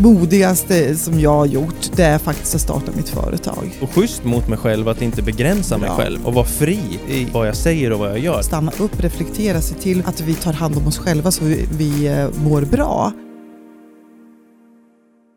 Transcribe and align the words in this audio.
modigaste 0.00 0.96
som 0.96 1.20
jag 1.20 1.30
har 1.34 1.46
gjort, 1.46 1.90
det 1.96 2.04
är 2.04 2.18
faktiskt 2.18 2.54
att 2.54 2.60
starta 2.60 2.92
mitt 2.96 3.08
företag. 3.08 3.78
Och 3.80 3.90
schysst 3.94 4.24
mot 4.24 4.48
mig 4.48 4.58
själv 4.58 4.88
att 4.88 5.02
inte 5.02 5.22
begränsa 5.22 5.78
mig 5.78 5.88
Ja. 5.88 5.96
själv 6.02 6.26
och 6.26 6.34
vara 6.34 6.44
fri 6.46 6.78
i 7.08 7.26
vad 7.32 7.48
jag 7.48 7.56
säger 7.56 7.92
och 7.92 7.98
vad 7.98 8.10
jag 8.10 8.18
gör. 8.18 8.42
Stanna 8.42 8.72
upp, 8.80 9.00
reflektera, 9.00 9.60
se 9.60 9.74
till 9.74 10.02
att 10.06 10.20
vi 10.20 10.34
tar 10.34 10.52
hand 10.52 10.76
om 10.76 10.86
oss 10.86 10.98
själva 10.98 11.30
så 11.30 11.44
vi, 11.44 11.66
vi 11.78 12.06
eh, 12.06 12.26
mår 12.44 12.62
bra. 12.62 13.12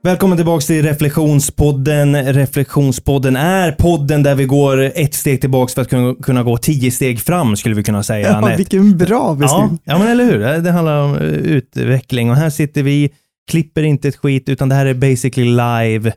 Välkommen 0.06 0.38
tillbaks 0.38 0.66
till 0.68 0.84
Reflektionspodden. 0.84 2.34
Reflektionspodden 2.34 3.36
är 3.36 3.72
podden 3.72 4.24
där 4.24 4.36
vi 4.36 4.46
går 4.46 4.82
ett 4.96 5.14
steg 5.14 5.42
tillbaks 5.42 5.74
för 5.74 5.82
att 5.82 5.90
kunna, 6.24 6.44
gå 6.44 6.58
tio 6.58 6.92
steg 6.92 7.20
fram 7.22 7.56
skulle 7.56 7.76
vi 7.76 7.84
kunna 7.84 8.04
säga. 8.04 8.40
Ja, 8.42 8.56
vilken 8.58 8.98
bra 8.98 9.08
Ja, 9.30 9.36
beskrivning. 9.36 9.80
ja, 9.84 9.98
men 9.98 10.08
eller 10.08 10.26
hur? 10.26 10.40
Det- 10.40 10.72
handlar 10.72 11.02
om 11.04 11.16
utveckling 11.18 12.30
och 12.30 12.36
här 12.36 12.50
sitter 12.50 12.84
vi, 12.84 13.10
klipper 13.52 13.84
inte 13.84 14.08
ett 14.08 14.16
skit 14.16 14.50
utan 14.50 14.70
det 14.70 14.76
här 14.76 14.86
är 14.86 14.94
basically 14.94 15.50
live. 15.50 16.14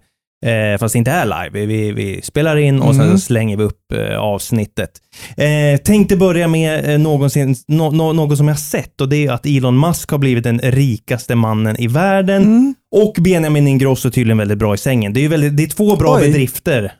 Eh, 0.46 0.78
fast 0.78 0.92
det 0.92 0.98
inte 0.98 1.10
är 1.10 1.24
live. 1.24 1.66
Vi, 1.66 1.92
vi 1.92 2.22
spelar 2.22 2.56
in 2.56 2.82
och 2.82 2.94
sen 2.94 3.04
Mm. 3.04 3.18
slänger 3.18 3.56
vi 3.56 3.62
upp 3.64 3.92
eh, 3.94 4.18
avsnittet. 4.18 4.90
Eh, 5.36 5.80
tänkte 5.84 6.16
börja 6.16 6.48
med 6.48 6.90
eh, 6.92 6.98
någonsin, 6.98 7.56
nå- 7.68 7.90
nå- 7.90 8.12
något 8.12 8.38
som 8.38 8.48
jag 8.48 8.58
sett 8.58 9.00
och 9.00 9.08
det 9.08 9.26
är 9.26 9.30
att 9.32 9.46
Elon 9.46 9.80
Musk 9.80 10.10
har 10.10 10.18
blivit 10.18 10.44
den 10.44 10.58
rikaste 10.58 11.34
mannen 11.34 11.80
i 11.80 11.86
världen. 11.86 12.42
Mm, 12.42 12.74
Och 12.96 13.14
Benjamin 13.20 13.68
Ingrosso 13.68 14.10
tydligen 14.10 14.38
väldigt 14.38 14.58
bra 14.58 14.74
i 14.74 14.78
sängen. 14.78 15.12
Det 15.12 15.20
är, 15.20 15.22
ju 15.22 15.28
väldigt, 15.28 15.56
det 15.56 15.62
är 15.62 15.66
två 15.68 15.96
bra 15.96 16.16
Oj. 16.16 16.26
bedrifter. 16.26 16.92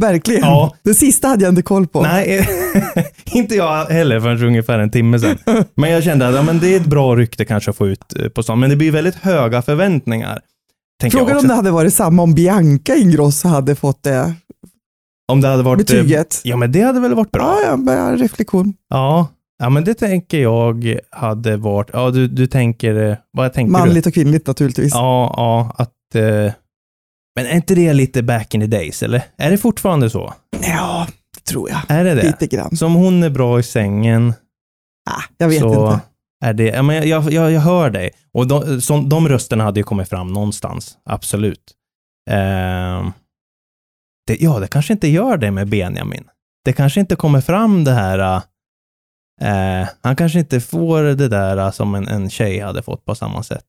Verkligen. 0.00 0.40
Ja. 0.42 0.74
Det 0.84 0.94
sista 0.94 1.28
hade 1.28 1.44
jag 1.44 1.52
inte 1.52 1.62
koll 1.62 1.86
på. 1.86 2.02
Nej, 2.02 2.48
inte 3.32 3.54
jag 3.54 3.84
heller 3.84 4.20
förrän 4.20 4.44
ungefär 4.44 4.78
en 4.78 4.90
timme 4.90 5.18
sedan. 5.18 5.38
Men 5.74 5.90
jag 5.90 6.02
kände 6.04 6.28
att 6.28 6.34
ja, 6.34 6.42
men 6.42 6.58
det 6.60 6.74
är 6.74 6.76
ett 6.80 6.86
bra 6.86 7.16
rykte 7.16 7.44
kanske 7.44 7.70
att 7.70 7.76
få 7.76 7.88
ut 7.88 8.16
eh, 8.18 8.28
på 8.28 8.42
stan. 8.42 8.60
Men 8.60 8.70
det 8.70 8.76
blir 8.76 8.92
väldigt 8.92 9.14
höga 9.14 9.62
förväntningar. 9.62 10.40
Frågan 11.12 11.36
om 11.36 11.48
det 11.48 11.54
hade 11.54 11.70
varit 11.70 11.94
samma 11.94 12.22
om 12.22 12.34
Bianca 12.34 12.94
Ingrosso 12.94 13.48
hade 13.48 13.74
fått 13.74 14.02
det 14.02 14.34
om 15.32 15.40
det 15.40 15.48
hade 15.48 15.62
varit... 15.62 15.90
eh, 15.90 15.96
betyget. 15.96 16.40
Ja, 16.44 16.56
men 16.56 16.72
det 16.72 16.80
hade 16.80 17.00
väl 17.00 17.14
varit 17.14 17.30
bra. 17.30 17.58
Ja, 17.64 17.78
ja, 17.94 18.16
reflektion. 18.16 18.74
Ja, 18.90 19.28
ja 19.58 19.70
men 19.70 19.84
det 19.84 19.94
tänker 19.94 20.38
jag 20.38 20.98
hade 21.10 21.56
varit... 21.56 21.90
Ja, 21.92 22.10
du, 22.10 22.28
du 22.28 22.46
tänker... 22.46 23.10
eh, 23.10 23.16
Vad 23.32 23.52
tänker 23.52 23.72
du? 23.72 23.78
Manligt 23.78 24.06
och 24.06 24.14
kvinnligt 24.14 24.46
naturligtvis. 24.46 24.92
Ja, 24.94 25.34
ja, 25.36 25.74
att... 25.78 26.14
eh, 26.14 26.52
Men 27.40 27.50
är 27.50 27.56
inte 27.56 27.74
det 27.74 27.92
lite 27.92 28.22
back 28.22 28.54
in 28.54 28.60
the 28.60 28.66
days, 28.66 29.02
eller? 29.02 29.22
Är 29.36 29.50
det 29.50 29.58
fortfarande 29.58 30.10
så? 30.10 30.34
Ja, 30.62 31.06
det 31.34 31.40
tror 31.40 31.70
jag. 31.70 31.80
Är 31.88 32.04
det 32.04 32.14
det? 32.14 32.22
Lite 32.22 32.46
grann. 32.46 32.76
Så 32.76 32.86
om 32.86 32.94
hon 32.94 33.22
är 33.22 33.30
bra 33.30 33.60
i 33.60 33.62
sängen 33.62 34.34
Ah, 35.10 35.22
jag 35.38 35.48
vet 35.48 35.60
så 35.60 35.92
inte. 35.92 36.00
är 36.44 36.52
det... 36.52 36.64
Ja, 36.64 36.82
men 36.82 37.08
jag, 37.08 37.32
jag, 37.32 37.52
jag, 37.52 37.60
hör 37.60 37.90
dig. 37.90 38.10
Och 38.32 38.46
de, 38.46 38.80
som, 38.80 39.08
de 39.08 39.28
rösterna 39.28 39.64
hade 39.64 39.80
ju 39.80 39.84
kommit 39.84 40.08
fram 40.08 40.32
någonstans, 40.32 40.98
absolut. 41.04 41.72
Ehm, 42.30 43.12
det, 44.26 44.36
ja, 44.42 44.58
det 44.58 44.68
kanske 44.68 44.92
inte 44.92 45.08
gör 45.08 45.36
det 45.36 45.50
med 45.50 45.68
Benjamin. 45.68 46.24
Det 46.64 46.72
kanske 46.72 47.00
inte 47.00 47.16
kommer 47.16 47.40
fram 47.40 47.84
det 47.84 47.92
här... 47.92 48.42
eh, 49.40 49.88
han 50.02 50.16
kanske 50.16 50.38
inte 50.38 50.60
får 50.60 51.02
det 51.02 51.28
där 51.28 51.56
eh, 51.56 51.70
som 51.70 51.94
en, 51.94 52.08
en 52.08 52.30
tjej 52.30 52.58
hade 52.58 52.82
fått 52.82 53.04
på 53.04 53.14
samma 53.14 53.42
sätt. 53.42 53.66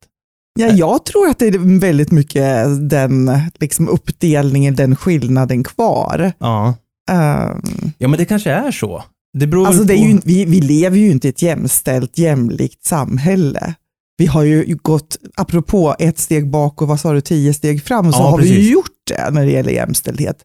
Ja, 0.59 0.67
jag 0.67 1.05
tror 1.05 1.29
att 1.29 1.39
det 1.39 1.47
är 1.47 1.79
väldigt 1.79 2.11
mycket 2.11 2.65
den 2.89 3.31
liksom, 3.59 3.89
uppdelningen, 3.89 4.75
den 4.75 4.95
skillnaden 4.95 5.63
kvar. 5.63 6.31
Ja. 6.39 6.75
Ehm, 7.11 7.61
ja, 7.97 8.07
men 8.07 8.17
det 8.17 8.25
kanske 8.25 8.51
är 8.51 8.71
så. 8.71 9.03
Det 9.37 9.47
beror 9.47 9.67
alltså 9.67 9.83
det 9.83 9.93
är 9.93 10.07
ju, 10.07 10.19
vi, 10.23 10.45
vi 10.45 10.61
lever 10.61 10.97
ju 10.97 11.11
inte 11.11 11.27
i 11.27 11.29
ett 11.29 11.41
jämställt, 11.41 12.17
jämlikt 12.17 12.85
samhälle. 12.85 13.73
Vi 14.17 14.25
har 14.25 14.43
ju 14.43 14.77
gått, 14.81 15.17
apropå 15.35 15.95
ett 15.99 16.19
steg 16.19 16.49
bak 16.49 16.81
och 16.81 16.87
vad 16.87 16.99
sa 16.99 17.13
du, 17.13 17.21
tio 17.21 17.53
steg 17.53 17.83
fram, 17.83 18.13
så 18.13 18.19
Ja, 18.19 18.29
har 18.29 18.37
vi 18.37 18.43
precis. 18.43 18.57
ju 18.67 18.71
gjort 18.71 18.85
det 19.07 19.29
när 19.31 19.45
det 19.45 19.51
gäller 19.51 19.71
jämställdhet. 19.71 20.37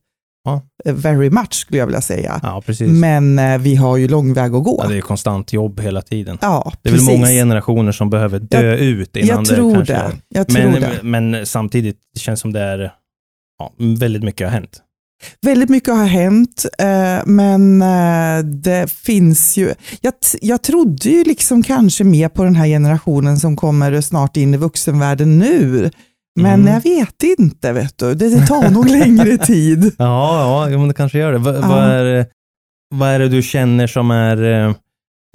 Ja. 0.47 0.63
Eh, 0.85 0.95
Very 0.95 1.31
much 1.31 1.53
skulle 1.55 1.79
jag 1.79 1.87
vilja 1.87 2.01
säga. 2.01 2.41
Ja. 2.43 2.63
Men 2.81 3.39
eh, 3.39 3.59
vi 3.59 3.75
har 3.75 3.97
ju 3.97 4.09
lång 4.09 4.33
väg 4.33 4.55
att 4.55 4.65
gå. 4.65 4.81
Ja, 4.83 4.89
det 4.89 4.97
är 4.97 5.01
konstant 5.01 5.53
jobb 5.53 5.81
hela 5.81 6.03
tiden. 6.03 6.39
Ja, 6.41 6.73
Det 6.83 6.89
är 6.89 6.93
precis. 6.93 7.09
väl 7.09 7.17
många 7.19 7.29
generationer 7.31 7.93
som 7.93 8.11
behöver 8.11 8.39
dö 8.39 8.77
ut 8.77 9.17
innan 9.17 9.29
Jag 9.29 9.45
tror 9.47 9.71
det 9.71 9.87
kanske... 9.87 9.93
det. 9.95 10.39
Jag 10.39 10.49
tror 10.49 10.63
Men, 10.71 10.81
det. 10.81 11.03
men 11.03 11.47
samtidigt 11.47 11.97
det 12.15 12.21
känns 12.21 12.41
som 12.41 12.53
det 12.53 12.61
är... 12.61 12.93
Ja, 13.59 13.73
väldigt 13.79 14.23
mycket 14.23 14.47
har 14.47 14.53
hänt. 14.53 14.83
Väldigt 15.43 15.69
mycket 15.69 15.95
har 15.95 16.05
hänt, 16.07 16.67
eh, 16.79 17.27
men 17.27 17.83
eh, 17.83 18.39
det 18.45 18.93
finns 18.93 19.57
ju... 19.57 19.75
Jag, 20.01 20.13
jag 20.41 20.63
trodde 20.63 21.09
ju 21.09 21.25
liksom 21.25 21.63
kanske 21.63 22.05
mer 22.05 22.29
på 22.29 22.45
den 22.45 22.55
här 22.57 22.67
generationen 22.67 23.37
som 23.39 23.57
kommer 23.57 24.01
snart 24.01 24.37
in 24.37 24.55
i 24.55 24.57
vuxenvärlden 24.57 25.39
nu. 25.39 25.91
Men 26.37 26.61
Mm. 26.61 26.73
jag 26.75 26.81
vet 26.83 27.23
inte, 27.39 27.73
vet 27.73 27.99
du. 27.99 28.15
Det, 28.15 28.29
det 28.29 28.47
tar 28.47 28.71
nog 28.71 28.89
längre 28.89 29.37
tid. 29.47 29.93
Ja, 29.99 30.71
ja, 30.71 30.79
men 30.79 30.89
det 30.89 30.95
kanske 30.95 31.19
gör 31.19 31.33
det. 31.33 31.39
Va, 31.39 31.55
Ja. 31.55 31.69
vad, 31.69 31.83
är, 31.85 32.27
vad 32.95 33.09
är 33.09 33.19
det 33.19 33.29
du 33.29 33.43
känner 33.43 33.87
som 33.87 34.11
är 34.11 34.67
eh, 34.69 34.75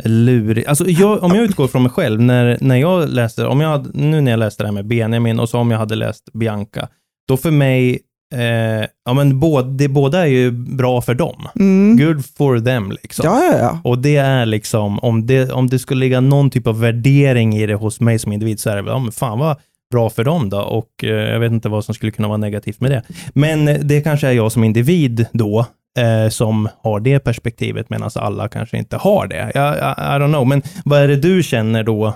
lurigt? 0.05 0.67
Alltså, 0.67 0.85
jag, 0.89 1.23
om 1.23 1.35
jag 1.35 1.43
utgår 1.43 1.67
från 1.67 1.83
mig 1.83 1.91
själv, 1.91 2.21
när, 2.21 2.57
när 2.61 2.75
jag 2.75 3.09
läste, 3.09 3.45
om 3.45 3.61
jag, 3.61 3.95
nu 3.95 4.21
när 4.21 4.31
jag 4.31 4.39
läste 4.39 4.63
det 4.63 4.67
här 4.67 4.73
med 4.73 4.87
Benjamin 4.87 5.39
och 5.39 5.49
så 5.49 5.59
om 5.59 5.71
jag 5.71 5.77
hade 5.77 5.95
läst 5.95 6.33
Bianca, 6.33 6.87
då 7.27 7.37
för 7.37 7.51
mig, 7.51 7.99
eh, 8.35 8.85
ja 9.05 9.13
men 9.15 9.39
både, 9.39 9.69
det 9.77 9.87
båda 9.87 10.21
är 10.21 10.25
ju 10.31 10.51
bra 10.51 11.01
för 11.01 11.13
dem. 11.13 11.47
Mm. 11.59 11.97
Good 11.97 12.25
for 12.37 12.59
them 12.59 12.91
liksom. 12.91 13.25
Ja, 13.25 13.43
ja, 13.43 13.57
ja. 13.59 13.79
Och 13.83 13.97
det 13.97 14.15
är 14.17 14.45
liksom, 14.45 14.99
om 14.99 15.27
det, 15.27 15.51
om 15.51 15.67
det 15.67 15.79
skulle 15.79 15.99
ligga 15.99 16.19
någon 16.21 16.49
typ 16.49 16.67
av 16.67 16.79
värdering 16.79 17.55
i 17.57 17.65
det 17.65 17.75
hos 17.75 17.99
mig 17.99 18.19
som 18.19 18.31
individ 18.31 18.59
så 18.59 18.69
är 18.69 18.81
det 18.83 18.89
ja 18.91 18.99
men 18.99 19.11
fan 19.11 19.39
vad 19.39 19.57
bra 19.91 20.09
för 20.09 20.23
dem 20.23 20.49
då 20.49 20.61
och 20.61 21.03
eh, 21.03 21.09
jag 21.09 21.39
vet 21.39 21.51
inte 21.51 21.69
vad 21.69 21.85
som 21.85 21.95
skulle 21.95 22.11
kunna 22.11 22.27
vara 22.27 22.37
negativt 22.37 22.81
med 22.81 22.91
det. 22.91 23.03
Men 23.33 23.67
eh, 23.67 23.79
det 23.79 24.01
kanske 24.01 24.27
är 24.27 24.31
jag 24.31 24.51
som 24.51 24.63
individ 24.63 25.25
då 25.31 25.65
eh, 25.97 26.29
som 26.29 26.69
har 26.83 26.99
det 26.99 27.19
perspektivet 27.19 27.89
medan 27.89 28.09
alla 28.15 28.47
kanske 28.47 28.77
inte 28.77 28.97
har 28.97 29.27
det. 29.27 29.51
Jag, 29.55 29.75
I, 29.75 29.79
I 29.79 30.19
don't 30.19 30.33
know, 30.33 30.47
men 30.47 30.61
vad 30.85 30.99
är 30.99 31.07
det 31.07 31.15
du 31.15 31.43
känner 31.43 31.83
då? 31.83 32.13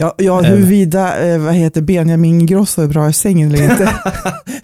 Ja, 0.00 0.14
ja 0.18 0.40
huruvida 0.40 1.26
eh, 1.28 1.38
vad 1.38 1.54
heter 1.54 1.80
Benjamin 1.80 2.40
Ingrosso 2.40 2.82
är 2.82 2.86
bra 2.86 3.08
i 3.08 3.12
sängen 3.12 3.54
eller 3.54 3.62
inte, 3.70 3.84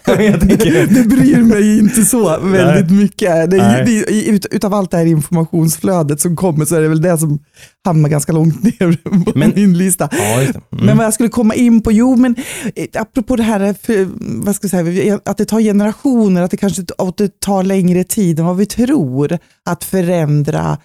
det 0.93 1.07
bryr 1.07 1.43
mig 1.43 1.79
inte 1.79 2.05
så 2.05 2.39
väldigt 2.39 2.91
mycket. 2.91 3.51
Det 3.51 3.57
Nej. 3.57 3.85
det, 3.85 4.29
ut, 4.29 4.45
utav 4.51 4.73
allt 4.73 4.91
det 4.91 4.97
här 4.97 5.05
informationsflödet 5.05 6.21
som 6.21 6.35
kommer 6.35 6.65
så 6.65 6.75
är 6.75 6.81
det 6.81 6.87
väl 6.87 7.01
det 7.01 7.17
som 7.17 7.39
hamnar 7.85 8.09
ganska 8.09 8.31
långt 8.31 8.63
ner 8.63 8.97
på 9.25 9.31
Men- 9.39 9.53
min 9.55 9.77
lista. 9.77 10.09
ja. 10.11 10.41
Mm. 10.41 10.53
Men 10.69 10.97
vad 10.97 11.05
jag 11.05 11.13
skulle 11.13 11.29
komma 11.29 11.53
in 11.55 11.81
på, 11.81 11.91
jo 11.91 12.15
men 12.15 12.35
eh, 12.75 13.01
apropå 13.01 13.35
det 13.35 13.43
här 13.43 13.75
för, 13.81 14.07
vad 14.45 14.55
ska 14.55 14.67
jag 14.67 14.85
säga, 14.85 15.19
att 15.25 15.37
det 15.37 15.45
tar 15.45 15.59
generationer, 15.61 16.41
att 16.41 16.51
det 16.51 16.57
kanske 16.57 16.83
att 16.97 17.17
det 17.17 17.39
tar 17.39 17.63
längre 17.63 18.03
tid 18.03 18.39
än 18.39 18.45
vad 18.45 18.57
vi 18.57 18.65
tror 18.65 19.37
att 19.65 19.83
förändra 19.83 20.77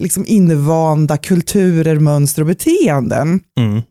liksom 0.00 0.24
invanda 0.26 1.16
kulturer, 1.16 1.98
mönster 1.98 2.42
och 2.42 2.48
beteenden. 2.48 3.40
Mm. 3.60 3.82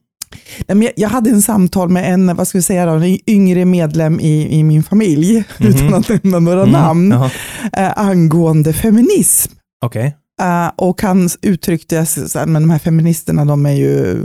Nej, 0.68 0.94
jag- 0.96 1.09
hade 1.09 1.29
en 1.29 1.41
samtal 1.41 1.90
med 1.90 2.13
en, 2.13 2.35
vad 2.35 2.47
ska 2.47 2.57
vi 2.57 2.62
säga 2.62 2.85
då, 2.85 2.91
en 2.91 3.18
yngre 3.29 3.66
medlem 3.66 4.19
i, 4.19 4.59
i 4.59 4.63
min 4.63 4.84
familj, 4.84 5.44
Mhm. 5.59 5.69
utan 5.69 5.94
att 5.94 6.09
nämna 6.09 6.40
några 6.40 6.62
Mm. 6.62 6.72
namn, 6.72 7.12
Jaha. 7.12 7.29
eh, 7.73 8.00
angående 8.00 8.73
feminism. 8.73 9.51
Okej. 9.85 10.16
Eh, 10.41 10.68
och 10.75 11.01
han 11.01 11.29
uttryckte 11.41 12.06
sig 12.06 12.47
men 12.47 12.62
de 12.62 12.69
här 12.69 12.79
feministerna, 12.79 13.46
de 13.46 13.66
är 13.66 13.73
ju, 13.73 14.22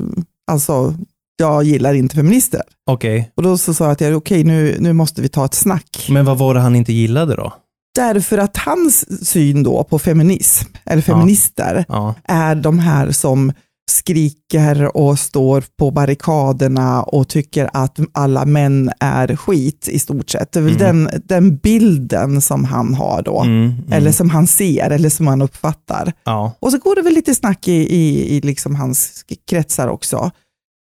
alltså, 0.50 0.94
jag 1.36 1.64
gillar 1.64 1.94
inte 1.94 2.14
feminister. 2.16 2.62
Okej. 2.90 3.30
Och 3.36 3.42
då 3.42 3.58
så 3.58 3.74
sa 3.74 3.84
jag 3.84 3.92
att 3.92 4.00
jag, 4.00 4.16
okej, 4.16 4.44
nu, 4.44 4.76
nu 4.80 4.92
måste 4.92 5.22
vi 5.22 5.28
ta 5.28 5.44
ett 5.44 5.54
snack. 5.54 6.06
Men 6.10 6.24
vad 6.24 6.38
var 6.38 6.54
det 6.54 6.60
han 6.60 6.76
inte 6.76 6.92
gillade 6.92 7.36
då? 7.36 7.52
Därför 7.94 8.38
att 8.38 8.56
hans 8.56 9.26
syn 9.28 9.62
då 9.62 9.84
på 9.84 9.98
feminism, 9.98 10.68
eller 10.84 11.02
feminister, 11.02 11.84
Ja. 11.88 12.14
är 12.24 12.54
de 12.54 12.78
här 12.78 13.10
som 13.10 13.52
skriker 13.90 14.96
och 14.96 15.18
står 15.18 15.64
på 15.78 15.90
barrikaderna 15.90 17.02
och 17.02 17.28
tycker 17.28 17.70
att 17.72 17.98
alla 18.12 18.44
män 18.44 18.90
är 19.00 19.36
skit 19.36 19.88
i 19.88 19.98
stort 19.98 20.30
sett. 20.30 20.52
Det 20.52 20.58
är 20.58 20.62
väl 20.62 20.76
Mm. 20.82 21.04
den, 21.06 21.22
den 21.24 21.56
bilden 21.56 22.40
som 22.40 22.64
han 22.64 22.94
har 22.94 23.22
då, 23.22 23.40
Mm, 23.40 23.64
mm. 23.64 23.92
eller 23.92 24.12
som 24.12 24.30
han 24.30 24.46
ser, 24.46 24.90
eller 24.90 25.08
som 25.10 25.26
han 25.26 25.42
uppfattar. 25.42 26.12
ja. 26.24 26.52
Och 26.60 26.70
så 26.70 26.78
går 26.78 26.94
det 26.96 27.02
väl 27.02 27.14
lite 27.14 27.34
snack 27.34 27.68
i, 27.68 27.72
i, 27.96 28.36
i 28.36 28.40
liksom 28.40 28.74
hans 28.74 29.24
kretsar 29.50 29.88
också. 29.88 30.30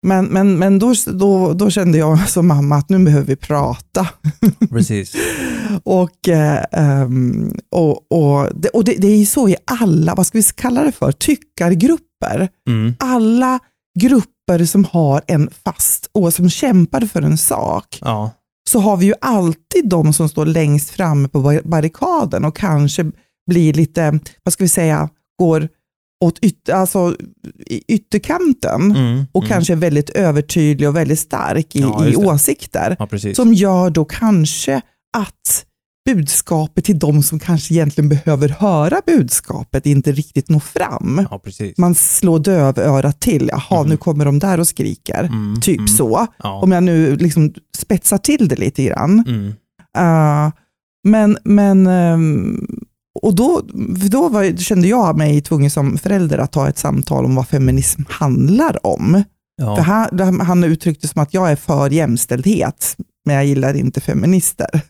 Men, 0.07 0.25
men, 0.25 0.57
men 0.59 0.79
då, 0.79 0.93
då, 1.05 1.53
då 1.53 1.69
kände 1.69 1.97
jag 1.97 2.29
som 2.29 2.47
mamma 2.47 2.75
att 2.75 2.89
nu 2.89 2.99
behöver 2.99 3.25
vi 3.25 3.35
prata. 3.35 4.07
Precis. 4.69 5.15
Och, 5.83 6.27
ehm, 6.27 7.53
och, 7.71 8.11
och, 8.11 8.49
det, 8.55 8.69
och 8.69 8.83
det, 8.83 8.95
det 8.97 9.07
är 9.07 9.25
så 9.25 9.49
i 9.49 9.55
alla, 9.81 10.15
vad 10.15 10.27
ska 10.27 10.37
vi 10.37 10.43
kalla 10.55 10.83
det 10.83 10.91
för, 10.91 11.11
tyckargrupper. 11.11 12.49
Mm. 12.67 12.93
Alla 12.99 13.59
grupper 13.99 14.65
som 14.65 14.83
har 14.85 15.21
en 15.27 15.49
fast 15.65 16.09
och 16.11 16.33
som 16.33 16.49
kämpar 16.49 17.01
för 17.01 17.21
en 17.21 17.37
sak, 17.37 17.97
Ja. 18.01 18.31
så 18.69 18.79
har 18.79 18.97
vi 18.97 19.05
ju 19.05 19.13
alltid 19.21 19.89
de 19.89 20.13
som 20.13 20.29
står 20.29 20.45
längst 20.45 20.89
framme 20.89 21.27
på 21.27 21.39
bar- 21.41 21.61
barrikaden 21.65 22.45
och 22.45 22.55
kanske 22.55 23.11
blir 23.49 23.73
lite, 23.73 24.19
vad 24.43 24.53
ska 24.53 24.63
vi 24.63 24.69
säga, 24.69 25.09
går 25.39 25.67
åt 26.21 26.39
yt, 26.41 26.69
alltså, 26.69 27.15
ytterkanten 27.87 28.81
Mm, 28.81 29.25
och 29.31 29.43
mm. 29.43 29.49
kanske 29.49 29.73
är 29.73 29.77
väldigt 29.77 30.09
övertydlig 30.09 30.89
och 30.89 30.95
väldigt 30.95 31.19
stark 31.19 31.75
i, 31.75 31.79
Ja, 31.79 32.07
i 32.07 32.15
åsikter. 32.15 32.95
Ja. 32.99 33.33
Som 33.33 33.53
gör 33.53 33.89
då 33.89 34.05
kanske 34.05 34.81
att 35.17 35.65
budskapet 36.05 36.85
till 36.85 36.99
de 36.99 37.23
som 37.23 37.39
kanske 37.39 37.73
egentligen 37.73 38.09
behöver 38.09 38.49
höra 38.49 39.01
budskapet 39.05 39.85
inte 39.85 40.11
riktigt 40.11 40.49
når 40.49 40.59
fram. 40.59 41.27
Ja. 41.31 41.41
Man 41.77 41.95
slår 41.95 42.39
dövörat 42.39 43.19
till, 43.19 43.49
jaha 43.51 43.79
Mm. 43.79 43.89
nu 43.89 43.97
kommer 43.97 44.25
de 44.25 44.39
där 44.39 44.59
och 44.59 44.67
skriker. 44.67 45.23
Mm, 45.23 45.61
Typ 45.61 45.77
mm. 45.77 45.87
så. 45.87 46.27
Ja. 46.43 46.61
Om 46.61 46.71
jag 46.71 46.83
nu 46.83 47.15
liksom 47.15 47.53
spetsar 47.77 48.17
till 48.17 48.47
det 48.47 48.55
lite 48.55 48.83
grann. 48.83 49.23
Mm. 49.27 49.45
Uh, 49.97 50.51
men, 51.03 51.37
men 51.43 51.87
um, 51.87 52.78
och 53.21 53.35
då, 53.35 53.61
då 54.11 54.29
var, 54.29 54.57
kände 54.57 54.87
jag 54.87 55.17
mig 55.17 55.41
tvungen 55.41 55.71
som 55.71 55.97
förälder 55.97 56.37
att 56.37 56.51
ta 56.51 56.67
ett 56.69 56.77
samtal 56.77 57.25
om 57.25 57.35
vad 57.35 57.47
feminism 57.47 58.01
handlar 58.09 58.87
om. 58.87 59.23
Ja. 59.61 59.75
För 59.75 59.83
han, 59.83 60.41
han 60.41 60.63
uttryckte 60.63 61.07
som 61.07 61.21
att 61.21 61.33
jag 61.33 61.51
är 61.51 61.55
för 61.55 61.89
jämställdhet, 61.89 62.95
men 63.25 63.35
jag 63.35 63.45
gillar 63.45 63.73
inte 63.73 64.01
feminister. 64.01 64.81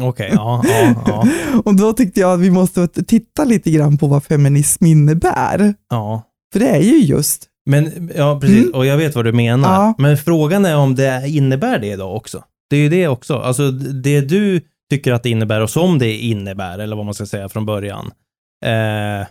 Okej, 0.00 0.30
ja, 0.34 0.64
ja, 0.68 0.94
ja, 1.06 1.28
Och 1.64 1.74
då 1.76 1.92
tyckte 1.92 2.20
jag 2.20 2.32
att 2.32 2.40
vi 2.40 2.50
måste 2.50 2.88
titta 2.88 3.44
lite 3.44 3.70
grann 3.70 3.98
på 3.98 4.06
vad 4.06 4.24
feminism 4.24 4.86
innebär. 4.86 5.74
ja. 5.90 6.22
För 6.52 6.60
det 6.60 6.68
är 6.68 6.80
ju 6.82 6.98
just, 6.98 7.46
Men, 7.66 8.10
ja 8.16 8.38
precis, 8.40 8.62
Mm. 8.62 8.74
och 8.74 8.86
jag 8.86 8.96
vet 8.96 9.14
vad 9.14 9.24
du 9.24 9.32
menar. 9.32 9.74
Ja. 9.74 9.94
Men 9.98 10.16
frågan 10.16 10.64
är 10.64 10.76
om 10.76 10.94
det 10.94 11.22
innebär 11.28 11.78
det 11.78 11.96
då 11.96 12.04
också. 12.16 12.42
Det 12.70 12.76
är 12.76 12.80
ju 12.80 12.88
det 12.88 13.08
också. 13.08 13.34
Alltså 13.38 13.70
det 13.70 14.20
du 14.20 14.60
tycker 14.90 15.12
att 15.12 15.22
det 15.22 15.30
innebär 15.30 15.60
och 15.60 15.70
som 15.70 15.98
det 15.98 16.16
innebär, 16.16 16.78
eller 16.78 16.96
vad 16.96 17.04
man 17.04 17.14
ska 17.14 17.26
säga 17.26 17.48
från 17.48 17.66
början. 17.66 18.10
Eh, 18.64 19.26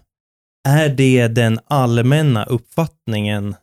är 0.67 0.89
det 0.97 1.27
den 1.27 1.59
allmänna 1.67 2.45
uppfattningen 2.45 3.55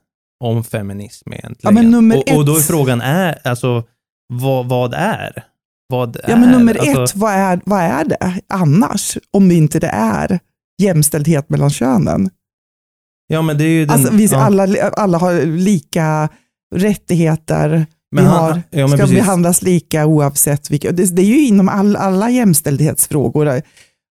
om 0.44 0.64
feminism 0.64 1.32
egentligen? 1.32 1.76
Ja, 1.76 1.82
men 1.82 1.90
nummer 1.90 2.16
och, 2.16 2.36
och 2.36 2.44
då 2.44 2.56
är 2.56 2.60
frågan, 2.60 3.00
är, 3.00 3.38
alltså, 3.44 3.84
vad, 4.34 4.68
vad 4.68 4.94
är? 4.94 5.44
Vad 5.88 6.16
ja 6.22 6.34
är? 6.34 6.36
men 6.36 6.50
nummer 6.50 6.78
alltså, 6.78 7.04
ett, 7.04 7.16
vad 7.16 7.32
är, 7.32 7.60
vad 7.64 7.80
är 7.80 8.04
det 8.04 8.40
annars? 8.48 9.18
Om 9.30 9.48
det 9.48 9.54
inte 9.54 9.78
det 9.78 9.90
är 9.92 10.40
jämställdhet 10.82 11.48
mellan 11.48 11.70
könen. 11.70 12.30
Ja 13.26 13.42
men 13.42 13.58
det 13.58 13.64
är 13.64 13.68
ju 13.68 13.86
den... 13.86 13.94
Alltså, 13.94 14.14
vi, 14.14 14.26
ja. 14.26 14.38
alla, 14.38 14.90
alla 14.90 15.18
har 15.18 15.46
lika 15.46 16.28
rättigheter, 16.74 17.86
Men 18.12 18.24
vi 18.24 18.30
han- 18.30 18.42
har, 18.52 18.62
ja, 18.70 18.78
men 18.86 18.88
ska 18.88 18.96
precis. 18.98 19.16
behandlas 19.16 19.62
lika 19.62 20.06
oavsett 20.06 20.70
vilka. 20.70 20.92
Det, 20.92 21.16
det 21.16 21.22
är 21.22 21.26
ju 21.26 21.46
inom 21.46 21.68
all, 21.68 21.96
alla 21.96 22.30
jämställdhetsfrågor 22.30 23.62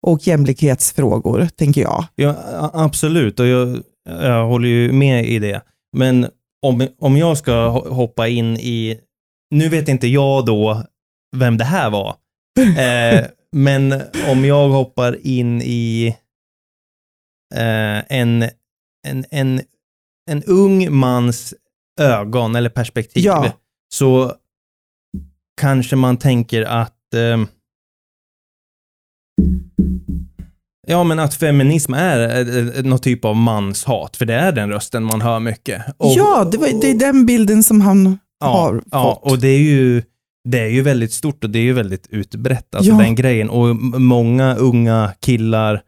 och 0.07 0.27
jämlikhetsfrågor, 0.27 1.47
tänker 1.55 1.81
jag. 1.81 2.05
Ja, 2.15 2.35
absolut, 2.73 3.39
och 3.39 3.47
jag, 3.47 3.79
jag 4.09 4.47
håller 4.47 4.69
ju 4.69 4.91
med 4.91 5.25
i 5.25 5.39
det. 5.39 5.61
Men 5.97 6.27
om, 6.61 6.87
om 6.99 7.17
jag 7.17 7.37
ska 7.37 7.51
ho- 7.51 7.89
hoppa 7.89 8.27
in 8.27 8.57
i, 8.57 8.99
nu 9.55 9.69
vet 9.69 9.87
inte 9.89 10.07
jag 10.07 10.45
då 10.45 10.83
vem 11.35 11.57
det 11.57 11.63
här 11.63 11.89
var, 11.89 12.15
eh, 12.59 13.25
men 13.51 14.01
om 14.29 14.45
jag 14.45 14.69
hoppar 14.69 15.27
in 15.27 15.61
i 15.61 16.15
eh, 17.55 18.17
en, 18.17 18.43
en, 19.07 19.25
en, 19.31 19.61
en 20.31 20.43
ung 20.43 20.93
mans 20.95 21.53
ögon 22.01 22.55
eller 22.55 22.69
perspektiv, 22.69 23.23
Ja. 23.25 23.51
Så 23.93 24.33
kanske 25.61 25.95
man 25.95 26.17
tänker 26.17 26.61
att 26.63 27.13
eh, 27.13 27.37
Ja, 30.89 31.03
men 31.03 31.19
att 31.19 31.33
feminism 31.33 31.93
är 31.93 32.83
någon 32.83 32.99
typ 32.99 33.25
av 33.25 33.35
manshat, 33.35 34.17
för 34.17 34.25
det 34.25 34.33
är 34.33 34.51
den 34.51 34.69
rösten 34.69 35.03
man 35.03 35.21
hör 35.21 35.39
mycket. 35.39 35.81
Och- 35.97 36.13
ja, 36.17 36.49
det, 36.51 36.57
var, 36.57 36.81
det 36.81 36.91
är 36.91 36.95
den 36.99 37.25
bilden 37.25 37.63
som 37.63 37.81
han 37.81 38.19
har 38.39 38.81
ja, 38.91 39.19
fått. 39.21 39.31
och 39.31 39.39
det 39.39 39.47
är 39.47 39.59
ju 39.59 40.03
det 40.49 40.59
är 40.59 40.67
ju 40.67 40.81
väldigt 40.81 41.11
stort 41.13 41.43
och 41.43 41.49
det 41.49 41.59
är 41.59 41.63
ju 41.63 41.73
väldigt 41.73 42.07
utbrett, 42.09 42.75
alltså 42.75 42.91
Ja. 42.91 42.97
den 42.97 43.15
grejen. 43.15 43.49
Och 43.49 43.75
många 44.01 44.55
unga 44.55 45.13
killar, 45.19 45.81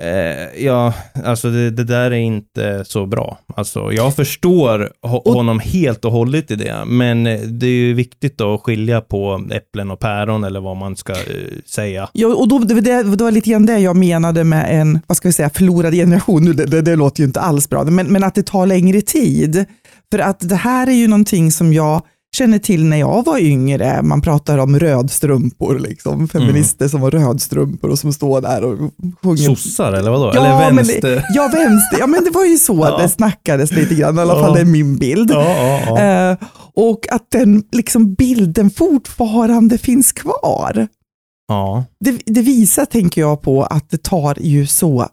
eh, 0.00 0.64
ja, 0.64 0.94
alltså 1.24 1.50
det, 1.50 1.70
det 1.70 1.84
där 1.84 2.10
är 2.10 2.16
inte 2.16 2.84
så 2.86 3.06
bra. 3.06 3.38
Alltså 3.54 3.92
jag 3.92 4.16
förstår 4.16 4.92
ho- 5.02 5.34
honom 5.34 5.60
helt 5.60 6.04
och 6.04 6.12
hållet 6.12 6.50
i 6.50 6.54
det, 6.56 6.84
men 6.86 7.26
eh, 7.26 7.40
det 7.40 7.66
är 7.66 7.70
ju 7.70 7.94
viktigt 7.94 8.40
att 8.40 8.60
skilja 8.60 9.00
på 9.00 9.46
äpplen 9.52 9.90
och 9.90 9.98
päron 9.98 10.44
eller 10.44 10.60
vad 10.60 10.76
man 10.76 10.96
ska 10.96 11.12
eh, 11.12 11.18
säga. 11.66 12.08
Ja, 12.12 12.28
och 12.28 12.48
då, 12.48 12.58
det, 12.58 12.80
det, 12.80 13.02
det 13.02 13.24
var 13.24 13.30
lite 13.30 13.50
grann 13.50 13.66
det 13.66 13.78
jag 13.78 13.96
menade 13.96 14.44
med 14.44 14.80
en, 14.80 14.98
vad 15.06 15.16
ska 15.16 15.28
vi 15.28 15.32
säga, 15.32 15.50
förlorad 15.50 15.94
generation. 15.94 16.44
Det, 16.44 16.66
det, 16.66 16.82
det 16.82 16.96
låter 16.96 17.20
ju 17.20 17.26
inte 17.26 17.40
alls 17.40 17.68
bra, 17.68 17.84
men, 17.84 18.06
men 18.06 18.24
att 18.24 18.34
det 18.34 18.42
tar 18.46 18.66
längre 18.66 19.00
tid. 19.00 19.64
För 20.12 20.18
att 20.18 20.48
det 20.48 20.56
här 20.56 20.86
är 20.86 20.92
ju 20.92 21.08
någonting 21.08 21.52
som 21.52 21.72
jag 21.72 22.02
känner 22.36 22.58
till 22.58 22.84
när 22.84 22.96
jag 22.96 23.24
var 23.24 23.38
yngre. 23.38 24.02
Man 24.02 24.22
pratar 24.22 24.58
om 24.58 24.78
rödstrumpor, 24.78 25.78
liksom. 25.78 26.28
feminister 26.28 26.88
som 26.88 27.02
har 27.02 27.10
rödstrumpor 27.10 27.90
och 27.90 27.98
som 27.98 28.12
står 28.12 28.40
där 28.40 28.64
och 28.64 28.78
sjunger. 29.22 29.36
Sossar 29.36 29.92
eller 29.92 30.10
vadå? 30.10 30.32
Ja, 30.34 30.40
eller 30.46 30.66
men 30.66 30.76
vänster? 30.76 31.00
det, 31.02 31.24
ja, 31.34 31.42
vänster. 31.52 31.98
Ja, 31.98 32.06
men 32.06 32.24
det 32.24 32.30
var 32.30 32.44
ju 32.44 32.56
så 32.58 32.76
Ja. 32.76 32.98
det 33.02 33.08
snackades 33.08 33.72
lite 33.72 33.94
grann, 33.94 34.18
i 34.18 34.20
alla 34.20 34.34
Ja. 34.34 34.40
fall 34.40 34.54
det 34.54 34.60
är 34.60 34.64
min 34.64 34.96
bild. 34.96 35.30
Ja. 35.30 35.98
Eh, 36.00 36.36
och 36.74 37.06
att 37.12 37.30
den 37.30 37.62
liksom, 37.72 38.14
bilden 38.14 38.70
fortfarande 38.70 39.78
finns 39.78 40.12
kvar. 40.12 40.88
ja. 41.48 41.84
Det, 42.04 42.18
det 42.26 42.42
visar, 42.42 42.84
tänker 42.84 43.20
jag, 43.20 43.42
på 43.42 43.62
att 43.64 43.90
det 43.90 44.02
tar 44.02 44.36
ju 44.40 44.66
så, 44.66 45.06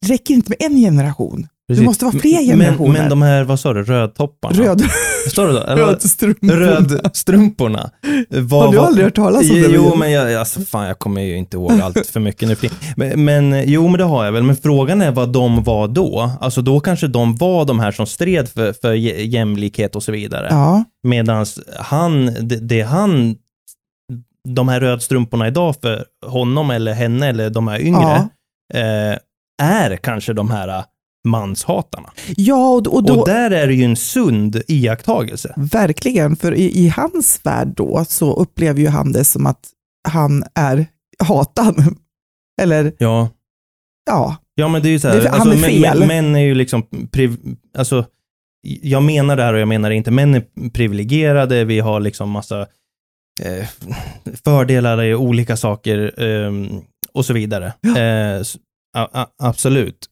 det 0.00 0.08
räcker 0.14 0.34
inte 0.34 0.50
med 0.58 0.70
en 0.72 0.76
generation. 0.78 1.46
Precis. 1.68 1.84
måste 1.84 2.04
vara 2.04 2.18
fler 2.18 2.36
Men- 2.36 2.46
generationer. 2.46 3.00
Men, 3.00 3.10
de 3.10 3.22
här, 3.22 3.44
vad 3.44 3.60
sa 3.60 3.72
du, 3.72 3.82
rödtopparna? 3.84 4.62
Röd, 4.62 4.82
Står 5.30 5.46
det 5.46 5.52
då? 5.52 5.58
Eller 5.60 5.82
vad- 5.82 5.90
rödstrumpor. 5.90 6.48
Rödstrumporna. 6.52 7.90
Vad, 8.30 8.64
Har 8.64 8.72
du 8.72 8.78
aldrig 8.78 9.04
hört 9.04 9.14
talas 9.14 9.50
om 9.50 9.56
det? 9.62 9.68
Jo, 9.70 9.94
men 9.96 10.12
jag, 10.12 10.34
alltså, 10.34 10.60
fan, 10.60 10.86
jag 10.86 10.98
kommer 10.98 11.20
ju 11.22 11.36
inte 11.36 11.56
ihåg 11.56 11.80
allt 11.80 12.06
för 12.06 12.20
mycket 12.20 12.48
nu 12.48 12.56
men, 12.96 13.24
men 13.24 13.62
jo, 13.70 13.88
men 13.88 13.98
det 13.98 14.04
har 14.04 14.24
jag 14.24 14.32
väl. 14.32 14.42
Men 14.42 14.56
frågan 14.56 15.02
är 15.02 15.10
vad 15.10 15.32
de 15.32 15.62
var 15.62 15.88
då. 15.88 16.30
Alltså 16.40 16.62
då 16.62 16.80
kanske 16.80 17.06
de 17.06 17.36
var 17.36 17.64
de 17.64 17.80
här 17.80 17.92
som 17.92 18.06
stred 18.06 18.48
för, 18.48 18.72
för 18.72 18.94
jä- 18.94 19.20
jämlikhet 19.26 19.96
och 19.96 20.02
så 20.02 20.12
vidare. 20.12 20.46
Ja, 20.50 20.84
Medan 21.02 21.46
han, 21.78 22.26
det, 22.26 22.56
det 22.56 22.82
han, 22.82 23.36
de 24.48 24.68
här 24.68 24.80
rödstrumporna 24.80 25.48
idag 25.48 25.74
för 25.82 26.04
honom 26.26 26.70
eller 26.70 26.92
henne 26.94 27.28
eller 27.28 27.50
de 27.50 27.68
här 27.68 27.80
yngre, 27.80 28.28
eh, 28.74 29.18
är 29.62 29.96
kanske 29.96 30.32
de 30.32 30.50
här 30.50 30.84
manshatarna. 31.26 32.10
ja 32.36 32.68
och, 32.68 32.86
och 32.86 33.02
då, 33.04 33.20
och 33.20 33.26
där 33.28 33.50
är 33.50 33.66
det 33.66 33.74
ju 33.74 33.84
en 33.84 33.96
sund 33.96 34.62
iakttagelse. 34.68 35.54
verkligen, 35.56 36.36
för 36.36 36.54
i, 36.54 36.64
i 36.84 36.88
hans 36.88 37.40
värld 37.42 37.68
då 37.68 38.04
så 38.08 38.34
upplever 38.36 38.80
ju 38.80 38.88
han 38.88 39.12
det 39.12 39.24
som 39.24 39.46
att 39.46 39.68
han 40.08 40.44
är 40.54 40.86
hatad. 41.24 41.96
Eller 42.62 42.92
Ja, 42.98 43.28
ja, 44.06 44.36
Ja 44.54 44.68
men 44.68 44.82
det 44.82 44.88
är 44.88 44.90
ju 44.90 44.98
så 44.98 45.08
här, 45.08 45.16
Det 45.16 45.26
är- 45.28 45.30
han 45.32 45.40
alltså, 45.48 45.66
är 45.66 45.70
fel. 45.70 45.98
män, 45.98 46.08
män 46.08 46.36
är 46.36 46.40
ju 46.40 46.54
liksom, 46.54 46.86
priv, 47.12 47.36
alltså, 47.78 48.04
jag 48.82 49.02
menar 49.02 49.36
det 49.36 49.42
här 49.42 49.54
och 49.54 49.60
jag 49.60 49.68
menar 49.68 49.88
det 49.90 49.96
inte, 49.96 50.10
män 50.10 50.34
är 50.34 50.70
privilegierade, 50.70 51.64
vi 51.64 51.80
har 51.80 52.00
liksom 52.00 52.30
massa 52.30 52.60
eh, 53.42 53.66
fördelar 54.44 55.02
i 55.02 55.14
olika 55.14 55.56
saker 55.56 56.22
ehm, 56.22 56.68
och 57.12 57.26
så 57.26 57.32
vidare. 57.32 57.66
Eh, 57.96 58.40
s- 58.40 58.56
a, 58.96 59.08
a, 59.12 59.26
absolut. 59.42 60.06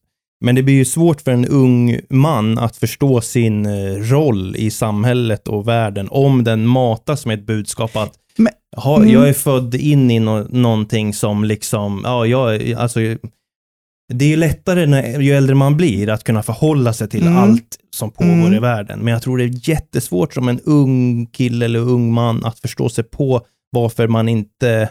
Men 0.45 0.55
det 0.55 0.63
blir 0.63 0.75
ju 0.75 0.85
svårt 0.85 1.21
för 1.21 1.31
en 1.31 1.45
ung 1.49 1.99
man 2.11 2.59
att 2.59 2.77
förstå 2.77 3.21
sin 3.21 3.67
eh, 3.67 3.95
roll 3.95 4.57
i 4.57 4.71
samhället 4.71 5.49
och 5.49 5.69
världen 5.69 6.09
om 6.11 6.45
den 6.45 6.67
matas 6.67 7.27
med 7.27 7.39
ett 7.39 7.47
budskap 7.47 7.97
att 7.97 8.13
Men- 8.37 8.53
ha, 8.77 8.97
Mm. 8.97 9.11
jag 9.11 9.29
är 9.29 9.33
född 9.33 9.75
in 9.75 10.11
i 10.11 10.21
no, 10.21 10.47
någonting 10.51 11.15
som 11.15 11.45
liksom, 11.45 12.01
ja, 12.05 12.27
jag, 12.27 12.73
alltså, 12.73 13.01
det 14.13 14.25
är 14.25 14.29
ju 14.29 14.37
lättare 14.37 14.87
när, 14.87 15.21
ju 15.21 15.33
äldre 15.33 15.55
man 15.55 15.77
blir 15.77 16.09
att 16.11 16.25
kunna 16.25 16.43
förhålla 16.43 16.93
sig 16.93 17.09
till 17.09 17.23
Mm. 17.27 17.37
allt 17.39 17.77
som 17.97 18.11
pågår 18.11 18.33
Mm. 18.33 18.55
i 18.55 18.59
världen. 18.59 18.99
Men 19.01 19.13
jag 19.13 19.23
tror 19.23 19.39
det 19.39 19.45
är 19.45 19.69
jättesvårt 19.69 20.35
som 20.35 20.49
en 20.49 20.61
ung 20.61 21.27
kille 21.27 21.65
eller 21.65 21.79
ung 21.79 22.13
man 22.13 22.45
att 22.45 22.59
förstå 22.59 22.89
sig 22.89 23.05
på 23.05 23.41
varför 23.71 24.09
man 24.09 24.29
inte 24.29 24.89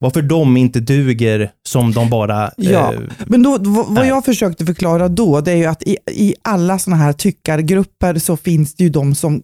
varför 0.00 0.22
de 0.22 0.56
inte 0.56 0.80
duger 0.80 1.50
som 1.68 1.92
de 1.92 2.10
bara... 2.10 2.50
Ja. 2.56 2.94
eh, 2.94 3.00
Men 3.26 3.42
då, 3.42 3.58
vad 3.88 4.06
jag 4.06 4.24
försökte 4.24 4.66
förklara 4.66 5.08
då, 5.08 5.40
det 5.40 5.52
är 5.52 5.56
ju 5.56 5.64
att 5.66 5.82
i, 5.82 5.96
i 6.10 6.34
alla 6.42 6.78
sådana 6.78 7.02
här 7.02 7.12
tyckargrupper 7.12 8.18
så 8.18 8.36
finns 8.36 8.74
det 8.74 8.84
ju 8.84 8.90
de 8.90 9.14
som 9.14 9.42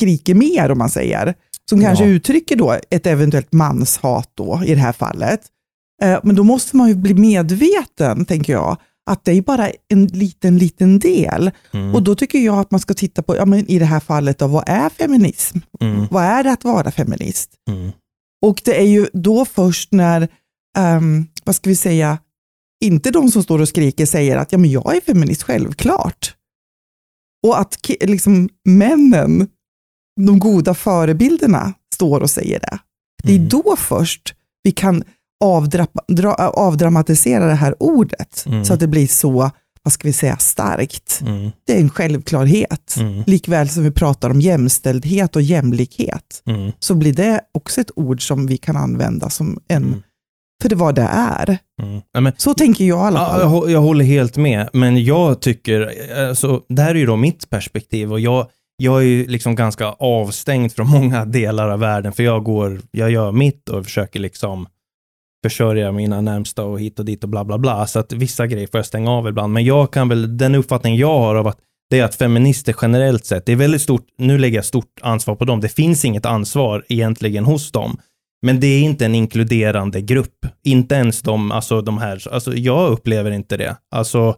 skriker 0.00 0.34
mer, 0.34 0.70
om 0.70 0.78
man 0.78 0.90
säger. 0.90 1.34
Som 1.70 1.80
kanske 1.80 2.04
Ja. 2.04 2.10
uttrycker 2.10 2.56
då 2.56 2.76
ett 2.90 3.06
eventuellt 3.06 3.52
manshat 3.52 4.30
då, 4.34 4.62
i 4.66 4.74
det 4.74 4.80
här 4.80 4.92
fallet. 4.92 5.40
Eh, 6.02 6.18
Men 6.22 6.36
då 6.36 6.44
måste 6.44 6.76
man 6.76 6.88
ju 6.88 6.94
bli 6.94 7.14
medveten, 7.14 8.24
tänker 8.24 8.52
jag, 8.52 8.76
att 9.10 9.24
det 9.24 9.32
är 9.32 9.42
bara 9.42 9.70
en 9.88 10.06
liten, 10.06 10.58
liten 10.58 10.98
del. 10.98 11.50
mm, 11.74 11.94
Och 11.94 12.02
då 12.02 12.14
tycker 12.14 12.38
jag 12.38 12.58
att 12.58 12.70
man 12.70 12.80
ska 12.80 12.94
titta 12.94 13.22
på, 13.22 13.36
ja, 13.36 13.44
men 13.44 13.70
i 13.70 13.78
det 13.78 13.84
här 13.84 14.00
fallet, 14.00 14.38
då, 14.38 14.46
vad 14.46 14.64
är 14.66 14.88
feminism? 14.88 15.58
mm, 15.80 16.06
Vad 16.10 16.24
är 16.24 16.44
det 16.44 16.52
att 16.52 16.64
vara 16.64 16.90
feminist? 16.90 17.50
mm, 17.70 17.92
Och 18.42 18.62
det 18.64 18.76
är 18.80 18.86
ju 18.86 19.06
då 19.12 19.44
först 19.44 19.92
när, 19.92 20.28
ehm, 20.78 21.26
vad 21.44 21.54
ska 21.56 21.70
vi 21.70 21.76
säga, 21.76 22.18
inte 22.84 23.10
de 23.10 23.30
som 23.30 23.42
står 23.42 23.60
och 23.60 23.68
skriker 23.68 24.06
säger 24.06 24.36
att 24.36 24.52
ja, 24.52 24.58
men 24.58 24.70
jag 24.70 24.96
är 24.96 25.00
feminist, 25.00 25.42
självklart. 25.42 26.34
Och 27.46 27.60
att 27.60 27.78
liksom, 28.00 28.48
männen, 28.68 29.48
de 30.20 30.38
goda 30.38 30.74
förebilderna, 30.74 31.74
står 31.94 32.20
och 32.20 32.30
säger 32.30 32.60
det. 32.60 32.78
Det 33.22 33.32
är 33.32 33.36
Mm. 33.36 33.48
då 33.48 33.76
först 33.78 34.34
vi 34.62 34.70
kan 34.72 35.04
avdra, 35.44 35.86
dra, 36.08 36.34
avdramatisera 36.34 37.46
det 37.46 37.54
här 37.54 37.74
ordet, 37.82 38.44
Mm. 38.46 38.64
så 38.64 38.74
att 38.74 38.80
det 38.80 38.88
blir 38.88 39.06
så, 39.06 39.50
vad 39.84 39.92
ska 39.92 40.08
vi 40.08 40.12
säga, 40.12 40.36
starkt. 40.36 41.20
Mm. 41.26 41.50
Det 41.66 41.72
är 41.76 41.80
en 41.80 41.90
självklarhet. 41.90 42.96
Mm. 43.00 43.22
Likväl 43.26 43.68
som 43.68 43.82
vi 43.84 43.90
pratar 43.90 44.30
om 44.30 44.40
jämställdhet 44.40 45.36
och 45.36 45.42
jämlikhet, 45.42 46.42
Mm. 46.46 46.72
så 46.78 46.94
blir 46.94 47.12
det 47.12 47.40
också 47.54 47.80
ett 47.80 47.90
ord 47.96 48.26
som 48.26 48.46
vi 48.46 48.56
kan 48.56 48.76
använda 48.76 49.30
som 49.30 49.60
en, 49.68 49.82
Mm. 49.84 50.02
för 50.62 50.68
det 50.68 50.74
var 50.76 50.92
det 50.92 51.08
är. 51.12 51.58
Mm. 51.82 52.00
Ja, 52.12 52.20
men, 52.20 52.32
Så 52.36 52.54
tänker 52.54 52.84
jag 52.84 52.98
i 52.98 53.00
alla 53.06 53.20
ja, 53.20 53.26
fall. 53.28 53.40
jag, 53.40 53.48
hå- 53.48 53.70
jag 53.70 53.80
håller 53.80 54.04
helt 54.04 54.36
med, 54.36 54.68
men 54.72 55.04
jag 55.04 55.40
tycker, 55.40 55.90
alltså, 56.28 56.62
det 56.68 56.82
här 56.82 56.90
är 56.90 56.98
ju 56.98 57.06
då 57.06 57.16
mitt 57.16 57.50
perspektiv 57.50 58.12
och 58.12 58.20
jag, 58.20 58.46
jag 58.76 58.98
är 58.98 59.06
ju 59.06 59.26
liksom 59.26 59.54
ganska 59.54 59.86
avstängd 59.86 60.72
från 60.72 60.88
många 60.88 61.24
delar 61.24 61.68
av 61.68 61.78
världen, 61.80 62.12
för 62.12 62.22
jag 62.22 62.44
går, 62.44 62.80
jag 62.90 63.10
gör 63.10 63.32
mitt 63.32 63.68
och 63.68 63.84
försöker 63.84 64.20
liksom 64.20 64.66
försörja 65.42 65.92
mina 65.92 66.20
närmsta 66.20 66.64
och 66.64 66.80
hit 66.80 66.98
och 66.98 67.04
dit 67.04 67.24
och 67.24 67.30
bla 67.30 67.44
bla 67.44 67.58
bla, 67.58 67.86
så 67.86 67.98
att 67.98 68.12
vissa 68.12 68.46
grejer 68.46 68.66
får 68.66 68.78
jag 68.78 68.86
stänga 68.86 69.10
av 69.10 69.28
ibland, 69.28 69.52
men 69.52 69.64
jag 69.64 69.92
kan 69.92 70.08
väl, 70.08 70.36
den 70.38 70.54
uppfattning 70.54 70.96
jag 70.96 71.18
har 71.18 71.34
av 71.34 71.46
att 71.46 71.58
det 71.90 71.98
är 72.00 72.04
att 72.04 72.14
feminister 72.14 72.74
generellt 72.82 73.26
sett, 73.26 73.46
det 73.46 73.52
är 73.52 73.56
väldigt 73.56 73.82
stort, 73.82 74.06
nu 74.18 74.38
lägger 74.38 74.58
jag 74.58 74.64
stort 74.64 74.98
ansvar 75.02 75.34
på 75.34 75.44
dem, 75.44 75.60
det 75.60 75.68
finns 75.68 76.04
inget 76.04 76.26
ansvar 76.26 76.84
egentligen 76.88 77.44
hos 77.44 77.72
dem, 77.72 77.96
men 78.46 78.60
det 78.60 78.66
är 78.66 78.80
inte 78.80 79.04
en 79.04 79.14
inkluderande 79.14 80.00
grupp. 80.00 80.46
Inte 80.64 80.94
ens 80.94 81.22
de, 81.22 81.52
alltså 81.52 81.80
de 81.80 81.98
här, 81.98 82.28
alltså 82.32 82.54
jag 82.54 82.90
upplever 82.92 83.30
inte 83.30 83.56
det. 83.56 83.76
Alltså, 83.94 84.34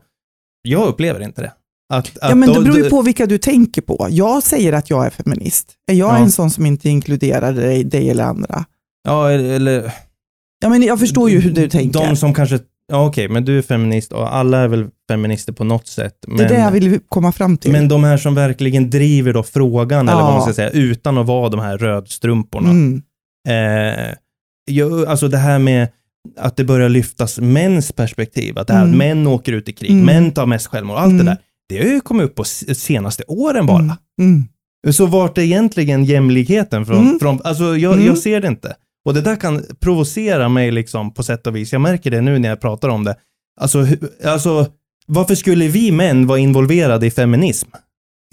jag 0.62 0.88
upplever 0.88 1.20
inte 1.22 1.42
det. 1.42 1.52
Att, 1.94 2.10
Ja, 2.20 2.28
att 2.28 2.38
men 2.38 2.52
det 2.52 2.60
beror 2.60 2.76
ju 2.78 2.90
på 2.90 3.02
vilka 3.02 3.26
du 3.26 3.38
tänker 3.38 3.82
på. 3.82 4.06
Jag 4.10 4.42
säger 4.42 4.72
att 4.72 4.90
jag 4.90 5.06
är 5.06 5.10
feminist. 5.10 5.72
Är 5.92 5.94
jag 5.94 6.10
Ja. 6.14 6.18
en 6.18 6.32
sån 6.32 6.50
som 6.50 6.66
inte 6.66 6.88
inkluderar 6.88 7.52
dig, 7.52 7.84
dig 7.84 8.10
eller 8.10 8.24
andra? 8.24 8.64
Ja, 9.04 9.30
eller... 9.30 9.92
Ja, 10.64 10.70
men 10.70 10.82
jag 10.82 10.98
förstår 11.00 11.30
ju 11.30 11.40
hur 11.40 11.50
du 11.52 11.68
tänker. 11.68 12.00
De 12.06 12.16
som 12.16 12.34
kanske, 12.34 12.58
ja 12.92 13.06
okej, 13.06 13.28
men 13.28 13.44
du 13.44 13.58
är 13.58 13.62
feminist 13.62 14.12
och 14.12 14.34
alla 14.36 14.58
är 14.58 14.68
väl 14.68 14.86
feminister 15.10 15.52
på 15.52 15.64
något 15.64 15.86
sätt. 15.86 16.14
Men, 16.26 16.36
det 16.36 16.44
är 16.44 16.48
det 16.48 16.58
jag 16.60 16.70
vill 16.70 16.98
komma 17.08 17.32
fram 17.32 17.56
till. 17.56 17.72
men 17.72 17.88
de 17.88 18.04
här 18.04 18.16
som 18.16 18.34
verkligen 18.34 18.90
driver 18.90 19.32
då 19.32 19.42
frågan, 19.42 20.08
eller 20.08 20.22
vad 20.22 20.30
man 20.30 20.34
Ja. 20.34 20.42
ska 20.42 20.52
säga, 20.52 20.70
utan 20.70 21.18
att 21.18 21.26
vara 21.26 21.48
de 21.48 21.60
här 21.60 21.78
rödstrumporna. 21.78 22.70
mm. 22.70 23.02
Eh, 23.48 24.14
jag, 24.70 25.06
alltså 25.06 25.28
det 25.28 25.38
här 25.38 25.58
med 25.58 25.88
att 26.38 26.56
det 26.56 26.64
börjar 26.64 26.88
lyftas 26.88 27.38
mäns 27.38 27.92
perspektiv, 27.92 28.58
att 28.58 28.66
det 28.66 28.72
här 28.74 28.80
att 28.82 28.86
Mm. 28.94 28.98
män 28.98 29.26
åker 29.26 29.52
ut 29.52 29.68
i 29.68 29.72
krig, 29.72 29.90
Mm. 29.90 30.04
män 30.06 30.30
tar 30.32 30.46
mest 30.46 30.66
självmord, 30.66 30.96
allt 30.96 31.10
Mm. 31.12 31.18
det 31.26 31.30
där. 31.32 31.38
Det 31.68 31.78
har 31.78 31.84
ju 31.94 32.00
kommit 32.00 32.24
upp 32.24 32.34
på 32.34 32.44
senaste 32.44 33.22
åren 33.28 33.66
bara. 33.66 33.78
Mm. 33.78 33.96
Mm. 34.20 34.92
Så 34.92 35.06
vart 35.06 35.38
är 35.38 35.42
egentligen 35.42 36.04
jämlikheten 36.04 36.86
från, 36.86 36.98
Mm. 36.98 37.18
från 37.18 37.40
alltså 37.44 37.76
jag, 37.76 38.00
jag 38.00 38.18
ser 38.18 38.40
det 38.40 38.48
inte. 38.48 38.74
Och 39.04 39.14
det 39.14 39.20
där 39.20 39.36
kan 39.36 39.64
provocera 39.80 40.48
mig 40.48 40.70
liksom 40.70 41.14
på 41.14 41.22
sätt 41.22 41.46
och 41.46 41.56
vis. 41.56 41.72
Jag 41.72 41.80
märker 41.80 42.10
det 42.10 42.20
nu 42.20 42.38
när 42.38 42.48
jag 42.48 42.60
pratar 42.60 42.88
om 42.88 43.04
det. 43.04 43.16
Alltså, 43.60 43.86
alltså 44.24 44.66
varför 45.06 45.34
skulle 45.34 45.68
vi 45.68 45.92
män 45.92 46.26
vara 46.26 46.38
involverade 46.38 47.06
i 47.06 47.10
feminism? 47.10 47.68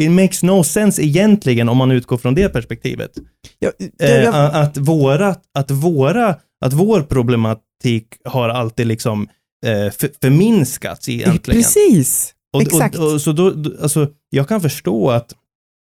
It 0.01 0.11
makes 0.11 0.43
no 0.43 0.63
sense 0.63 1.03
egentligen 1.03 1.69
om 1.69 1.77
man 1.77 1.91
utgår 1.91 2.17
från 2.17 2.35
det 2.35 2.49
perspektivet. 2.49 3.11
Jag, 3.59 3.71
Eh, 4.01 4.11
jag, 4.15 4.23
jag, 4.23 4.55
att, 4.55 4.77
våra, 4.77 5.35
att, 5.53 5.71
våra, 5.71 6.35
att 6.65 6.73
vår 6.73 7.01
problematik 7.01 8.07
har 8.25 8.49
alltid 8.49 8.87
liksom 8.87 9.27
eh, 9.65 9.91
för, 9.91 10.09
förminskats 10.21 11.09
egentligen. 11.09 11.61
precis. 11.61 12.33
Och, 12.53 12.61
Exakt. 12.61 12.95
Och, 12.97 13.13
och, 13.13 13.21
så 13.21 13.31
då, 13.31 13.47
alltså, 13.81 14.07
jag 14.29 14.47
kan 14.47 14.61
förstå 14.61 15.11
att 15.11 15.33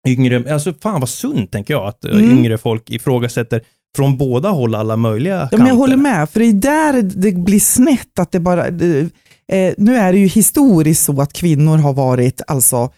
yngre, 0.08 0.53
alltså 0.53 0.74
fan 0.82 1.00
vad 1.00 1.10
sunt 1.10 1.51
tänker 1.51 1.74
jag, 1.74 1.88
att 1.88 2.05
eh, 2.05 2.12
Mm. 2.12 2.32
yngre 2.38 2.58
folk 2.58 2.89
ifrågasätter 2.89 3.62
från 3.96 4.18
båda 4.18 4.50
håll 4.50 4.75
alla 4.75 4.96
möjliga 4.98 5.34
Ja, 5.36 5.40
kanter. 5.40 5.58
men 5.58 5.68
jag 5.68 5.75
håller 5.75 5.98
med, 5.98 6.30
för 6.30 6.40
det 6.40 6.46
är 6.46 6.54
där 6.54 7.02
det 7.02 7.32
blir 7.32 7.60
snett. 7.60 8.20
Att 8.20 8.32
det 8.32 8.40
bara, 8.40 8.70
det, 8.72 9.00
eh, 9.52 9.74
nu 9.78 9.96
är 9.96 10.14
det 10.14 10.20
ju 10.20 10.28
historiskt 10.28 11.04
så 11.06 11.22
att 11.22 11.34
kvinnor 11.34 11.78
har 11.78 11.94
varit 11.94 12.42
alltså 12.48 12.90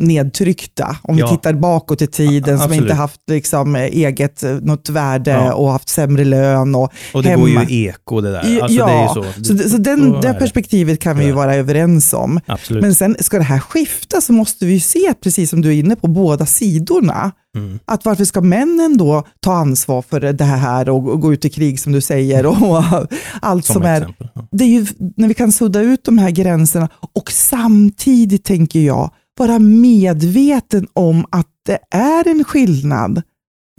nedtryckta. 0.00 0.96
Om 1.02 1.18
Ja. 1.18 1.26
vi 1.30 1.36
tittar 1.36 1.52
bakåt 1.52 2.02
i 2.02 2.06
tiden, 2.06 2.58
som 2.58 2.72
inte 2.72 2.94
haft 2.94 3.20
liksom, 3.30 3.76
eh, 3.76 3.82
eget 3.82 4.42
eh, 4.42 4.50
något 4.50 4.88
värde 4.88 5.30
Ja. 5.30 5.54
och 5.54 5.70
haft 5.72 5.88
sämre 5.88 6.24
lön. 6.24 6.74
Och, 6.74 6.92
Och 7.14 7.22
det 7.22 7.34
går 7.34 7.48
hemma. 7.48 7.64
ju 7.64 7.76
i 7.76 7.86
eko 7.86 8.20
det 8.20 8.30
där. 8.32 8.44
Ja, 8.58 8.62
Alltså, 8.64 8.86
det 8.86 8.92
är 8.92 9.02
ju 9.02 9.08
så. 9.08 9.44
så, 9.44 9.52
det, 9.52 9.68
så 9.70 9.76
den, 9.76 10.12
det 10.12 10.20
det. 10.20 10.34
perspektivet 10.34 11.00
kan 11.00 11.18
vi 11.18 11.24
ju 11.24 11.30
Ja. 11.30 11.36
vara 11.36 11.54
överens 11.54 12.12
om. 12.12 12.40
Absolut. 12.46 12.82
Men 12.82 12.94
sen 12.94 13.16
ska 13.20 13.38
det 13.38 13.44
här 13.44 13.58
skifta 13.58 14.20
så 14.20 14.32
måste 14.32 14.66
vi 14.66 14.72
ju 14.72 14.80
se, 14.80 15.14
precis 15.22 15.50
som 15.50 15.60
du 15.60 15.68
är 15.68 15.72
inne 15.78 15.96
på, 15.96 16.08
båda 16.08 16.46
sidorna. 16.46 17.32
Mm. 17.56 17.78
Att 17.84 18.04
varför 18.04 18.24
ska 18.24 18.40
männen 18.40 18.96
då 18.96 19.24
ta 19.40 19.52
ansvar 19.54 20.02
för 20.02 20.20
det 20.20 20.44
här 20.44 20.88
och, 20.88 21.08
och 21.08 21.20
gå 21.20 21.32
ut 21.32 21.44
i 21.44 21.50
krig 21.50 21.80
som 21.80 21.92
du 21.92 22.00
säger 22.00 22.46
och 22.46 22.56
allt 23.42 23.64
som, 23.66 23.74
Som 23.74 23.82
är. 23.82 24.14
Ja. 24.34 24.46
det 24.52 24.64
är 24.64 24.68
ju 24.68 24.86
när 25.16 25.28
vi 25.28 25.34
kan 25.34 25.52
sudda 25.52 25.80
ut 25.80 26.04
de 26.04 26.18
här 26.18 26.30
gränserna 26.30 26.88
och 27.14 27.32
samtidigt, 27.32 28.44
tänker 28.44 28.80
jag, 28.80 29.10
vara 29.38 29.58
medveten 29.58 30.86
om 30.92 31.26
att 31.30 31.48
det 31.66 31.78
är 31.90 32.28
en 32.28 32.44
skillnad 32.44 33.22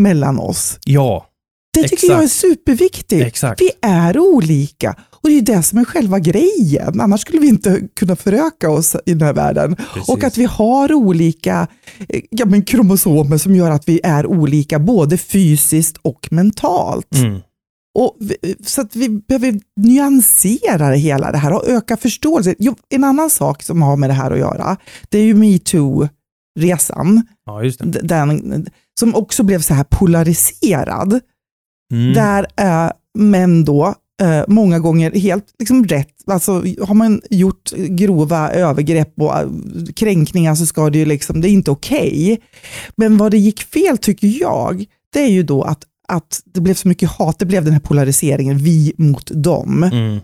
mellan 0.01 0.39
oss. 0.39 0.79
ja, 0.86 1.27
Det 1.74 1.83
tycker 1.83 1.95
Exakt. 1.95 2.12
jag 2.12 2.24
är 2.24 2.27
superviktigt. 2.27 3.25
exakt. 3.25 3.62
Vi 3.62 3.72
är 3.81 4.19
olika 4.19 4.95
och 5.12 5.29
det 5.29 5.38
är 5.38 5.41
det 5.41 5.63
som 5.63 5.79
är 5.79 5.86
själva 5.86 6.19
grejen. 6.19 7.01
Annars 7.01 7.22
skulle 7.22 7.39
vi 7.39 7.48
inte 7.48 7.81
kunna 7.95 8.15
föröka 8.15 8.69
oss 8.69 8.95
i 9.05 9.13
den 9.13 9.27
här 9.27 9.33
världen. 9.33 9.75
Precis. 9.75 10.10
Och 10.10 10.24
att 10.24 10.38
vi 10.38 10.45
har 10.45 10.93
olika 10.93 11.67
eh, 12.10 12.22
ja, 12.29 12.45
men 12.45 12.63
kromosomer 12.63 13.38
som 13.38 13.55
gör 13.55 13.72
att 13.72 13.89
vi 13.89 14.00
är 14.03 14.25
olika 14.25 14.79
både 14.79 15.17
fysiskt 15.17 15.98
och 16.01 16.27
mentalt. 16.31 17.15
Mm. 17.15 17.39
Och 17.95 18.17
vi, 18.19 18.55
så 18.65 18.81
att 18.81 18.95
vi 18.95 19.09
behöver 19.09 19.59
nyansera 19.75 20.89
det 20.89 20.97
hela 20.97 21.31
det 21.31 21.38
här 21.38 21.53
och 21.53 21.67
öka 21.67 21.97
förståelse. 21.97 22.55
Jo, 22.59 22.75
en 22.89 23.03
annan 23.03 23.29
sak 23.29 23.63
som 23.63 23.81
har 23.81 23.97
med 23.97 24.09
det 24.09 24.13
här 24.13 24.31
att 24.31 24.39
göra, 24.39 24.77
det 25.09 25.17
är 25.17 25.23
ju 25.23 25.33
metoo-resan, 25.33 27.21
Ja, 27.45 27.62
den, 28.03 28.67
som 29.00 29.15
också 29.15 29.43
blev 29.43 29.59
så 29.62 29.73
här 29.73 29.83
polariserad, 29.89 31.19
Mm. 31.93 32.13
där 32.13 32.45
är 32.55 32.91
män 33.17 33.65
då 33.65 33.95
eh, 34.21 34.43
många 34.47 34.79
gånger 34.79 35.12
helt 35.12 35.45
liksom 35.59 35.83
rätt, 35.85 36.13
alltså 36.27 36.51
har 36.81 36.93
man 36.93 37.21
gjort 37.29 37.71
grova 37.71 38.50
övergrepp 38.51 39.13
och 39.21 39.38
eh, 39.39 39.47
kränkningar 39.95 40.55
så 40.55 40.65
ska 40.65 40.89
det 40.89 40.97
ju 40.97 41.05
liksom, 41.05 41.41
det 41.41 41.50
är 41.50 41.51
inte 41.51 41.71
okej. 41.71 42.41
Men 42.95 43.17
vad 43.17 43.31
det 43.31 43.38
gick 43.38 43.63
fel 43.63 43.97
tycker 43.97 44.27
jag, 44.27 44.85
det 45.13 45.19
är 45.19 45.29
ju 45.29 45.43
då 45.43 45.62
att, 45.63 45.83
att 46.07 46.41
det 46.45 46.62
blev 46.62 46.74
så 46.74 46.88
mycket 46.88 47.10
hat, 47.10 47.39
det 47.39 47.45
blev 47.45 47.63
den 47.63 47.74
här 47.74 47.79
polariseringen, 47.79 48.57
vi 48.57 48.93
mot 48.98 49.31
dem. 49.33 49.83
Mm. 49.83 50.19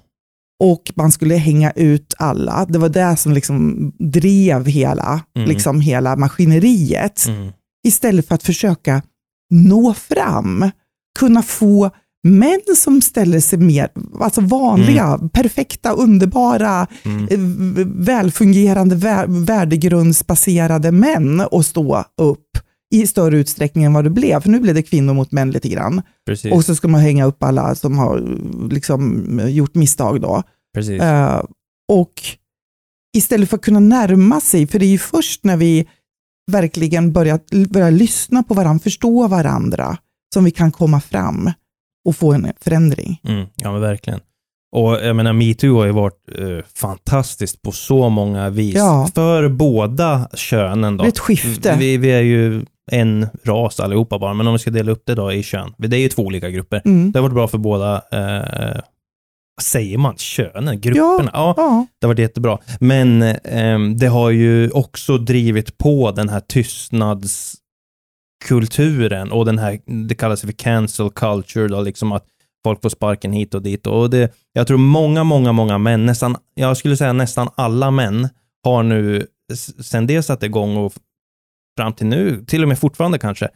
Och 0.63 0.91
man 0.95 1.11
skulle 1.11 1.35
hänga 1.35 1.71
ut 1.71 2.13
alla. 2.17 2.65
Det 2.69 2.79
var 2.79 2.89
det 2.89 3.17
som 3.17 3.31
liksom 3.33 3.91
drev 3.99 4.65
hela, 4.65 5.21
Mm. 5.35 5.47
liksom 5.49 5.81
hela 5.81 6.15
maskineriet. 6.15 7.25
Mm. 7.27 7.51
Istället 7.87 8.27
för 8.27 8.35
att 8.35 8.43
försöka 8.43 9.01
nå 9.49 9.93
fram, 9.93 10.71
kunna 11.19 11.43
få 11.43 11.89
män 12.23 12.61
som 12.77 13.01
ställer 13.01 13.39
sig 13.39 13.59
mer, 13.59 13.89
alltså 14.19 14.41
vanliga, 14.41 15.17
perfekta, 15.33 15.91
underbara, 15.91 16.87
Mm. 17.03 17.23
eh, 17.27 17.85
välfungerande, 17.85 18.95
vä- 18.95 19.45
värdegrundsbaserade 19.45 20.91
män 20.91 21.41
att 21.51 21.65
stå 21.65 22.03
upp 22.17 22.57
i 22.91 23.07
större 23.07 23.37
utsträckning 23.37 23.83
än 23.83 23.93
vad 23.93 24.03
det 24.03 24.09
blev. 24.09 24.41
För 24.41 24.49
nu 24.49 24.59
blev 24.59 24.75
det 24.75 24.83
kvinnor 24.83 25.13
mot 25.13 25.31
män 25.31 25.51
lite 25.51 25.69
grann. 25.69 26.01
Precis. 26.25 26.53
Och 26.53 26.65
så 26.65 26.75
ska 26.75 26.87
man 26.87 27.01
hänga 27.01 27.25
upp 27.25 27.43
alla 27.43 27.75
som 27.75 27.97
har 27.97 28.23
liksom 28.71 29.41
gjort 29.49 29.75
misstag 29.75 30.21
då. 30.21 30.43
Eh, 31.01 31.41
och 31.91 32.13
istället 33.17 33.49
för 33.49 33.57
att 33.57 33.63
kunna 33.63 33.79
närma 33.79 34.41
sig, 34.41 34.67
för 34.67 34.79
det 34.79 34.85
är 34.85 34.89
ju 34.89 34.97
först 34.97 35.43
när 35.43 35.57
vi 35.57 35.87
verkligen 36.51 37.11
börjar, 37.13 37.67
börjar 37.67 37.91
lyssna 37.91 38.43
på 38.43 38.53
varandra, 38.53 38.79
förstå 38.83 39.27
varandra, 39.27 39.97
som 40.33 40.43
vi 40.43 40.51
kan 40.51 40.71
komma 40.71 41.01
fram 41.01 41.51
och 42.05 42.15
få 42.15 42.33
en 42.33 42.47
förändring. 42.61 43.21
Mm, 43.23 43.45
ja 43.55 43.71
men 43.71 43.81
verkligen. 43.81 44.19
Och 44.75 44.93
jag 44.93 45.15
menar 45.15 45.33
metoo 45.33 45.77
har 45.77 45.85
ju 45.85 45.91
varit 45.91 46.29
eh, 46.37 46.65
fantastiskt 46.75 47.61
på 47.61 47.71
så 47.71 48.09
många 48.09 48.49
vis. 48.49 48.75
Ja. 48.75 49.09
För 49.15 49.49
båda 49.49 50.29
könen 50.33 50.97
Det 50.97 51.03
då. 51.03 51.03
är 51.03 51.07
ett 51.07 51.19
skifte. 51.19 51.75
Vi, 51.79 51.97
vi 51.97 52.09
är 52.11 52.21
ju 52.21 52.65
en 52.91 53.27
ras 53.43 53.79
allihopa 53.79 54.19
bara, 54.19 54.33
men 54.33 54.47
om 54.47 54.53
vi 54.53 54.59
ska 54.59 54.71
dela 54.71 54.91
upp 54.91 55.03
det 55.05 55.15
då 55.15 55.31
i 55.31 55.43
kön. 55.43 55.73
Det 55.77 55.97
är 55.97 56.01
ju 56.01 56.09
två 56.09 56.23
olika 56.23 56.49
grupper. 56.49 56.81
Mm. 56.85 57.11
Det 57.11 57.19
har 57.19 57.23
varit 57.23 57.33
bra 57.33 57.47
för 57.47 57.57
båda, 57.57 57.95
eh, 58.11 58.81
vad 59.55 59.63
säger 59.63 59.97
man, 59.97 60.17
könen, 60.17 60.81
grupperna? 60.81 61.29
Ja, 61.33 61.53
Ja, 61.57 61.85
det 61.99 62.07
har 62.07 62.13
varit 62.13 62.19
jättebra. 62.19 62.57
Men 62.79 63.21
ehm, 63.43 63.97
det 63.97 64.07
har 64.07 64.29
ju 64.29 64.69
också 64.69 65.17
drivit 65.17 65.77
på 65.77 66.11
den 66.11 66.29
här 66.29 66.39
tystnadskulturen 66.39 69.31
och 69.31 69.45
den 69.45 69.59
här, 69.59 69.79
det 70.07 70.15
kallas 70.15 70.41
för 70.41 70.51
cancel 70.51 71.09
culture, 71.09 71.67
då, 71.67 71.81
liksom 71.81 72.11
att 72.11 72.25
folk 72.63 72.81
får 72.81 72.89
sparken 72.89 73.31
hit 73.31 73.53
och 73.53 73.61
dit. 73.61 73.87
Och 73.87 74.09
det, 74.09 74.33
jag 74.53 74.67
tror 74.67 74.77
många, 74.77 75.23
många, 75.23 75.51
många 75.51 75.77
män, 75.77 76.05
nästan, 76.05 76.35
jag 76.55 76.77
skulle 76.77 76.97
säga 76.97 77.13
nästan 77.13 77.49
alla 77.55 77.91
män, 77.91 78.29
har 78.63 78.83
nu 78.83 79.27
sen 79.81 80.07
det 80.07 80.23
satte 80.23 80.45
igång 80.45 80.77
och 80.77 80.93
fram 81.79 81.93
till 81.93 82.07
nu, 82.07 82.43
till 82.47 82.61
och 82.63 82.67
med 82.69 82.79
fortfarande 82.79 83.17
kanske, 83.19 83.47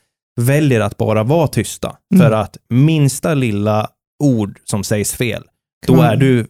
väljer 0.42 0.80
att 0.82 0.98
bara 0.98 1.24
vara 1.24 1.48
tysta. 1.48 1.96
Mm. 2.14 2.22
För 2.26 2.32
att 2.32 2.58
minsta 2.70 3.34
lilla 3.34 3.88
ord 4.24 4.60
som 4.64 4.84
sägs 4.84 5.14
fel, 5.14 5.44
då 5.88 5.94
Mm. 5.94 6.06
är 6.06 6.16
du, 6.16 6.48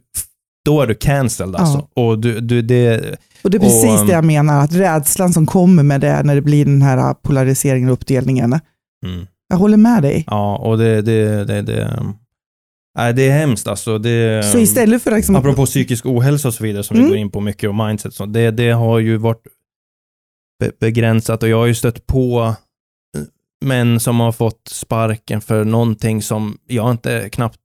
då 0.66 0.82
är 0.82 0.88
du 0.88 0.96
cancelled 0.96 1.56
alltså. 1.56 1.88
Och 1.94 2.20
du, 2.20 2.40
du, 2.40 2.62
det, 2.62 3.16
Och 3.44 3.52
det 3.52 3.58
är 3.58 3.60
precis 3.60 3.84
Och, 3.92 4.00
um, 4.00 4.08
det 4.08 4.14
jag 4.14 4.26
menar, 4.26 4.64
att 4.64 4.74
rädslan 4.74 5.34
som 5.34 5.46
kommer 5.46 5.84
med 5.84 6.02
det 6.02 6.24
när 6.24 6.36
det 6.36 6.42
blir 6.42 6.66
den 6.66 6.82
här 6.82 7.14
polariseringen 7.14 7.90
och 7.90 7.94
uppdelningen. 7.94 8.60
mm. 9.06 9.28
Jag 9.50 9.58
håller 9.58 9.78
med 9.78 10.02
dig. 10.04 10.24
Ja, 10.28 10.58
och 10.58 10.78
det, 10.78 11.02
det, 11.02 11.46
det, 11.46 11.62
det, 11.62 12.04
nej, 12.98 13.14
det 13.14 13.28
är 13.28 13.32
hemskt 13.40 13.68
alltså. 13.68 13.98
Det, 13.98 14.44
Så 14.52 14.58
istället 14.60 15.04
för 15.04 15.12
liksom, 15.12 15.36
Apropå 15.36 15.66
psykisk 15.66 16.06
ohälsa 16.06 16.48
och 16.48 16.54
så 16.54 16.64
vidare 16.64 16.84
som 16.84 16.96
Mm. 16.98 17.06
vi 17.06 17.10
går 17.12 17.18
in 17.18 17.32
på 17.32 17.40
mycket 17.42 17.70
och 17.70 17.76
mindset, 17.76 18.14
så 18.14 18.26
det, 18.26 18.52
det 18.52 18.72
har 18.72 19.00
ju 19.00 19.18
varit 19.18 19.42
be 20.64 20.72
begränsat 20.80 21.44
och 21.44 21.50
jag 21.50 21.58
har 21.58 21.66
ju 21.66 21.76
stött 21.76 22.08
på 22.08 22.56
eh, 23.18 23.24
män 23.66 24.00
som 24.00 24.20
har 24.20 24.32
fått 24.32 24.68
sparken 24.68 25.42
för 25.42 25.66
någonting 25.66 26.22
som 26.22 26.58
jag 26.68 26.92
inte 26.92 27.30
knappt, 27.30 27.60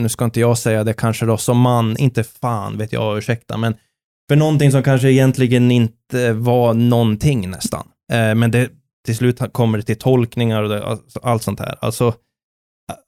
nu 0.00 0.08
ska 0.08 0.24
inte 0.24 0.40
jag 0.40 0.58
säga 0.58 0.84
det 0.84 0.92
kanske 0.92 1.26
då 1.26 1.36
som 1.36 1.58
man, 1.58 1.96
inte 1.96 2.24
fan 2.24 2.78
vet 2.78 2.92
jag, 2.92 3.18
ursäkta, 3.18 3.56
men 3.56 3.74
för 4.28 4.36
någonting 4.36 4.72
som 4.72 4.82
kanske 4.82 5.10
egentligen 5.10 5.70
inte 5.70 6.32
var 6.32 6.74
någonting 6.74 7.50
nästan. 7.50 7.88
Eh, 8.12 8.34
men 8.34 8.50
det, 8.50 8.70
till 9.04 9.16
slut 9.16 9.40
kommer 9.52 9.78
det 9.78 9.84
till 9.84 9.98
tolkningar 9.98 10.62
och 10.62 10.68
det, 10.68 10.84
alltså, 10.84 11.20
allt 11.22 11.42
sånt 11.42 11.60
här. 11.60 11.78
Alltså, 11.80 12.14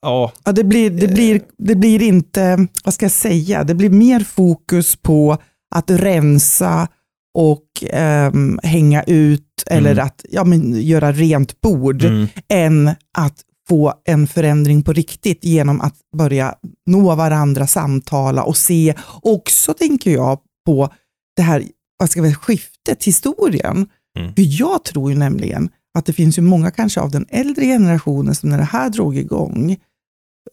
ja, 0.02 0.32
Ja, 0.44 0.52
det, 0.52 0.64
blir, 0.64 0.90
det, 0.90 1.08
blir, 1.08 1.40
det 1.58 1.74
blir 1.74 2.02
inte, 2.02 2.66
vad 2.84 2.94
ska 2.94 3.04
jag 3.04 3.12
säga, 3.12 3.64
det 3.64 3.74
blir 3.74 3.90
mer 3.90 4.20
fokus 4.20 4.96
på 4.96 5.38
att 5.74 5.90
rensa 5.90 6.88
och 7.36 7.84
ehm, 7.90 8.58
hänga 8.62 9.02
ut 9.02 9.64
eller 9.66 9.92
Mm. 9.92 10.06
att 10.06 10.24
ja, 10.30 10.44
men, 10.44 10.82
göra 10.82 11.12
rent 11.12 11.60
bord 11.60 12.04
mm, 12.04 12.26
än 12.48 12.88
att 13.18 13.40
få 13.68 13.94
en 14.04 14.26
förändring 14.26 14.82
på 14.82 14.92
riktigt 14.92 15.44
genom 15.44 15.80
att 15.80 15.94
börja 16.16 16.54
nå 16.86 17.14
varandra, 17.14 17.66
samtala 17.66 18.42
och 18.44 18.56
se 18.56 18.94
också, 19.22 19.74
tänker 19.74 20.10
jag, 20.10 20.38
på 20.66 20.88
det 21.36 21.42
här 21.42 21.64
vad 21.98 22.10
ska 22.10 22.22
vi, 22.22 22.34
skiftet, 22.34 23.04
historien. 23.04 23.88
Mm. 24.18 24.34
För 24.34 24.60
jag 24.60 24.84
tror 24.84 25.10
ju 25.10 25.18
nämligen 25.18 25.68
att 25.98 26.06
det 26.06 26.12
finns 26.12 26.38
ju 26.38 26.42
många 26.42 26.70
kanske 26.70 27.00
av 27.00 27.10
den 27.10 27.26
äldre 27.28 27.64
generationen 27.64 28.34
som 28.34 28.50
när 28.50 28.58
det 28.58 28.64
här 28.64 28.90
drog 28.90 29.16
igång, 29.16 29.76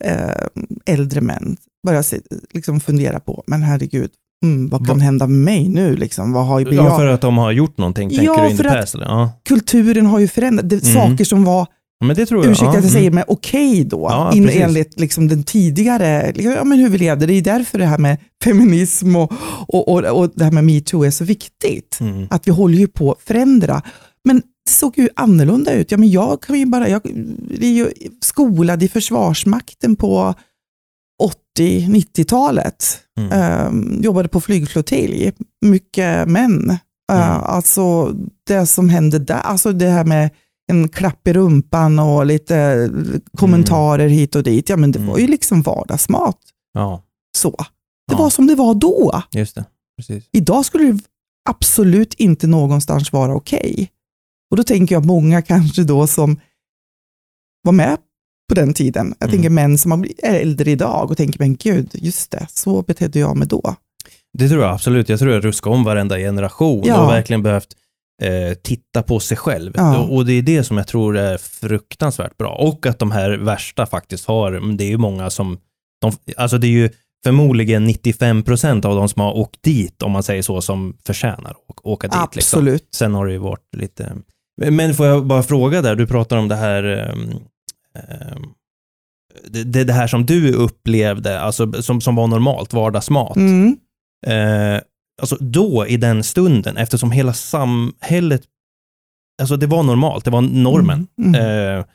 eh, 0.03 0.47
äldre 0.85 1.21
män, 1.21 1.57
började 1.85 2.03
se, 2.03 2.19
liksom 2.51 2.79
fundera 2.79 3.19
på, 3.19 3.43
men 3.47 3.61
herregud, 3.63 4.11
mm, 4.43 4.69
vad 4.69 4.87
kan 4.87 4.97
Va- 4.97 5.03
hända 5.03 5.27
med 5.27 5.39
mig 5.39 5.69
nu? 5.69 5.95
Liksom? 5.95 6.33
Vad 6.33 6.45
har 6.45 6.59
ju 6.59 6.75
ja, 6.75 6.97
för 6.97 7.07
att 7.07 7.21
de 7.21 7.37
har 7.37 7.51
gjort 7.51 7.77
någonting, 7.77 8.09
tänker 8.09 8.25
Ja, 8.25 8.43
du 8.43 8.49
in 8.51 8.57
för 8.57 8.65
att- 8.65 8.73
past? 8.73 8.95
Ja. 8.99 9.31
Kulturen 9.49 10.05
har 10.05 10.19
ju 10.19 10.27
förändrats, 10.27 10.89
Mm. 10.95 11.09
saker 11.09 11.25
som 11.25 11.43
var 11.43 11.67
Men 12.05 12.15
det 12.15 12.25
tror 12.25 12.43
jag. 12.43 12.51
ursäkta 12.51 12.65
ja. 12.73 12.77
att 12.77 12.83
jag 12.83 12.91
säger, 12.93 13.07
mm. 13.07 13.15
men 13.15 13.23
okej 13.27 13.83
då, 13.83 14.07
Ja, 14.09 14.33
in, 14.33 14.49
enligt 14.49 14.99
liksom 14.99 15.27
den 15.27 15.43
tidigare, 15.43 16.33
ja, 16.35 16.63
men 16.63 16.79
hur 16.79 16.89
vi 16.89 16.97
levde. 16.97 17.25
Det 17.25 17.33
är 17.33 17.41
därför 17.41 17.77
det 17.79 17.85
här 17.85 17.97
med 17.97 18.17
feminism 18.43 19.15
och, 19.15 19.31
och, 19.67 19.87
och, 19.89 20.19
och 20.19 20.31
det 20.35 20.43
här 20.43 20.51
med 20.51 20.63
metoo 20.63 21.03
är 21.03 21.11
så 21.11 21.23
viktigt. 21.23 21.97
Mm. 22.01 22.27
Att 22.29 22.47
vi 22.47 22.51
håller 22.51 22.77
ju 22.77 22.87
på 22.87 23.11
att 23.11 23.21
förändra. 23.21 23.81
Men 24.25 24.35
det 24.65 24.71
såg 24.71 24.97
ju 24.97 25.09
annorlunda 25.15 25.73
ut. 25.73 25.91
Ja, 25.91 25.97
men 25.97 26.09
jag 26.11 26.41
kan 26.41 26.59
ju 26.59 26.65
bara, 26.65 26.89
jag 26.89 27.01
är 27.61 27.67
ju 27.69 27.87
skolad 28.21 28.83
i 28.83 28.87
Försvarsmakten 28.87 29.95
på 29.95 30.33
80-90-talet. 31.59 32.99
Mm. 33.19 33.31
Ehm, 33.31 34.01
jobbade 34.03 34.27
på 34.29 34.41
flygflottilj, 34.41 35.31
mycket 35.65 36.27
män. 36.27 36.69
Eh, 36.69 36.77
Mm. 37.31 37.43
Alltså 37.43 38.13
det 38.47 38.65
som 38.65 38.89
hände 38.89 39.19
där, 39.19 39.35
alltså 39.39 39.71
det 39.71 39.89
här 39.89 40.03
med 40.05 40.29
en 40.71 40.89
klapp 40.89 41.27
i 41.27 41.33
rumpan 41.33 41.99
och 41.99 42.25
lite 42.25 42.89
kommentarer 43.37 44.07
hit 44.07 44.35
och 44.35 44.43
dit. 44.43 44.69
Ja, 44.69 44.77
men 44.77 44.91
det 44.91 44.99
Mm. 44.99 45.11
var 45.11 45.17
ju 45.17 45.27
liksom 45.27 45.61
vardagsmat. 45.61 46.37
Ja, 46.73 47.03
Så. 47.37 47.49
Det 48.07 48.13
Ja. 48.13 48.17
var 48.17 48.29
som 48.29 48.47
det 48.47 48.55
var 48.55 48.73
då. 48.73 49.21
just 49.31 49.55
det. 49.55 49.65
Precis. 49.97 50.29
Idag 50.31 50.65
skulle 50.65 50.91
det 50.91 50.99
absolut 51.49 52.13
inte 52.13 52.47
någonstans 52.47 53.13
vara 53.13 53.35
okej. 53.35 53.89
Och 54.51 54.57
då 54.57 54.63
tänker 54.63 54.95
jag 54.95 55.05
många 55.05 55.41
kanske 55.41 55.83
då 55.83 56.07
som 56.07 56.39
var 57.63 57.71
med 57.73 57.97
på 58.55 58.59
den 58.59 58.73
tiden. 58.73 59.15
Jag 59.19 59.27
Mm. 59.29 59.31
tänker 59.35 59.49
män 59.49 59.77
som 59.77 59.91
har 59.91 59.97
blivit 59.97 60.19
äldre 60.23 60.71
idag 60.71 61.11
och 61.11 61.17
tänker, 61.17 61.39
men 61.39 61.55
gud, 61.55 61.89
just 61.93 62.31
det, 62.31 62.47
så 62.49 62.81
betedde 62.81 63.19
jag 63.19 63.37
mig 63.37 63.47
då. 63.47 63.75
Det 64.37 64.49
tror 64.49 64.63
jag 64.63 64.73
absolut. 64.73 65.09
Jag 65.09 65.19
tror 65.19 65.33
jag 65.33 65.45
ruskar 65.45 65.71
om 65.71 65.83
varenda 65.83 66.17
generation 66.17 66.83
Ja. 66.85 67.01
och 67.05 67.09
verkligen 67.11 67.43
behövt 67.43 67.67
eh, 68.23 68.53
titta 68.63 69.03
på 69.03 69.19
sig 69.19 69.37
själv. 69.37 69.73
Ja. 69.75 69.97
Och, 69.97 70.25
det 70.25 70.33
är 70.33 70.41
det 70.41 70.63
som 70.63 70.77
jag 70.77 70.87
tror 70.87 71.17
är 71.17 71.37
fruktansvärt 71.37 72.37
bra. 72.37 72.49
Och 72.55 72.85
att 72.85 72.99
de 72.99 73.11
här 73.11 73.31
värsta 73.31 73.85
faktiskt 73.85 74.25
har, 74.25 74.75
det 74.77 74.83
är 74.83 74.87
ju 74.89 74.97
många 74.97 75.29
som, 75.29 75.57
de, 76.01 76.11
alltså 76.37 76.57
det 76.57 76.67
är 76.67 76.71
ju 76.71 76.89
förmodligen 77.23 77.83
95 77.85 78.43
procent 78.43 78.85
av 78.85 78.95
de 78.95 79.09
som 79.09 79.21
har 79.21 79.33
åkt 79.37 79.63
dit, 79.63 80.01
om 80.03 80.11
man 80.11 80.23
säger 80.23 80.41
så, 80.41 80.61
som 80.61 80.97
förtjänar 81.05 81.49
att 81.51 81.79
åka 81.83 82.07
dit. 82.07 82.35
Liksom. 82.35 82.59
Absolut. 82.59 82.87
Sen 82.95 83.13
har 83.13 83.25
det 83.25 83.31
ju 83.31 83.37
varit 83.37 83.75
lite... 83.77 84.11
Men 84.71 84.93
får 84.93 85.05
jag 85.05 85.25
bara 85.25 85.43
fråga 85.43 85.81
där, 85.81 85.95
du 85.95 86.07
pratar 86.07 86.37
om 86.37 86.47
det 86.47 86.55
här 86.55 86.83
ehm, 86.83 87.29
det, 89.47 89.63
det, 89.63 89.83
det 89.83 89.93
här 89.93 90.07
som 90.07 90.25
du 90.25 90.53
upplevde, 90.53 91.39
alltså 91.39 91.81
som, 91.83 92.01
som 92.01 92.15
var 92.15 92.27
normalt, 92.27 92.73
vardagsmat. 92.73 93.35
Mm. 93.35 93.77
Eh, 94.27 94.81
alltså 95.21 95.37
då, 95.39 95.87
i 95.87 95.97
den 95.97 96.23
stunden, 96.23 96.77
eftersom 96.77 97.11
hela 97.11 97.33
samhället, 97.33 98.41
alltså 99.41 99.57
det 99.57 99.67
var 99.67 99.83
normalt, 99.83 100.25
det 100.25 100.31
var 100.31 100.41
normen. 100.41 101.07
Mm. 101.21 101.35
Mm. 101.35 101.77
Eh, 101.79 101.85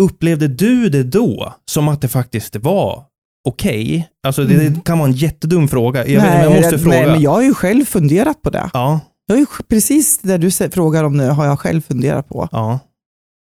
upplevde 0.00 0.48
du 0.48 0.88
det 0.88 1.02
då 1.02 1.54
som 1.70 1.88
att 1.88 2.00
det 2.00 2.08
faktiskt 2.08 2.56
var 2.56 3.04
okej? 3.48 4.08
Alltså 4.26 4.44
det, 4.44 4.54
Mm. 4.54 4.74
det 4.74 4.80
kan 4.84 4.98
vara 4.98 5.08
en 5.08 5.14
jättedum 5.14 5.68
fråga. 5.68 6.06
Jag, 6.06 6.22
men 6.22 6.42
jag 6.44 6.52
måste 6.62 6.78
fråga. 6.78 6.96
nej, 6.96 7.06
men 7.06 7.20
jag 7.20 7.30
har 7.30 7.42
ju 7.42 7.54
själv 7.54 7.84
funderat 7.84 8.42
på 8.42 8.50
det. 8.50 8.70
Ja, 8.72 9.00
Jag 9.26 9.34
har 9.34 9.40
ju, 9.40 9.46
precis 9.68 10.18
det 10.18 10.38
du 10.38 10.50
frågar 10.50 11.04
om 11.04 11.16
nu 11.16 11.28
har 11.28 11.46
jag 11.46 11.58
själv 11.60 11.80
funderat 11.80 12.28
på. 12.28 12.48
ja. 12.52 12.78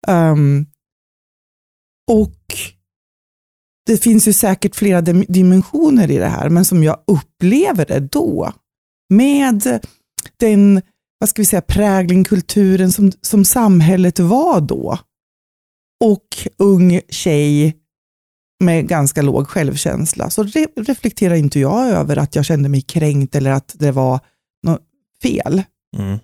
Um, 0.06 0.66
och 2.10 2.36
det 3.86 3.96
finns 3.96 4.28
ju 4.28 4.32
säkert 4.32 4.76
flera 4.76 5.00
dimensioner 5.02 6.10
i 6.10 6.16
det 6.16 6.28
här, 6.28 6.48
men 6.48 6.64
som 6.64 6.84
jag 6.84 6.96
upplever 7.06 7.86
det 7.86 8.00
då, 8.00 8.52
med 9.14 9.80
den 10.36 10.82
vad 11.18 11.28
ska 11.28 11.42
vi 11.42 11.46
säga, 11.46 11.62
prägling, 11.62 12.24
kulturen 12.24 12.92
som, 12.92 13.12
som 13.20 13.44
samhället 13.44 14.18
var 14.18 14.60
då, 14.60 14.98
och 16.04 16.26
ung 16.58 17.00
tjej 17.08 17.76
med 18.64 18.88
ganska 18.88 19.22
låg 19.22 19.48
självkänsla, 19.48 20.30
så 20.30 20.42
re 20.42 20.66
reflekterar 20.76 21.34
inte 21.34 21.60
jag 21.60 21.88
över 21.88 22.16
att 22.16 22.36
jag 22.36 22.44
kände 22.44 22.68
mig 22.68 22.80
kränkt 22.80 23.34
eller 23.34 23.50
att 23.50 23.74
det 23.78 23.92
var 23.92 24.20
något 24.62 24.82
fel. 25.22 25.62
Mm. 25.96 26.18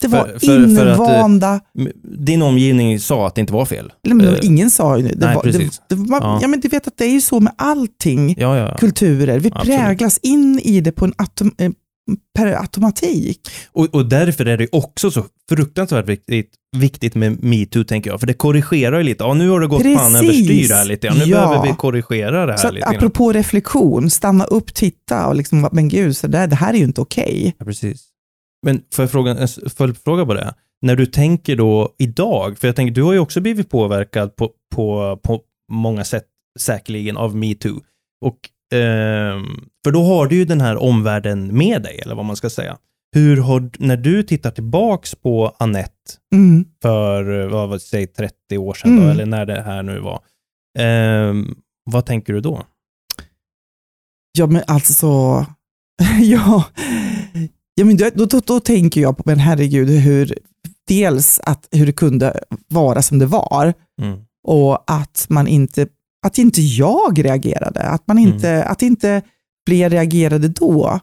Det 0.00 0.08
var 0.08 0.24
för- 0.26 0.76
för 0.76 0.86
att, 0.86 0.98
eh, 0.98 1.04
invanda 1.14 1.60
M- 1.78 1.88
Din 2.18 2.42
omgivning 2.42 3.00
sa 3.00 3.26
att 3.26 3.34
det 3.34 3.40
inte 3.40 3.52
var 3.52 3.64
fel. 3.64 3.92
Men 4.08 4.20
Eh, 4.20 4.34
ingen 4.42 4.70
sa 4.70 4.96
ju 4.96 5.02
det. 5.02 5.14
det, 5.14 5.26
nej, 5.26 5.34
var, 5.34 5.42
det, 5.44 5.52
precis. 5.52 5.80
det 5.88 5.94
var, 5.94 6.20
Ja. 6.20 6.38
ja. 6.42 6.48
men 6.48 6.60
du 6.60 6.68
vet 6.68 6.86
att 6.86 6.96
det 6.98 7.04
är 7.04 7.10
ju 7.12 7.20
så 7.20 7.40
med 7.40 7.52
allting, 7.58 8.34
Ja, 8.38 8.56
ja. 8.58 8.76
kulturer. 8.78 9.38
Vi 9.38 9.50
Absolut. 9.54 9.78
präglas 9.78 10.18
in 10.18 10.60
i 10.64 10.80
det 10.80 10.92
på 10.92 11.04
en 11.04 11.14
atom, 11.18 11.54
eh, 11.58 11.70
per 12.38 12.46
automatik. 12.60 13.40
Och, 13.72 13.94
och 13.94 14.06
därför 14.08 14.46
är 14.46 14.56
det 14.56 14.68
också 14.72 15.10
så 15.10 15.24
fruktansvärt 15.50 16.08
viktigt, 16.08 16.50
viktigt 16.76 17.14
med 17.14 17.44
metoo, 17.44 17.84
tänker 17.84 18.10
jag. 18.10 18.20
För 18.20 18.26
det 18.26 18.34
korrigerar 18.34 18.98
ju 18.98 19.04
lite. 19.04 19.24
Ja, 19.24 19.34
nu 19.34 19.48
har 19.48 19.60
det 19.60 19.66
gått 19.66 19.82
fan 19.82 20.16
överstyr 20.16 20.68
här 20.74 20.84
lite. 20.84 21.06
Ja, 21.06 21.14
nu 21.14 21.24
Ja. 21.24 21.40
behöver 21.48 21.68
vi 21.68 21.74
korrigera 21.76 22.46
det 22.46 22.52
här 22.52 22.58
Så 22.58 22.68
att, 22.68 22.74
lite. 22.74 22.86
apropå 22.86 23.32
reflektion, 23.32 24.10
stanna 24.10 24.44
upp, 24.44 24.74
titta 24.74 25.26
och 25.26 25.34
liksom, 25.36 25.68
men 25.72 25.88
gud, 25.88 26.16
så 26.16 26.26
där, 26.26 26.46
det 26.46 26.56
här 26.56 26.74
är 26.74 26.78
ju 26.78 26.84
inte 26.84 27.00
okej. 27.00 27.54
Ja, 27.58 27.64
precis. 27.64 28.02
Men 28.66 28.82
får 28.94 29.02
jag 29.02 29.10
fråga, 29.10 29.30
en 29.34 29.48
följdfråga 29.70 30.26
på 30.26 30.34
det? 30.34 30.54
När 30.82 30.96
du 30.96 31.06
tänker 31.06 31.56
då 31.56 31.94
idag, 31.98 32.58
för 32.58 32.68
jag 32.68 32.76
tänker, 32.76 32.94
du 32.94 33.02
har 33.02 33.12
ju 33.12 33.18
också 33.18 33.40
blivit 33.40 33.70
påverkad 33.70 34.36
på, 34.36 34.50
på, 34.74 35.18
på 35.22 35.40
många 35.72 36.04
sätt 36.04 36.24
säkerligen 36.58 37.16
av 37.16 37.36
metoo. 37.36 37.80
Och, 38.24 38.38
ehm, 38.78 39.44
för 39.84 39.90
då 39.92 40.02
har 40.02 40.26
du 40.26 40.36
ju 40.36 40.44
den 40.44 40.60
här 40.60 40.76
omvärlden 40.76 41.56
med 41.58 41.82
dig, 41.82 42.00
eller 42.04 42.14
vad 42.14 42.24
man 42.24 42.36
ska 42.36 42.50
säga. 42.50 42.76
Hur 43.14 43.36
har, 43.36 43.70
när 43.78 43.96
du 43.96 44.22
tittar 44.22 44.50
tillbaks 44.50 45.14
på 45.14 45.56
Annette 45.58 45.92
Mm. 46.34 46.64
för, 46.82 47.40
eh, 47.40 47.48
vad 47.48 47.68
var 47.68 47.76
det, 47.76 47.80
säg 47.80 48.06
30 48.06 48.58
år 48.58 48.74
sedan 48.74 48.96
då, 48.96 49.02
Mm. 49.02 49.12
eller 49.12 49.26
när 49.26 49.46
det 49.46 49.62
här 49.62 49.82
nu 49.82 49.98
var. 50.00 50.20
Ehm, 50.78 51.54
vad 51.90 52.06
tänker 52.06 52.32
du 52.32 52.40
då? 52.40 52.62
Ja, 54.38 54.46
men 54.46 54.62
alltså, 54.66 55.06
ja, 56.20 56.64
ja 57.78 57.84
men 57.84 57.96
då, 57.96 58.10
då, 58.14 58.40
då, 58.40 58.60
tänker 58.60 59.00
jag 59.00 59.16
på, 59.16 59.22
men 59.26 59.38
herregud, 59.38 59.88
hur, 59.88 60.38
dels 60.88 61.40
att 61.44 61.68
hur 61.70 61.86
det 61.86 61.92
kunde 61.92 62.40
vara 62.68 63.02
som 63.02 63.18
det 63.18 63.26
var, 63.26 63.74
Mm. 64.02 64.18
och 64.46 64.84
att 64.86 65.26
man 65.28 65.46
inte, 65.46 65.86
att 66.26 66.38
inte 66.38 66.62
jag 66.62 67.24
reagerade, 67.24 67.80
att, 67.80 68.06
man 68.06 68.18
inte, 68.18 68.64
att 68.64 68.82
inte 68.82 69.22
fler 69.68 69.90
reagerade 69.90 70.48
då. 70.48 71.00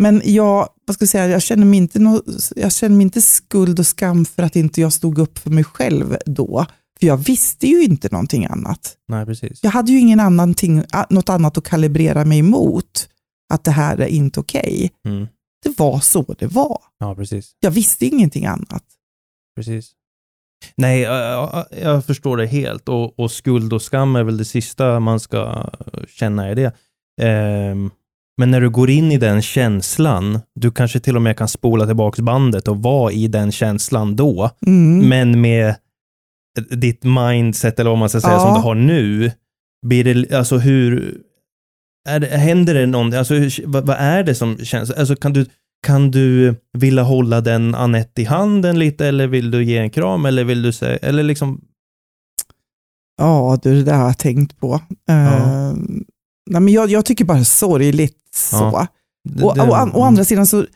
Men 0.00 0.22
jag, 0.24 0.68
vad 0.86 0.94
ska 0.94 1.02
jag, 1.02 1.08
säga, 1.08 1.28
jag, 1.28 1.42
känner 1.42 1.66
mig 1.66 1.76
inte 1.76 1.98
no, 1.98 2.22
jag 2.56 2.72
känner 2.72 2.96
mig 2.96 3.02
inte 3.02 3.22
skuld 3.22 3.78
och 3.78 3.86
skam 3.86 4.24
för 4.24 4.42
att 4.42 4.56
inte 4.56 4.80
jag 4.80 4.92
stod 4.92 5.18
upp 5.18 5.38
för 5.38 5.50
mig 5.50 5.64
själv 5.64 6.16
då. 6.26 6.66
För 6.98 7.06
jag 7.06 7.16
visste 7.16 7.66
ju 7.66 7.82
inte 7.84 8.08
någonting 8.12 8.46
annat. 8.46 8.96
Nej, 9.08 9.26
precis. 9.26 9.58
Jag 9.62 9.70
hade 9.70 9.92
ju 9.92 9.98
ingen 9.98 10.20
annan 10.20 10.54
ting, 10.54 10.82
något 11.10 11.28
annat 11.28 11.58
att 11.58 11.64
kalibrera 11.64 12.24
mig 12.24 12.42
mot. 12.42 13.08
Att 13.54 13.64
det 13.64 13.70
här 13.70 14.00
är 14.00 14.06
inte 14.06 14.40
okej. 14.40 14.90
Okay. 15.02 15.14
Mm. 15.14 15.28
Det 15.64 15.78
var 15.78 16.00
så 16.00 16.34
det 16.38 16.46
var. 16.46 16.80
Ja, 16.98 17.14
precis. 17.14 17.56
Jag 17.60 17.70
visste 17.70 18.06
ingenting 18.06 18.46
annat. 18.46 18.84
Precis. 19.56 19.92
Nej, 20.76 21.00
jag, 21.00 21.64
jag 21.82 22.04
förstår 22.04 22.36
det 22.36 22.46
helt. 22.46 22.88
Och, 22.88 23.18
och, 23.18 23.30
skuld 23.30 23.72
och 23.72 23.82
skam 23.82 24.16
är 24.16 24.22
väl 24.22 24.36
det 24.36 24.44
sista 24.44 25.00
man 25.00 25.20
ska 25.20 25.70
känna 26.08 26.50
i 26.50 26.54
det. 26.54 26.72
Um, 27.72 27.90
men 28.36 28.50
när 28.50 28.60
du 28.60 28.70
går 28.70 28.90
in 28.90 29.12
i 29.12 29.18
den 29.18 29.42
känslan, 29.42 30.40
du 30.54 30.70
kanske 30.70 31.00
till 31.00 31.16
och 31.16 31.22
med 31.22 31.38
kan 31.38 31.48
spola 31.48 31.86
tillbaka 31.86 32.22
bandet 32.22 32.68
och 32.68 32.82
vara 32.82 33.12
i 33.12 33.28
den 33.28 33.52
känslan 33.52 34.16
då, 34.16 34.50
mm. 34.66 35.08
men 35.08 35.40
med 35.40 35.74
ditt 36.70 37.04
mindset 37.04 37.78
eller 37.78 37.90
vad 37.90 37.98
man 37.98 38.08
ska 38.08 38.20
säga 38.20 38.32
ja. 38.32 38.40
som 38.40 38.54
du 38.54 38.60
har 38.60 38.74
nu, 38.74 39.32
blir 39.86 40.04
det, 40.04 40.36
alltså 40.36 40.58
hur, 40.58 41.18
är 42.08 42.20
det, 42.20 42.26
händer 42.26 42.74
det 42.74 42.86
någonting, 42.86 43.18
alltså 43.18 43.34
vad, 43.64 43.86
vad, 43.86 43.96
är 43.96 44.22
det 44.22 44.34
som 44.34 44.58
känns, 44.58 44.90
alltså 44.90 45.16
kan 45.16 45.32
du, 45.32 45.46
kan 45.86 46.10
du 46.10 46.54
vilja 46.78 47.02
hålla 47.02 47.40
den 47.40 47.74
Anette 47.74 48.22
i 48.22 48.24
handen 48.24 48.78
lite 48.78 49.06
eller 49.06 49.26
vill 49.26 49.50
du 49.50 49.64
ge 49.64 49.78
en 49.78 49.90
kram 49.90 50.26
eller 50.26 50.44
vill 50.44 50.62
du 50.62 50.72
säga, 50.72 50.96
eller 50.96 51.22
liksom? 51.22 51.60
Ja, 53.16 53.58
du, 53.62 53.74
det 53.74 53.82
där 53.82 53.96
har 53.96 54.06
jag 54.06 54.18
tänkt 54.18 54.60
på. 54.60 54.80
Ja. 55.06 55.14
Uh, 55.14 55.76
nej, 56.50 56.60
men 56.60 56.68
jag, 56.68 56.90
jag 56.90 57.04
tycker 57.04 57.24
bara 57.24 57.44
sorgligt 57.44 58.18
så. 58.34 58.56
Ja. 58.56 58.86
Det, 59.24 59.44
och, 59.44 59.58
och, 59.58 60.00
å 60.00 60.02
andra 60.02 60.24
sidan 60.24 60.46
så 60.46 60.66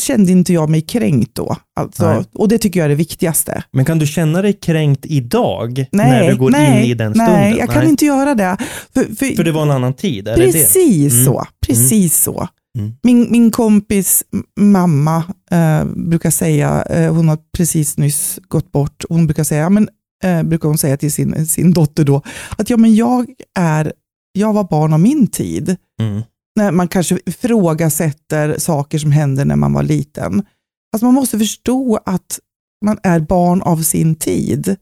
kände 0.00 0.32
inte 0.32 0.52
jag 0.52 0.70
mig 0.70 0.80
kränkt 0.80 1.34
då. 1.34 1.56
Alltså, 1.80 2.24
och 2.34 2.48
det 2.48 2.58
tycker 2.58 2.80
jag 2.80 2.84
är 2.84 2.88
det 2.88 2.94
viktigaste. 2.94 3.64
Men 3.72 3.84
kan 3.84 3.98
du 3.98 4.06
känna 4.06 4.42
dig 4.42 4.52
kränkt 4.52 5.06
idag 5.06 5.86
nej, 5.92 6.10
när 6.10 6.30
du 6.30 6.36
går 6.36 6.50
nej, 6.50 6.84
in 6.84 6.90
i 6.90 6.94
den 6.94 7.14
stunden? 7.14 7.34
Nej, 7.34 7.56
jag 7.58 7.70
kan 7.70 7.88
inte 7.88 8.04
göra 8.04 8.34
det. 8.34 8.56
För, 8.94 9.04
för, 9.04 9.36
för 9.36 9.44
det 9.44 9.52
var 9.52 9.62
en 9.62 9.70
annan 9.70 9.94
tid? 9.94 10.28
Är 10.28 10.36
precis 10.36 11.12
det 11.12 11.18
det? 11.18 11.24
så. 11.24 11.38
Mm. 11.38 11.46
Precis 11.66 12.26
mm. 12.26 12.36
så. 12.36 12.48
Mm. 12.78 12.92
Min, 13.02 13.26
min 13.30 13.50
kompis 13.50 14.24
mamma 14.60 15.24
eh, 15.50 15.84
brukar 15.84 16.30
säga, 16.30 16.82
eh, 16.82 17.14
hon 17.14 17.28
har 17.28 17.38
precis 17.56 17.98
nyss 17.98 18.38
gått 18.48 18.72
bort, 18.72 19.04
hon 19.08 19.26
brukar 19.26 19.44
säga, 19.44 19.70
men, 19.70 19.88
eh, 20.24 20.42
brukar 20.42 20.68
hon 20.68 20.78
säga 20.78 20.96
till 20.96 21.12
sin, 21.12 21.46
sin 21.46 21.72
dotter 21.72 22.04
då, 22.04 22.22
att 22.56 22.70
ja, 22.70 22.76
men 22.76 22.94
jag, 22.94 23.26
är, 23.58 23.92
jag 24.32 24.52
var 24.52 24.64
barn 24.64 24.92
av 24.92 25.00
min 25.00 25.26
tid. 25.26 25.76
Mm 26.00 26.22
när 26.56 26.72
man 26.72 26.88
kanske 26.88 27.18
ifrågasätter 27.26 28.58
saker 28.58 28.98
som 28.98 29.12
hände 29.12 29.44
när 29.44 29.56
man 29.56 29.72
var 29.72 29.82
liten. 29.82 30.46
Alltså 30.92 31.04
man 31.04 31.14
måste 31.14 31.38
förstå 31.38 32.00
att 32.06 32.38
man 32.84 32.98
är 33.02 33.20
barn 33.20 33.62
av 33.62 33.76
sin 33.82 34.14
tid. 34.14 34.76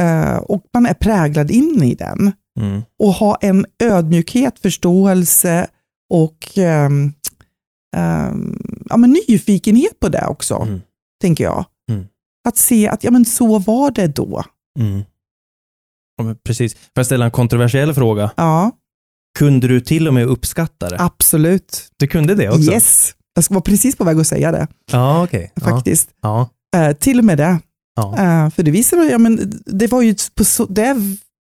Uh, 0.00 0.36
och 0.36 0.64
man 0.74 0.86
är 0.86 0.94
präglad 0.94 1.50
in 1.50 1.82
i 1.82 1.94
den. 1.94 2.32
Mm. 2.60 2.82
Och 2.98 3.12
ha 3.12 3.36
en 3.40 3.66
ödmjukhet, 3.82 4.58
förståelse 4.58 5.66
och 6.10 6.48
um, 6.56 7.12
um, 7.96 8.84
ja, 8.88 8.96
men 8.96 9.10
nyfikenhet 9.10 10.00
på 10.00 10.08
det 10.08 10.26
också, 10.26 10.54
mm. 10.54 10.80
tänker 11.20 11.44
jag. 11.44 11.64
Mm. 11.90 12.06
Att 12.48 12.56
se 12.56 12.88
att 12.88 13.04
ja, 13.04 13.10
men 13.10 13.24
så 13.24 13.58
var 13.58 13.90
det 13.90 14.06
då. 14.06 14.44
Mm. 14.78 15.02
Ja, 16.16 16.34
precis. 16.44 16.74
Får 16.74 16.80
jag 16.94 17.06
ställa 17.06 17.24
en 17.24 17.30
kontroversiell 17.30 17.94
fråga? 17.94 18.30
Ja. 18.36 18.72
Kunde 19.38 19.68
du 19.68 19.80
till 19.80 20.08
och 20.08 20.14
med 20.14 20.26
uppskatta 20.26 20.88
det? 20.88 20.96
Absolut. 21.00 21.88
Du 21.96 22.06
kunde 22.06 22.34
det 22.34 22.48
också? 22.48 22.72
Yes. 22.72 23.14
Jag 23.34 23.44
var 23.50 23.60
precis 23.60 23.96
på 23.96 24.04
väg 24.04 24.20
att 24.20 24.26
säga 24.26 24.52
det. 24.52 24.66
Ja, 24.92 25.24
okej. 25.24 25.52
Okay. 25.56 25.72
Faktiskt. 25.72 26.08
Ja. 26.22 26.48
Uh, 26.76 26.92
till 26.92 27.18
och 27.18 27.24
med 27.24 27.38
det. 27.38 27.58
Ja. 27.96 28.02
Uh, 28.02 28.50
för 28.50 28.62
det 28.62 28.70
visade 28.70 29.04
ja, 29.04 29.18
men 29.18 29.62
det 29.66 29.86
var 29.86 30.02
ju 30.02 30.14
på 30.34 30.44
så, 30.44 30.66
det 30.66 30.96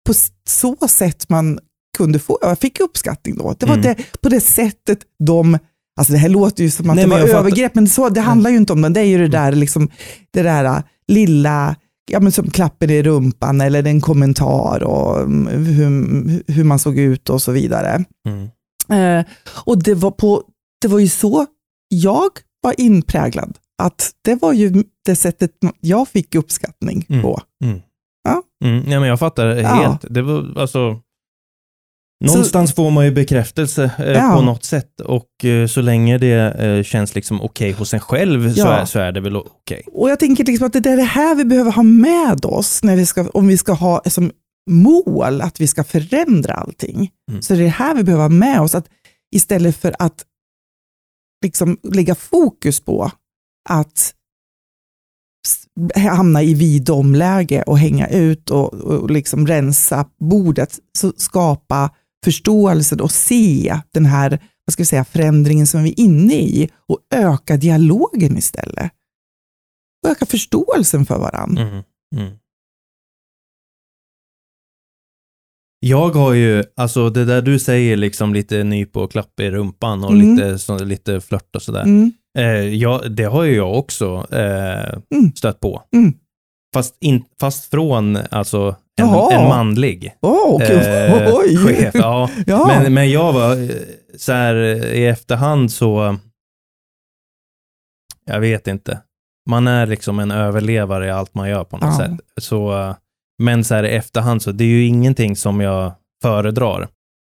på 0.05 0.13
så 0.47 0.87
sätt 0.87 1.29
man 1.29 1.59
kunde 1.97 2.19
få, 2.19 2.39
jag 2.41 2.59
fick 2.59 2.79
uppskattning 2.79 3.37
då. 3.37 3.55
Det 3.59 3.65
var 3.65 3.77
mm. 3.77 3.83
det, 3.83 4.21
på 4.21 4.29
det 4.29 4.41
sättet 4.41 4.99
de, 5.23 5.57
alltså 5.99 6.13
det 6.13 6.19
här 6.19 6.29
låter 6.29 6.63
ju 6.63 6.71
som 6.71 6.89
att 6.89 6.95
Nej, 6.95 7.05
det 7.05 7.11
var 7.11 7.19
övergrepp, 7.19 7.75
men 7.75 7.89
så, 7.89 8.09
det 8.09 8.21
handlar 8.21 8.49
ju 8.49 8.57
inte 8.57 8.73
om 8.73 8.81
det. 8.81 8.89
Det 8.89 8.99
är 8.99 9.05
ju 9.05 9.17
det 9.17 9.27
där, 9.27 9.51
liksom, 9.51 9.89
det 10.33 10.41
där 10.41 10.65
äh, 10.65 10.79
lilla 11.07 11.75
ja, 12.11 12.19
men 12.19 12.31
som 12.31 12.49
klappen 12.49 12.89
i 12.89 13.03
rumpan 13.03 13.61
eller 13.61 13.87
en 13.87 14.01
kommentar 14.01 14.83
och 14.83 15.19
mm, 15.19 15.47
hur, 15.65 16.53
hur 16.53 16.63
man 16.63 16.79
såg 16.79 16.97
ut 16.97 17.29
och 17.29 17.41
så 17.41 17.51
vidare. 17.51 18.05
Mm. 18.27 18.49
Eh, 18.89 19.25
och 19.65 19.83
det 19.83 19.93
var, 19.93 20.11
på, 20.11 20.43
det 20.81 20.87
var 20.87 20.99
ju 20.99 21.07
så 21.07 21.45
jag 21.89 22.29
var 22.61 22.81
inpräglad, 22.81 23.57
att 23.83 24.11
det 24.23 24.35
var 24.35 24.53
ju 24.53 24.83
det 25.05 25.15
sättet 25.15 25.51
jag 25.79 26.07
fick 26.07 26.35
uppskattning 26.35 27.05
mm. 27.09 27.21
på. 27.21 27.41
Mm. 27.63 27.79
Ja. 28.23 28.43
Mm. 28.65 28.91
Ja, 28.91 28.99
men 28.99 29.09
jag 29.09 29.19
fattar 29.19 29.55
helt. 29.55 30.03
Ja. 30.03 30.09
Det 30.09 30.21
var 30.21 30.59
alltså 30.61 30.99
Någonstans 32.25 32.69
så, 32.69 32.75
får 32.75 32.91
man 32.91 33.05
ju 33.05 33.11
bekräftelse 33.11 33.91
eh, 33.99 34.11
ja. 34.11 34.33
på 34.35 34.41
något 34.41 34.63
sätt 34.63 35.01
och 35.01 35.45
eh, 35.45 35.67
så 35.67 35.81
länge 35.81 36.17
det 36.17 36.53
eh, 36.53 36.83
känns 36.83 37.15
liksom 37.15 37.41
okej 37.41 37.69
okay 37.69 37.79
hos 37.79 37.93
en 37.93 37.99
själv 37.99 38.47
ja. 38.47 38.63
så, 38.63 38.69
är, 38.69 38.85
så 38.85 38.99
är 38.99 39.11
det 39.11 39.19
väl 39.19 39.35
okej. 39.35 39.51
Okay. 39.65 39.83
Och 39.93 40.09
jag 40.09 40.19
tänker 40.19 40.45
liksom 40.45 40.67
att 40.67 40.73
det 40.73 40.89
är 40.89 40.97
det 40.97 41.03
här 41.03 41.35
vi 41.35 41.45
behöver 41.45 41.71
ha 41.71 41.83
med 41.83 42.45
oss 42.45 42.83
när 42.83 42.95
vi 42.95 43.05
ska, 43.05 43.29
om 43.29 43.47
vi 43.47 43.57
ska 43.57 43.73
ha 43.73 44.01
som 44.05 44.31
mål 44.69 45.41
att 45.41 45.61
vi 45.61 45.67
ska 45.67 45.83
förändra 45.83 46.53
allting. 46.53 47.09
Mm. 47.31 47.41
Så 47.41 47.53
det 47.53 47.59
är 47.59 47.63
det 47.63 47.69
här 47.69 47.95
vi 47.95 48.03
behöver 48.03 48.23
ha 48.23 48.29
med 48.29 48.61
oss, 48.61 48.75
att 48.75 48.87
istället 49.35 49.77
för 49.77 49.95
att 49.99 50.25
liksom 51.43 51.77
lägga 51.83 52.15
fokus 52.15 52.79
på 52.79 53.11
att 53.69 54.13
hamna 55.95 56.43
i 56.43 56.53
vidomläge 56.53 57.63
och 57.63 57.79
hänga 57.79 58.07
ut 58.07 58.49
och, 58.49 58.73
och 58.73 59.11
liksom 59.11 59.47
rensa 59.47 60.05
bordet, 60.19 60.79
så 60.97 61.13
skapa 61.17 61.89
förståelsen 62.25 63.01
och 63.01 63.11
se 63.11 63.81
den 63.93 64.05
här 64.05 64.39
vad 64.65 64.73
ska 64.73 64.81
vi 64.81 64.85
säga, 64.85 65.05
förändringen 65.05 65.67
som 65.67 65.83
vi 65.83 65.89
är 65.89 65.99
inne 65.99 66.33
i 66.33 66.69
och 66.87 66.99
öka 67.13 67.57
dialogen 67.57 68.37
istället. 68.37 68.91
Och 70.03 70.09
öka 70.09 70.25
förståelsen 70.25 71.05
för 71.05 71.19
varandra. 71.19 71.61
Mm, 71.61 71.83
mm. 72.15 72.37
Jag 75.79 76.09
har 76.09 76.33
ju, 76.33 76.63
alltså 76.75 77.09
det 77.09 77.25
där 77.25 77.41
du 77.41 77.59
säger, 77.59 77.97
liksom 77.97 78.33
lite 78.33 78.63
nyp 78.63 78.97
och 78.97 79.11
klapp 79.11 79.39
i 79.39 79.51
rumpan 79.51 80.03
och 80.03 80.11
mm. 80.11 80.35
lite, 80.35 80.59
så, 80.59 80.83
lite 80.83 81.21
flört 81.21 81.55
och 81.55 81.61
sådär. 81.61 81.83
Mm. 81.83 82.11
Eh, 82.37 82.73
ja, 82.75 83.01
det 83.09 83.23
har 83.23 83.43
ju 83.43 83.55
jag 83.55 83.77
också 83.77 84.27
eh, 84.31 84.93
mm. 85.15 85.35
stött 85.35 85.59
på. 85.59 85.83
Mm. 85.95 86.13
Fast, 86.73 86.97
in, 86.99 87.23
fast 87.39 87.69
från 87.71 88.15
alltså 88.31 88.75
en, 88.97 89.39
en 89.39 89.47
manlig 89.47 90.13
oh, 90.21 90.55
okay. 90.55 90.75
eh, 90.75 91.57
chef. 91.65 91.95
Ja. 91.95 92.29
ja. 92.45 92.67
Men, 92.67 92.93
men 92.93 93.11
jag 93.11 93.33
var 93.33 93.51
eh, 93.51 93.69
så 94.17 94.31
här 94.31 94.55
i 94.85 95.05
efterhand 95.05 95.71
så, 95.71 96.17
jag 98.25 98.39
vet 98.39 98.67
inte. 98.67 98.99
Man 99.49 99.67
är 99.67 99.85
liksom 99.85 100.19
en 100.19 100.31
överlevare 100.31 101.07
i 101.07 101.09
allt 101.09 101.35
man 101.35 101.49
gör 101.49 101.63
på 101.63 101.77
något 101.77 101.99
ja. 101.99 102.05
sätt. 102.05 102.19
Så, 102.41 102.95
men 103.43 103.63
så 103.63 103.75
här 103.75 103.83
i 103.83 103.95
efterhand 103.95 104.41
så, 104.41 104.51
det 104.51 104.63
är 104.63 104.67
ju 104.67 104.85
ingenting 104.85 105.35
som 105.35 105.61
jag 105.61 105.91
föredrar. 106.21 106.87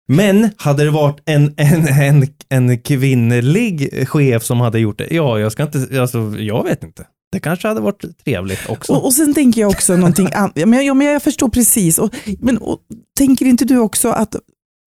Men 0.07 0.49
hade 0.57 0.83
det 0.83 0.91
varit 0.91 1.21
en, 1.25 1.53
en, 1.57 1.87
en, 1.87 2.27
en 2.49 2.81
kvinnlig 2.81 4.07
chef 4.07 4.43
som 4.43 4.59
hade 4.59 4.79
gjort 4.79 4.97
det, 4.97 5.07
ja, 5.11 5.39
jag 5.39 5.51
ska 5.51 5.63
inte, 5.63 6.01
alltså, 6.01 6.19
jag 6.37 6.63
vet 6.63 6.83
inte. 6.83 7.05
Det 7.31 7.39
kanske 7.39 7.67
hade 7.67 7.81
varit 7.81 8.23
trevligt 8.25 8.69
också. 8.69 8.93
Och, 8.93 9.05
och 9.05 9.13
sen 9.13 9.33
tänker 9.33 9.61
jag 9.61 9.69
också 9.69 9.95
någonting 9.95 10.29
annat. 10.33 10.55
Men, 10.55 10.85
ja, 10.85 10.93
men 10.93 11.07
jag 11.07 11.23
förstår 11.23 11.49
precis. 11.49 11.99
Och, 11.99 12.15
men 12.39 12.57
och, 12.57 12.79
tänker 13.17 13.45
inte 13.45 13.65
du 13.65 13.77
också 13.77 14.09
att, 14.09 14.35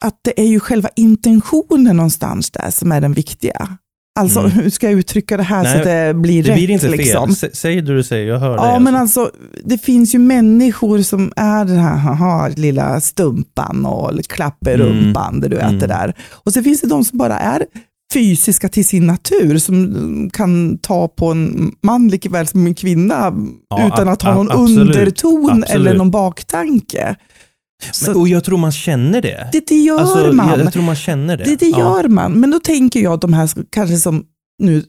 att 0.05 0.21
det 0.25 0.41
är 0.41 0.47
ju 0.47 0.61
själva 0.61 0.89
intentionen 0.97 1.97
någonstans 1.97 2.51
där 2.51 2.71
som 2.71 2.93
är 2.93 3.01
den 3.01 3.13
viktiga? 3.13 3.79
Alltså 4.19 4.41
mm. 4.41 4.51
hur 4.51 4.71
ska 4.71 4.91
jag 4.91 4.99
uttrycka 4.99 5.37
det 5.37 5.43
här 5.43 5.63
Nej, 5.63 5.73
så 5.73 5.79
att 5.79 5.85
det 5.85 6.15
blir 6.15 6.43
det 6.43 6.49
rätt? 6.49 6.57
Det 6.57 6.67
blir 6.67 6.71
inte 6.71 6.89
fel. 6.89 6.97
Liksom. 6.97 7.35
Säg 7.53 7.83
det 7.83 7.95
du 7.95 8.03
säger, 8.03 8.29
jag 8.29 8.39
hör 8.39 8.57
ja, 8.57 8.63
dig. 8.63 8.73
Ja, 8.73 8.79
men 8.79 8.97
alltså. 8.97 9.21
alltså 9.21 9.37
det 9.65 9.79
finns 9.79 10.15
ju 10.15 10.19
människor 10.19 11.03
som 11.03 11.33
är 11.37 11.65
den 11.65 11.79
här 11.79 11.97
haha, 11.97 12.49
lilla 12.49 13.01
stumpan 13.01 13.87
och 13.87 14.25
klapperumpan, 14.25 15.35
mm. 15.35 15.51
du 15.51 15.57
vet 15.57 15.67
mm. 15.67 15.79
det 15.79 15.87
där. 15.87 16.15
Och 16.31 16.53
så 16.53 16.63
finns 16.63 16.81
det 16.81 16.87
de 16.87 17.05
som 17.05 17.19
bara 17.19 17.39
är 17.39 17.67
fysiska 18.13 18.69
till 18.69 18.87
sin 18.87 19.07
natur 19.07 19.59
som 19.59 20.31
kan 20.33 20.79
ta 20.79 21.09
på 21.09 21.31
en 21.31 21.75
man 21.83 22.09
lika 22.09 22.29
väl 22.29 22.47
som 22.47 22.67
en 22.67 22.75
kvinna 22.75 23.35
ja, 23.71 23.87
utan 23.87 24.09
att 24.09 24.23
ha 24.23 24.35
någon 24.35 24.51
absolut, 24.51 24.97
underton 24.97 25.51
absolut. 25.51 25.71
eller 25.71 25.95
någon 25.95 26.11
baktanke. 26.11 27.17
Men, 28.07 28.17
och 28.17 28.29
jag 28.29 28.45
tror 28.45 28.59
man 28.59 28.73
känner 28.73 29.23
det. 29.23 29.49
Det, 29.53 29.67
det 29.67 29.75
gör 29.77 30.01
alltså, 30.01 30.33
man. 30.33 30.49
Jag, 30.49 30.61
jag, 30.61 30.73
tror 30.73 30.83
man 30.83 30.97
känner 30.97 31.37
det. 31.37 31.45
Det, 31.45 31.57
det 31.57 31.67
gör 31.67 32.09
man. 32.09 32.33
Men 32.33 32.51
då 32.51 32.61
tänker 32.61 33.01
jag 33.01 33.21
de 33.21 33.33
här 33.33 33.51
kanske 33.71 33.97
som 33.97 34.25
nu 34.63 34.85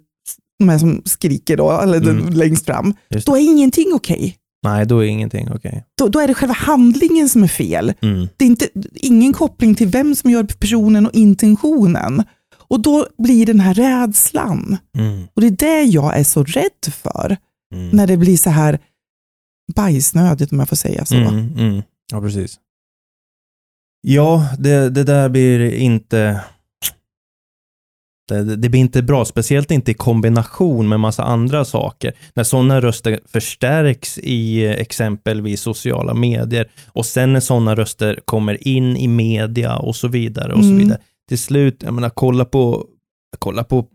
de 0.60 0.70
här 0.70 0.78
som 0.78 1.02
skriker 1.06 1.58
då, 1.58 1.72
eller 1.72 1.98
mm. 1.98 2.34
längst 2.34 2.66
fram, 2.66 2.94
då 3.26 3.38
är 3.38 3.42
ingenting 3.42 3.92
okej. 3.94 4.16
Okay. 4.16 4.34
Nej, 4.64 4.86
då 4.86 5.00
är 5.00 5.08
ingenting 5.08 5.50
okej. 5.52 5.86
Då, 5.98 6.08
då 6.08 6.20
är 6.20 6.28
det 6.28 6.34
själva 6.34 6.54
handlingen 6.54 7.30
som 7.30 7.44
är 7.44 7.48
fel. 7.48 7.94
Mm. 8.02 8.28
Det 8.38 8.46
är 8.46 8.48
inte, 8.48 8.68
ingen 8.96 9.34
koppling 9.34 9.76
till 9.76 9.88
vem 9.88 10.16
som 10.16 10.32
gör 10.32 10.44
personen 10.44 11.06
och 11.06 11.14
intentionen. 11.14 12.24
Och 12.72 12.80
då 12.82 13.08
blir 13.18 13.46
den 13.46 13.60
här 13.60 13.74
rädslan. 13.74 14.78
Mm. 14.98 15.28
Och 15.34 15.42
det 15.42 15.48
är 15.48 15.52
det 15.52 15.84
jag 15.84 16.18
är 16.20 16.24
så 16.24 16.44
rädd 16.44 16.94
för. 16.94 17.38
Mm. 17.76 17.90
När 17.90 18.08
det 18.08 18.18
blir 18.18 18.38
så 18.38 18.50
här 18.50 18.80
bajsnödigt 19.76 20.52
om 20.52 20.60
jag 20.60 20.70
får 20.70 20.76
säga 20.76 21.06
så. 21.06 21.16
Mm, 21.16 21.54
mm. 21.58 21.82
Ja, 22.12 22.22
precis. 22.22 22.60
Ja, 24.02 24.50
det, 24.60 24.90
det 24.90 25.04
där 25.04 25.30
blir 25.30 25.74
inte... 25.74 26.44
Det, 28.30 28.56
det 28.56 28.70
blir 28.70 28.82
inte 28.82 29.02
bra, 29.04 29.26
speciellt 29.26 29.72
inte 29.72 29.92
i 29.92 29.94
kombination 29.94 30.90
med 30.90 31.00
massa 31.00 31.24
andra 31.24 31.66
saker. 31.66 32.14
När 32.34 32.44
sådana 32.44 32.82
röster 32.82 33.20
förstärks 33.26 34.18
i 34.18 34.66
eh, 34.66 34.72
exempelvis 34.72 35.62
sociala 35.62 36.14
medier 36.14 36.72
och 36.88 37.06
sen 37.06 37.34
när 37.34 37.40
sådana 37.40 37.76
röster 37.76 38.20
kommer 38.26 38.68
in 38.68 38.98
i 38.98 39.08
media 39.08 39.76
och 39.78 39.96
så 39.96 40.08
vidare 40.08 40.54
och 40.54 40.64
så 40.64 40.70
Mm. 40.70 40.78
vidare. 40.78 41.00
Till 41.32 41.40
slut, 41.40 41.84
jag 41.84 41.94
menar, 41.94 42.10
kolla 42.10 42.46
på, 42.46 42.86
kolla 43.40 43.64
på 43.64 43.86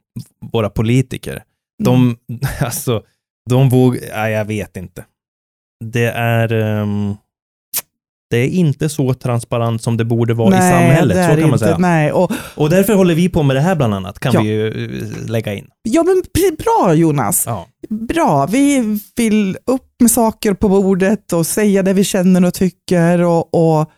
våra 0.53 0.71
politiker. 0.71 1.43
De, 1.85 1.95
Mm. 2.29 2.41
alltså, 2.61 3.03
de 3.51 3.69
vågar, 3.69 4.01
nej, 4.15 4.33
jag 4.33 4.45
vet 4.45 4.77
inte. 4.77 5.05
Det 5.85 6.05
är, 6.07 6.53
ehm, 6.53 7.15
det 8.31 8.37
är 8.37 8.49
inte 8.49 8.89
så 8.89 9.15
transparent 9.15 9.83
som 9.83 9.97
det 9.97 10.05
borde 10.05 10.35
vara 10.35 10.49
i 10.49 10.59
samhället, 10.59 11.17
så 11.17 11.31
kan 11.31 11.41
man 11.41 11.49
inte, 11.49 11.59
säga. 11.59 11.79
Nej. 11.79 12.13
Och, 12.13 12.33
Och 12.57 12.71
därför 12.71 12.95
håller 12.95 13.15
vi 13.15 13.29
på 13.29 13.43
med 13.43 13.57
det 13.57 13.61
här 13.61 13.75
bland 13.77 13.95
annat, 13.95 14.19
kan 14.19 14.33
Ja. 14.35 14.41
vi 14.43 14.49
ju 14.49 14.69
eh, 14.69 15.31
lägga 15.31 15.55
in. 15.55 15.69
ja, 15.83 16.03
men 16.03 16.23
bra 16.59 16.95
Jonas. 16.95 17.45
Ja. 17.47 17.67
Bra. 17.89 18.47
Vi 18.47 18.99
vill 19.17 19.57
upp 19.67 19.93
med 20.01 20.11
saker 20.11 20.55
på 20.55 20.69
bordet 20.69 21.33
och 21.33 21.47
säga 21.47 21.83
det 21.83 21.93
vi 21.93 22.05
känner 22.05 22.45
och 22.45 22.55
tycker 22.55 23.23
och, 23.23 23.55
och 23.79 23.91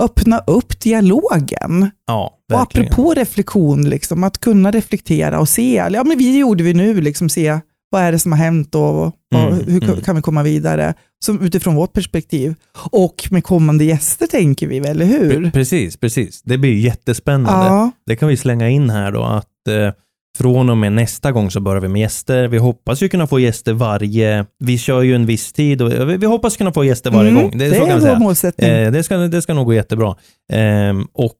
öppna 0.00 0.38
upp 0.46 0.80
dialogen. 0.80 1.90
Ja, 2.06 2.32
Och 2.52 2.60
apropå 2.60 3.14
reflektion, 3.14 3.88
liksom, 3.88 4.24
att 4.24 4.38
kunna 4.38 4.70
reflektera 4.70 5.40
och 5.40 5.48
se, 5.48 5.74
ja 5.92 6.04
men 6.04 6.18
vi 6.18 6.38
gjorde 6.38 6.64
vi 6.64 6.74
nu, 6.74 7.00
liksom, 7.00 7.28
se 7.28 7.60
vad 7.90 8.02
är 8.02 8.12
det 8.12 8.18
som 8.18 8.32
har 8.32 8.38
hänt 8.38 8.74
och, 8.74 9.06
och 9.06 9.12
Mm, 9.34 9.54
hur 9.66 9.84
mm. 9.84 10.00
kan 10.00 10.16
vi 10.16 10.22
komma 10.22 10.42
vidare? 10.42 10.94
Som 11.24 11.40
utifrån 11.42 11.74
vårt 11.74 11.92
perspektiv. 11.92 12.54
Och 12.90 13.28
med 13.30 13.44
kommande 13.44 13.84
gäster 13.84 14.26
tänker 14.26 14.66
vi, 14.66 14.76
eller 14.76 15.04
hur? 15.06 15.30
Pre- 15.40 15.50
Precis, 15.52 15.96
precis. 15.96 16.42
Det 16.42 16.58
blir 16.58 16.74
jättespännande. 16.78 17.66
Ja, 17.66 17.90
Det 18.06 18.16
kan 18.16 18.28
vi 18.28 18.36
slänga 18.36 18.68
in 18.68 18.90
här 18.90 19.12
då 19.12 19.22
att 19.24 19.68
eh, 19.68 19.92
från 20.36 20.70
och 20.70 20.76
med 20.76 20.92
nästa 20.92 21.32
gång 21.32 21.50
så 21.50 21.60
börjar 21.60 21.80
vi 21.80 21.88
med 21.88 22.00
gäster. 22.00 22.48
Vi 22.48 22.58
hoppas 22.58 23.02
ju 23.02 23.08
kunna 23.08 23.26
få 23.26 23.40
gäster 23.40 23.72
varje, 23.72 24.46
vi 24.58 24.78
kör 24.78 25.02
ju 25.02 25.14
en 25.14 25.26
viss 25.26 25.52
tid 25.52 25.82
och 25.82 25.92
vi, 25.92 26.16
vi 26.16 26.26
hoppas 26.26 26.56
kunna 26.56 26.72
få 26.72 26.84
gäster 26.84 27.10
varje 27.10 27.30
Mm, 27.30 27.42
gång. 27.42 27.58
Det, 27.58 27.68
det 27.68 27.76
är 27.76 28.00
vår 28.00 28.16
målsättning. 28.18 28.70
Eh, 28.70 28.92
det, 28.92 29.02
ska, 29.02 29.16
det 29.16 29.42
ska 29.42 29.54
nog 29.54 29.66
gå 29.66 29.74
jättebra. 29.74 30.16
Ehm, 30.52 31.06
och 31.12 31.34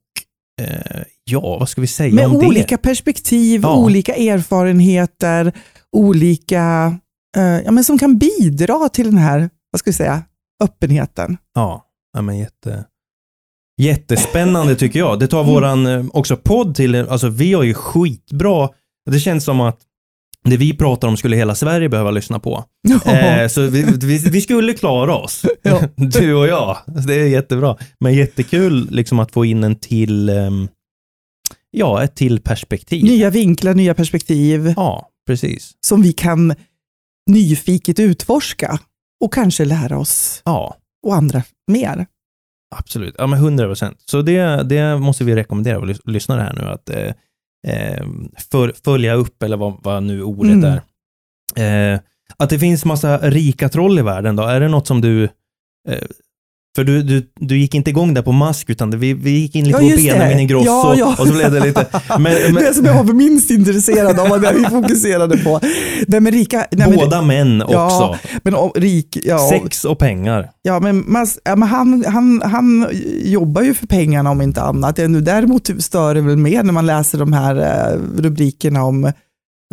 eh, 0.62 1.02
ja, 1.24 1.40
vad 1.40 1.68
ska 1.68 1.80
vi 1.80 1.86
säga 1.86 2.14
med 2.14 2.26
om 2.26 2.38
det? 2.38 2.46
olika 2.46 2.78
perspektiv, 2.78 3.60
Ja. 3.62 3.76
olika 3.76 4.14
erfarenheter, 4.14 5.52
olika, 5.96 6.94
eh, 7.36 7.42
ja, 7.64 7.70
men 7.70 7.84
som 7.84 7.98
kan 7.98 8.18
bidra 8.18 8.88
till 8.88 9.06
den 9.06 9.18
här, 9.18 9.50
vad 9.70 9.78
ska 9.80 9.90
vi 9.90 9.94
säga, 9.94 10.22
öppenheten. 10.64 11.36
Ja, 11.54 11.84
ja 12.16 12.22
men 12.22 12.38
jätte, 12.38 12.84
jättespännande 13.82 14.76
tycker 14.76 14.98
jag. 14.98 15.18
Det 15.18 15.26
tar 15.26 15.40
Mm. 15.42 15.52
våran 15.54 15.86
eh, 15.86 16.04
också 16.12 16.36
podd 16.36 16.74
till, 16.74 16.94
alltså 16.94 17.28
vi 17.28 17.52
har 17.52 17.62
ju 17.62 17.74
skitbra, 17.74 18.68
det 19.10 19.20
känns 19.20 19.44
som 19.44 19.60
att 19.60 19.78
det 20.44 20.56
vi 20.56 20.76
pratar 20.76 21.08
om 21.08 21.16
skulle 21.16 21.36
hela 21.36 21.54
Sverige 21.54 21.88
behöva 21.88 22.10
lyssna 22.10 22.38
på. 22.38 22.64
Eh, 23.06 23.48
så 23.48 23.60
vi, 23.66 23.82
vi, 23.82 24.18
vi 24.18 24.40
skulle 24.40 24.74
klara 24.74 25.16
oss, 25.16 25.44
Ja. 25.62 25.80
du 25.96 26.34
och 26.34 26.46
jag. 26.48 26.76
Det 27.06 27.14
är 27.14 27.26
jättebra. 27.26 27.76
Men 28.00 28.14
jättekul 28.14 28.88
liksom 28.90 29.18
att 29.18 29.32
få 29.32 29.44
in 29.44 29.64
en 29.64 29.76
till, 29.76 30.28
ehm, 30.28 30.68
ja, 31.70 32.02
ett 32.04 32.14
till 32.14 32.40
perspektiv. 32.40 33.04
Nya 33.04 33.30
vinklar, 33.30 33.74
nya 33.74 33.94
perspektiv 33.94 34.72
Ja, 34.76 35.08
precis. 35.26 35.72
som 35.86 36.02
vi 36.02 36.12
kan 36.12 36.54
nyfiket 37.30 37.98
utforska 38.00 38.78
och 39.24 39.32
kanske 39.32 39.64
lära 39.64 39.98
oss 39.98 40.42
Ja, 40.44 40.76
och 41.06 41.14
andra 41.14 41.42
mer. 41.72 42.06
absolut. 42.76 43.14
Ja, 43.18 43.26
men 43.26 43.38
100 43.38 43.66
procent. 43.66 44.02
Så 44.10 44.22
det, 44.22 44.62
det 44.62 44.98
måste 44.98 45.24
vi 45.24 45.34
rekommendera 45.34 45.78
våra 45.78 45.88
lys- 45.90 46.00
lyssnare 46.10 46.40
här 46.40 46.52
nu 46.54 46.62
att 46.68 46.90
eh, 46.90 47.12
för, 48.52 48.72
följa 48.84 49.14
upp, 49.14 49.42
eller 49.42 49.56
vad, 49.56 49.76
vad 49.82 50.02
nu 50.02 50.22
ordet 50.22 50.52
Mm. 50.52 50.78
är. 51.56 51.94
Eh, 51.94 52.00
att 52.36 52.50
det 52.50 52.58
finns 52.58 52.84
massa 52.84 53.18
rika 53.18 53.68
troll 53.68 53.98
i 53.98 54.02
världen 54.02 54.36
då, 54.36 54.42
är 54.42 54.60
det 54.60 54.68
något 54.68 54.86
som 54.86 55.00
du 55.00 55.24
eh, 55.88 55.98
för 56.76 56.84
du, 56.84 57.02
du, 57.02 57.22
du 57.40 57.58
gick 57.58 57.74
inte 57.74 57.90
igång 57.90 58.14
där 58.14 58.22
på 58.22 58.32
mask, 58.32 58.70
utan 58.70 58.98
vi, 58.98 59.14
vi 59.14 59.30
gick 59.30 59.54
in 59.54 59.64
lite 59.64 59.84
Ja, 59.84 59.90
på. 59.90 59.96
Benjamin 59.96 60.38
Ingrosso 60.38 60.66
Ja, 60.66 60.94
ja. 60.98 61.16
och 61.18 61.26
så 61.26 61.32
blev 61.32 61.52
det 61.52 61.60
lite... 61.60 61.86
Men, 62.18 62.22
men, 62.22 62.54
det 62.54 62.74
som 62.74 62.84
jag 62.84 63.04
var 63.04 63.14
minst 63.14 63.50
intresserad 63.50 64.20
av 64.20 64.28
var 64.28 64.38
det 64.38 64.52
vi 64.52 64.64
fokuserade 64.64 65.38
på. 65.38 65.60
Nej, 66.06 66.20
men 66.20 66.32
rika, 66.32 66.66
nej, 66.70 66.88
men, 66.88 66.98
båda 66.98 67.22
män 67.22 67.62
också. 67.62 68.16
Men 68.42 68.54
och, 68.54 68.72
rik, 68.76 69.18
ja, 69.22 69.48
Sex 69.50 69.84
och 69.84 69.98
pengar. 69.98 70.50
Ja, 70.62 70.80
men, 70.80 71.04
Mas, 71.06 71.38
ja, 71.44 71.56
men 71.56 71.68
han, 71.68 72.04
han, 72.06 72.42
han 72.42 72.86
jobbar 73.24 73.62
ju 73.62 73.74
för 73.74 73.86
pengarna 73.86 74.30
om 74.30 74.42
inte 74.42 74.62
annat. 74.62 74.96
Däremot 74.96 75.70
stör 75.78 76.14
det 76.14 76.20
väl 76.20 76.36
mer 76.36 76.62
när 76.62 76.72
man 76.72 76.86
läser 76.86 77.18
de 77.18 77.32
här 77.32 77.56
eh, 77.56 78.00
rubrikerna 78.22 78.84
om 78.84 79.12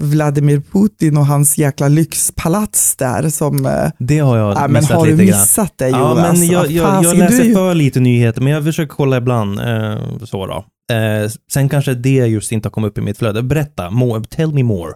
Vladimir 0.02 0.62
Putin 0.72 1.18
och 1.18 1.26
hans 1.26 1.58
jäkla 1.58 1.88
lyxpalats 1.88 2.96
där. 2.96 3.30
Som, 3.30 3.66
eh, 3.66 3.92
Det 4.00 4.20
har 4.20 4.38
jag 4.38 4.54
ja, 4.58 4.60
men 4.62 4.72
missat 4.74 4.98
har 4.98 5.06
du 5.06 5.12
lite 5.12 5.26
grann. 5.26 5.40
missat 5.42 5.74
det 5.78 5.90
Ja, 5.90 6.10
Jonas? 6.10 6.40
men 6.40 6.48
jag, 6.48 6.60
Vad 6.62 6.72
jag, 6.72 6.86
jag 6.86 7.04
fasiken, 7.04 7.20
läser 7.20 7.44
du 7.44 7.54
för 7.54 7.74
lite 7.74 8.00
nyheter, 8.00 8.42
men 8.42 8.54
jag 8.54 8.64
försöker 8.64 8.94
kolla 8.96 9.18
ibland. 9.18 9.60
Eh, 9.60 9.98
så 10.26 10.46
då. 10.48 10.66
Eh, 10.96 11.30
sen 11.54 11.70
kanske 11.70 11.94
det 11.94 12.10
just 12.10 12.52
inte 12.52 12.68
har 12.68 12.72
kommit 12.72 12.90
upp 12.92 12.98
i 12.98 13.02
mitt 13.02 13.18
flöde. 13.18 13.44
Berätta, 13.44 13.90
more, 13.90 14.24
tell 14.30 14.54
me 14.54 14.64
more. 14.64 14.92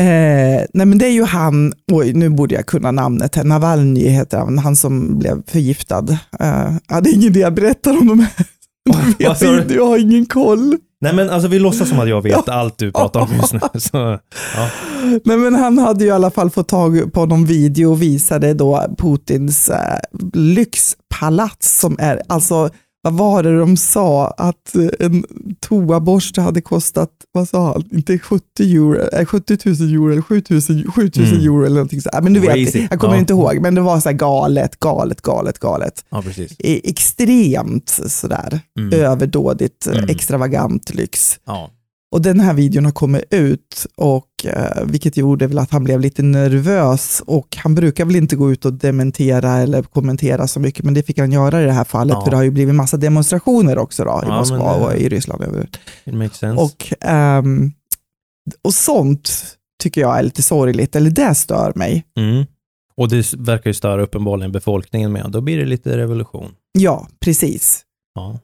Eh, 0.00 0.64
nej 0.74 0.86
men 0.86 0.98
det 0.98 1.06
är 1.06 1.10
ju 1.12 1.24
han, 1.24 1.72
oj 1.92 2.12
nu 2.12 2.28
borde 2.28 2.54
jag 2.54 2.66
kunna 2.66 2.90
namnet, 2.90 3.34
här, 3.34 3.44
Navalny 3.44 4.08
heter 4.08 4.38
han, 4.38 4.58
han 4.58 4.76
som 4.76 5.18
blev 5.18 5.42
förgiftad. 5.46 6.06
Eh, 6.40 6.72
ja, 6.88 7.00
det 7.00 7.10
är 7.10 7.14
ingen 7.14 7.26
idé 7.26 7.40
jag 7.40 7.54
berättar 7.54 7.90
om 7.98 8.06
de 8.06 8.20
här. 8.20 8.30
Du 8.84 8.92
Vad 8.92 9.40
vet 9.40 9.40
du? 9.40 9.62
inte, 9.62 9.74
jag 9.74 9.86
har 9.86 9.98
ingen 9.98 10.26
koll. 10.26 10.76
Nej 11.00 11.14
men 11.14 11.30
alltså 11.30 11.48
vi 11.48 11.58
låtsas 11.58 11.88
som 11.88 12.00
att 12.00 12.08
jag 12.08 12.22
vet 12.22 12.48
allt 12.48 12.78
du 12.78 12.92
pratar 12.92 13.20
om 13.20 13.28
just 13.40 13.52
nu. 13.52 13.60
Så, 13.80 14.18
ja. 14.56 14.68
Nej, 15.24 15.36
men 15.36 15.54
han 15.54 15.78
hade 15.78 16.04
ju 16.04 16.10
i 16.10 16.12
alla 16.12 16.30
fall 16.30 16.50
fått 16.50 16.68
tag 16.68 17.12
på 17.12 17.26
någon 17.26 17.44
video 17.44 17.90
och 17.90 18.02
visade 18.02 18.54
då 18.54 18.84
Putins 18.98 19.68
eh, 19.68 19.98
lyxpalats 20.32 21.80
som 21.80 21.96
är, 21.98 22.22
alltså 22.26 22.70
vad 23.10 23.28
var 23.28 23.42
det 23.42 23.58
de 23.58 23.76
sa, 23.76 24.26
att 24.28 24.74
eh, 24.76 24.88
en 25.06 25.24
toaborste 25.60 26.40
hade 26.40 26.60
kostat, 26.60 27.10
vad 27.32 27.48
sa 27.48 27.72
han, 27.72 27.84
inte 27.92 28.18
70, 28.18 28.44
euro, 28.62 28.96
eh, 29.00 29.26
70 29.26 29.58
000 29.64 29.74
euro 29.94 30.12
eller 30.12 30.22
7 30.22 30.42
000, 30.50 30.60
7 30.92 31.10
000 31.16 31.26
Mm. 31.26 31.40
euro 31.40 31.60
eller 31.64 31.74
någonting 31.74 32.00
så. 32.02 32.10
här. 32.12 32.20
Men 32.22 32.32
du 32.32 32.40
vet, 32.40 32.74
jag 32.74 33.00
kommer 33.00 33.14
Ja. 33.14 33.20
inte 33.20 33.32
ihåg, 33.32 33.58
men 33.60 33.74
det 33.74 33.80
var 33.80 34.00
så 34.00 34.08
här 34.08 34.16
galet, 34.16 34.80
galet, 34.80 35.20
galet, 35.22 35.58
galet. 35.58 36.04
ja, 36.10 36.22
Extremt 36.98 37.88
sådär 38.06 38.60
Mm. 38.78 39.00
överdådigt, 39.00 39.86
eh, 39.86 39.96
Mm. 39.98 40.08
extravagant 40.10 40.94
lyx. 40.94 41.40
Ja. 41.46 41.70
Och 42.12 42.22
den 42.22 42.40
här 42.40 42.54
videon 42.54 42.84
har 42.84 42.92
kommit 42.92 43.24
ut, 43.30 43.86
och, 43.96 44.16
eh, 44.16 44.22
vilket 44.84 45.16
gjorde 45.16 45.46
väl 45.46 45.58
att 45.58 45.70
han 45.70 45.84
blev 45.84 46.00
lite 46.00 46.22
nervös. 46.22 47.22
Och 47.26 47.56
han 47.56 47.74
brukar 47.74 48.04
väl 48.04 48.16
inte 48.16 48.36
gå 48.36 48.52
ut 48.52 48.64
och 48.64 48.72
dementera 48.72 49.56
eller 49.56 49.82
kommentera 49.82 50.46
så 50.46 50.60
mycket, 50.60 50.84
men 50.84 50.94
det 50.94 51.02
fick 51.02 51.18
han 51.18 51.32
göra 51.32 51.62
i 51.62 51.64
det 51.64 51.72
här 51.72 51.84
fallet, 51.84 52.14
Ja. 52.14 52.24
för 52.24 52.30
det 52.30 52.36
har 52.36 52.44
ju 52.44 52.50
blivit 52.50 52.74
massa 52.74 52.96
demonstrationer 52.96 53.78
också 53.78 54.04
då, 54.04 54.10
i 54.24 54.28
Ja, 54.28 54.38
Moskva 54.38 54.78
det- 54.78 54.84
och 54.84 54.96
i 54.96 55.08
Ryssland. 55.08 55.42
Och, 56.58 56.92
ehm, 57.00 57.72
och 58.62 58.74
sånt 58.74 59.30
tycker 59.82 60.00
jag 60.00 60.18
är 60.18 60.22
lite 60.22 60.42
sorgligt, 60.42 60.96
eller 60.96 61.10
det 61.10 61.34
stör 61.34 61.72
mig. 61.74 62.04
Mm. 62.18 62.44
Och 62.96 63.08
det 63.08 63.34
verkar 63.34 63.70
ju 63.70 63.74
störa 63.74 64.02
uppenbarligen 64.02 64.52
befolkningen 64.52 65.12
med. 65.12 65.30
Då 65.30 65.40
blir 65.40 65.58
det 65.58 65.64
lite 65.64 65.96
revolution. 65.96 66.50
Ja, 66.78 67.08
precis. 67.20 67.82
Ja. 68.14 68.38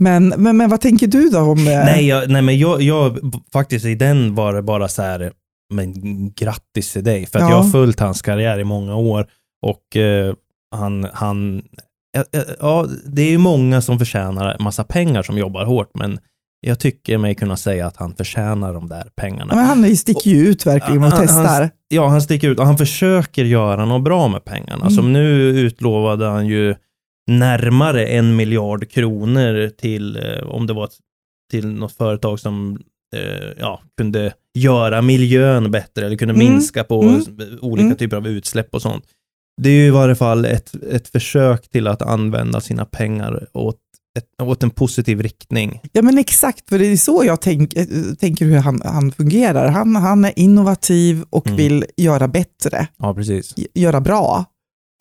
Men, 0.00 0.28
men, 0.36 0.56
men 0.56 0.70
vad 0.70 0.80
tänker 0.80 1.06
du 1.06 1.28
då 1.28 1.38
om... 1.38 1.58
eh, 1.58 1.64
Nej, 1.64 2.06
jag, 2.06 2.30
nej, 2.30 2.42
men 2.42 2.58
jag, 2.58 2.82
jag, 2.82 3.18
faktiskt 3.52 3.84
i 3.86 3.94
den 3.94 4.34
var 4.34 4.52
det 4.54 4.62
bara 4.62 4.88
så 4.88 5.02
här, 5.02 5.32
men 5.74 5.92
grattis 6.32 6.92
till 6.92 7.04
dig. 7.04 7.26
För 7.26 7.38
att 7.38 7.44
Ja. 7.44 7.50
jag 7.50 7.62
har 7.62 7.70
följt 7.70 8.00
hans 8.00 8.22
karriär 8.22 8.58
i 8.58 8.64
många 8.64 8.96
år 8.96 9.26
och 9.66 9.96
eh, 9.96 10.34
han, 10.76 11.06
han, 11.12 11.62
ja, 12.12 12.24
ja, 12.60 12.86
det 13.06 13.22
är 13.22 13.30
ju 13.30 13.38
många 13.38 13.80
som 13.80 13.98
förtjänar 13.98 14.56
massa 14.60 14.84
pengar 14.84 15.22
som 15.22 15.38
jobbar 15.38 15.64
hårt, 15.64 15.90
men 15.94 16.18
jag 16.60 16.78
tycker 16.78 17.18
mig 17.18 17.34
kunna 17.34 17.56
säga 17.56 17.86
att 17.86 17.96
han 17.96 18.14
förtjänar 18.14 18.74
de 18.74 18.88
där 18.88 19.10
pengarna. 19.16 19.54
Men 19.54 19.64
han 19.64 19.96
sticker 19.96 20.30
ju 20.30 20.36
ut 20.48 20.66
verkligen 20.66 21.04
och 21.04 21.10
Han- 21.10 21.18
han- 21.18 21.26
testar. 21.26 21.70
Ja, 21.88 22.08
han 22.08 22.22
sticker 22.22 22.48
ut 22.48 22.58
och 22.58 22.66
han 22.66 22.78
försöker 22.78 23.44
göra 23.44 23.84
något 23.84 24.04
bra 24.04 24.28
med 24.28 24.44
pengarna. 24.44 24.80
Mm. 24.82 24.90
Som 24.90 25.12
nu 25.12 25.28
utlovade 25.48 26.26
han 26.26 26.46
ju 26.46 26.74
närmare 27.26 28.06
en 28.06 28.36
miljard 28.36 28.90
kronor 28.90 29.68
till, 29.78 30.16
eh, 30.16 30.46
om 30.48 30.66
det 30.66 30.72
var 30.72 30.88
till 31.50 31.66
något 31.66 31.92
företag 31.92 32.40
som 32.40 32.78
eh, 33.16 33.52
ja, 33.58 33.80
kunde 33.98 34.32
göra 34.58 35.02
miljön 35.02 35.70
bättre 35.70 36.06
eller 36.06 36.16
kunde 36.16 36.34
Mm. 36.34 36.52
minska 36.52 36.84
på 36.84 37.02
Mm. 37.02 37.22
olika 37.60 37.84
Mm. 37.86 37.96
typer 37.96 38.16
av 38.16 38.26
utsläpp 38.26 38.74
och 38.74 38.82
sånt. 38.82 39.04
det 39.62 39.68
är 39.70 39.74
ju 39.74 39.86
i 39.86 39.90
varje 39.90 40.14
fall 40.14 40.44
ett, 40.44 40.74
ett 40.90 41.08
försök 41.08 41.68
till 41.68 41.86
att 41.86 42.02
använda 42.02 42.60
sina 42.60 42.84
pengar 42.84 43.46
åt, 43.52 43.76
ett, 44.18 44.42
åt 44.42 44.62
en 44.62 44.70
positiv 44.70 45.22
riktning. 45.22 45.80
Ja 45.92 46.02
men 46.02 46.18
exakt, 46.18 46.68
för 46.68 46.78
det 46.78 46.86
är 46.86 46.96
så 46.96 47.22
jag 47.26 47.40
tänk, 47.40 47.74
eh, 47.74 47.86
tänker 48.20 48.44
hur 48.44 48.56
han, 48.56 48.80
han 48.84 49.12
fungerar. 49.12 49.68
Han, 49.68 49.96
han 49.96 50.24
är 50.24 50.32
innovativ 50.38 51.24
och 51.30 51.46
Mm. 51.46 51.56
vill 51.56 51.84
göra 51.96 52.28
bättre, 52.28 52.86
Ja, 52.98 53.14
precis. 53.14 53.54
göra 53.74 54.00
bra. 54.00 54.44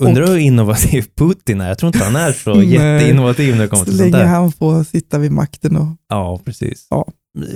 Undrar 0.03 0.23
Och- 0.23 0.29
hur 0.29 0.37
innovativ 0.37 1.05
Putin 1.15 1.61
är. 1.61 1.67
Jag 1.67 1.77
tror 1.77 1.87
inte 1.87 2.05
han 2.05 2.15
är 2.15 2.31
så 2.31 2.61
jätteinnovativ 2.63 3.55
när 3.55 3.61
det 3.63 3.67
kommer 3.69 3.85
Så 3.85 3.89
till 3.89 3.97
sånt 3.97 4.11
länge 4.11 4.23
där. 4.23 4.29
han 4.31 4.51
får 4.51 4.83
sitta 4.83 5.17
vid 5.17 5.31
makten 5.31 5.75
och 5.77 5.87
Ja, 6.09 6.39
precis. 6.45 6.87
Ja. 6.89 7.05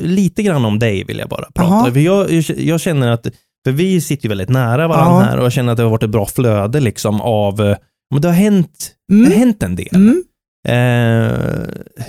Lite 0.02 0.44
grann 0.44 0.66
om 0.66 0.80
dig 0.80 1.04
vill 1.04 1.20
jag 1.20 1.30
bara 1.30 1.52
prata. 1.56 1.92
För 1.94 2.00
jag, 2.00 2.32
jag 2.58 2.82
känner 2.82 3.12
att, 3.12 3.28
för 3.66 3.72
vi 3.72 4.02
sitter 4.02 4.26
ju 4.26 4.30
väldigt 4.30 4.50
nära 4.50 4.88
varandra 4.88 5.24
här 5.26 5.38
och 5.38 5.46
jag 5.46 5.52
känner 5.54 5.72
att 5.72 5.78
det 5.78 5.84
har 5.84 5.90
varit 5.90 6.04
ett 6.04 6.10
bra 6.10 6.26
flöde 6.26 6.80
liksom 6.80 7.22
av, 7.22 7.62
eh, 7.62 7.78
men 8.14 8.22
det 8.22 8.28
har 8.28 8.36
hänt, 8.36 8.92
det 9.08 9.14
Mm. 9.16 9.32
har 9.32 9.38
hänt 9.40 9.64
en 9.64 9.76
del. 9.76 9.96
Mm. 9.96 10.24
Eh, 10.68 11.38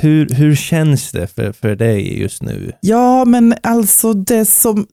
hur, 0.00 0.34
hur 0.34 0.54
känns 0.54 1.12
det 1.12 1.26
för, 1.26 1.52
för 1.52 1.76
dig 1.76 2.20
just 2.20 2.42
nu? 2.42 2.72
Ja, 2.80 3.24
men 3.24 3.54
alltså 3.62 4.12
det 4.12 4.44
som... 4.44 4.86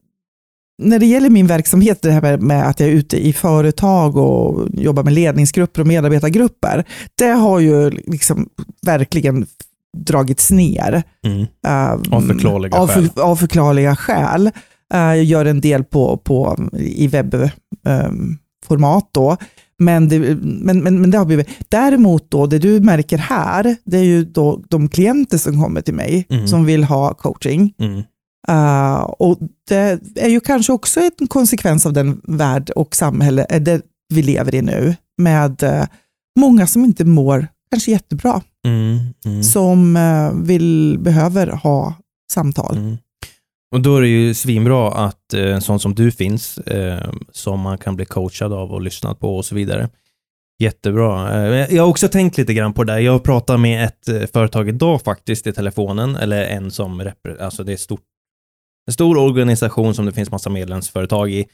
När 0.82 1.00
det 1.00 1.06
gäller 1.06 1.30
min 1.30 1.48
verksamhet, 1.48 2.02
det 2.02 2.12
här 2.12 2.38
med 2.38 2.68
att 2.70 2.80
jag 2.80 2.90
är 2.90 2.94
ute 2.94 3.28
i 3.28 3.34
företag 3.34 4.18
och 4.18 4.68
jobbar 4.74 5.04
med 5.04 5.14
ledningsgrupper 5.14 5.82
och 5.82 5.88
medarbetargrupper, 5.88 6.84
det 7.16 7.28
har 7.28 7.60
ju 7.60 7.90
liksom 7.90 8.50
verkligen 8.86 9.48
dragits 9.98 10.52
ner. 10.52 11.04
Mm. 11.26 11.40
Um, 11.40 12.14
Av 12.14 12.22
förklarliga 12.22 12.78
av, 12.78 12.88
skäl. 12.88 13.10
Av 13.16 13.36
förklarliga 13.36 13.96
skäl. 13.96 14.48
Uh, 14.94 15.00
jag 15.00 15.24
gör 15.24 15.46
en 15.46 15.62
del 15.62 15.84
på, 15.84 16.18
på, 16.18 16.70
i 16.78 17.08
webbformat 17.08 19.10
då. 19.12 19.38
Men 19.82 20.10
det, 20.10 20.20
men, 20.42 20.84
men, 20.84 21.02
men 21.02 21.12
det 21.12 21.18
har 21.18 21.26
blivit. 21.26 21.50
Däremot 21.70 22.32
då, 22.32 22.46
det 22.46 22.60
du 22.60 22.80
märker 22.80 23.18
här, 23.18 23.76
det 23.86 23.98
är 23.98 24.04
ju 24.04 24.26
då 24.26 24.64
de 24.70 24.90
klienter 24.90 25.38
som 25.38 25.64
kommer 25.64 25.82
till 25.82 25.94
mig 25.94 26.26
Mm. 26.30 26.48
som 26.48 26.66
vill 26.66 26.84
ha 26.84 27.14
coaching. 27.14 27.74
Mm. 27.80 28.02
Uh, 28.50 29.02
och 29.02 29.38
det 29.68 30.00
är 30.16 30.30
ju 30.30 30.40
kanske 30.40 30.74
också 30.74 31.00
en 31.00 31.28
konsekvens 31.28 31.86
av 31.86 31.94
den 31.94 32.22
värld 32.24 32.70
och 32.70 32.96
samhälle 32.96 33.46
eh, 33.50 33.62
det 33.62 33.82
vi 34.14 34.22
lever 34.22 34.56
i 34.56 34.62
nu 34.62 34.96
med 35.18 35.88
många 36.40 36.68
som 36.68 36.86
inte 36.86 37.06
mår 37.06 37.48
kanske 37.72 37.92
jättebra, 37.92 38.42
Mm. 38.68 39.00
Mm. 39.26 39.44
som 39.44 39.96
eh, 39.96 40.34
vill, 40.46 40.98
behöver 41.00 41.48
ha 41.48 41.94
samtal. 42.32 42.78
Mm. 42.78 42.98
Och 43.76 43.82
då 43.82 43.98
är 43.98 44.02
det 44.02 44.08
ju 44.08 44.34
svinbra 44.34 44.92
att 44.92 45.34
eh, 45.34 45.54
en 45.54 45.62
sån 45.62 45.80
som 45.80 45.96
du 45.96 46.12
finns, 46.12 46.58
eh, 46.58 47.12
som 47.32 47.60
man 47.60 47.78
kan 47.78 47.96
bli 47.96 48.06
coachad 48.06 48.54
av 48.54 48.72
och 48.72 48.82
lyssnat 48.82 49.20
på 49.20 49.38
och 49.38 49.46
så 49.46 49.56
vidare. 49.56 49.90
Jättebra. 50.62 51.46
Eh, 51.46 51.76
jag 51.76 51.84
har 51.84 51.90
också 51.90 52.08
tänkt 52.08 52.38
lite 52.38 52.54
grann 52.54 52.74
på 52.74 52.84
det 52.84 52.94
där. 52.94 53.00
Jag 53.00 53.24
pratar 53.24 53.58
med 53.58 53.86
ett 53.86 54.32
företag 54.32 54.70
idag 54.70 55.02
faktiskt 55.02 55.48
i 55.48 55.54
telefonen, 55.54 56.16
eller 56.16 56.46
en 56.46 56.72
som, 56.72 57.02
repre- 57.02 57.42
alltså 57.42 57.64
det 57.64 57.74
är 57.74 57.78
stort, 57.78 58.04
en 58.88 58.94
stor 58.94 59.18
organisation 59.18 59.94
som 59.94 60.06
det 60.06 60.12
finns 60.12 60.32
massa 60.32 60.50
medlemsföretag 60.50 61.32
i. 61.32 61.46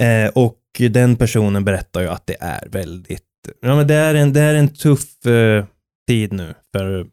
Eh, 0.00 0.30
och 0.34 0.60
den 0.90 1.16
personen 1.16 1.64
berättar 1.64 2.00
ju 2.00 2.08
att 2.08 2.26
det 2.26 2.36
är 2.40 2.68
väldigt, 2.68 3.22
ja 3.60 3.76
men 3.76 3.86
det 3.86 3.94
är 3.94 4.14
en, 4.14 4.32
det 4.32 4.40
är 4.40 4.54
en 4.54 4.68
tuff 4.68 5.26
eh, 5.26 5.64
tid 6.08 6.32
nu 6.32 6.54
för 6.76 7.06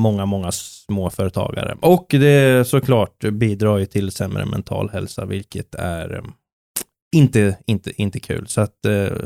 många, 0.00 0.26
många 0.26 0.52
småföretagare. 0.52 1.76
Och 1.80 2.06
det 2.08 2.68
såklart 2.68 3.24
bidrar 3.32 3.78
ju 3.78 3.86
till 3.86 4.10
sämre 4.10 4.44
mental 4.46 4.90
hälsa, 4.92 5.24
vilket 5.24 5.74
är 5.74 6.14
eh, 6.14 6.22
inte, 7.16 7.56
inte, 7.66 8.02
inte 8.02 8.20
kul. 8.20 8.46
Så 8.48 8.60
att 8.60 8.86
eh, 8.86 9.16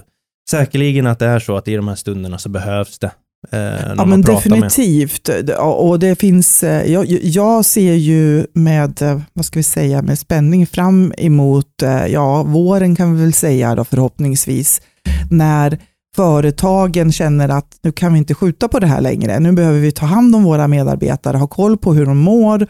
säkerligen 0.50 1.06
att 1.06 1.18
det 1.18 1.26
är 1.26 1.38
så 1.38 1.56
att 1.56 1.68
i 1.68 1.74
de 1.76 1.88
här 1.88 1.94
stunderna 1.94 2.38
så 2.38 2.48
behövs 2.48 2.98
det. 2.98 3.10
Eh, 3.52 3.58
när 3.58 3.88
Ja, 3.88 3.94
man 3.94 4.08
men 4.08 4.22
pratar 4.22 4.50
med. 4.50 4.62
definitivt. 4.62 5.24
Det- 5.24 5.56
Och 5.56 5.98
det 5.98 6.16
finns, 6.16 6.62
eh, 6.62 6.92
jag, 6.92 7.06
jag 7.08 7.64
ser 7.64 7.94
ju 7.94 8.46
med, 8.54 9.02
eh, 9.02 9.20
vad 9.32 9.44
ska 9.44 9.58
vi 9.58 9.62
säga, 9.62 10.02
med 10.02 10.18
spänning 10.18 10.66
fram 10.66 11.12
emot, 11.18 11.82
ja, 12.08 12.42
våren 12.42 12.96
kan 12.96 13.16
vi 13.16 13.22
väl 13.22 13.32
säga 13.32 13.74
då 13.74 13.84
förhoppningsvis, 13.84 14.82
när 15.30 15.78
företagen 16.18 17.12
känner 17.12 17.48
att 17.48 17.78
nu 17.82 17.92
kan 17.92 18.12
vi 18.12 18.18
inte 18.18 18.34
skjuta 18.34 18.68
på 18.68 18.78
det 18.78 18.86
här 18.86 19.00
längre. 19.00 19.40
Nu 19.40 19.52
behöver 19.52 19.80
vi 19.80 19.92
ta 19.92 20.06
hand 20.06 20.36
om 20.36 20.44
våra 20.44 20.68
medarbetare, 20.68 21.36
ha 21.36 21.46
koll 21.46 21.76
på 21.76 21.94
hur 21.94 22.06
de 22.06 22.18
mår. 22.18 22.66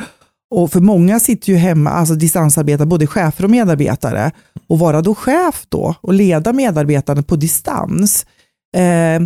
Och 0.51 0.73
för 0.73 0.81
många 0.81 1.21
sitter 1.21 1.53
ju 1.53 1.59
hemma, 1.59 1.91
alltså 1.91 2.15
distansarbetare, 2.15 2.87
både 2.87 3.07
chefer 3.07 3.45
och 3.45 3.51
medarbetare. 3.51 4.31
Och 4.67 4.79
vara 4.79 5.03
då 5.03 5.15
chef 5.15 5.67
då 5.69 5.95
och 6.01 6.15
leda 6.15 6.53
medarbetarna 6.53 7.23
på 7.23 7.37
distans. 7.37 8.27
Eh, 8.77 9.23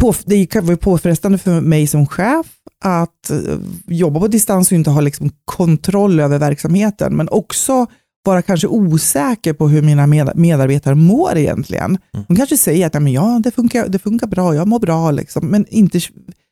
på, 0.00 0.14
det 0.24 0.46
kan 0.46 0.66
vara 0.66 0.76
påfrestande 0.76 1.38
för 1.38 1.60
mig 1.60 1.86
som 1.86 2.06
chef 2.06 2.46
att 2.84 3.30
eh, 3.30 3.58
jobba 3.86 4.20
på 4.20 4.28
distans 4.28 4.70
och 4.70 4.76
inte 4.76 4.90
ha 4.90 5.00
liksom 5.00 5.30
kontroll 5.44 6.20
över 6.20 6.38
verksamheten, 6.38 7.16
men 7.16 7.28
också 7.28 7.86
vara 8.24 8.42
kanske 8.42 8.66
osäker 8.66 9.52
på 9.52 9.68
hur 9.68 9.82
mina 9.82 10.06
med, 10.06 10.32
medarbetare 10.34 10.94
mår 10.94 11.36
egentligen. 11.36 11.98
Mm. 12.14 12.24
De 12.28 12.36
kanske 12.36 12.56
säger 12.56 12.86
att 12.86 12.92
"Nej, 12.94 13.02
men 13.02 13.12
ja, 13.12 13.40
det, 13.44 13.50
funkar, 13.50 13.88
det 13.88 13.98
funkar 13.98 14.26
bra, 14.26 14.54
jag 14.54 14.68
mår 14.68 14.78
bra, 14.78 15.10
liksom, 15.10 15.46
men 15.46 15.66
inte 15.68 16.00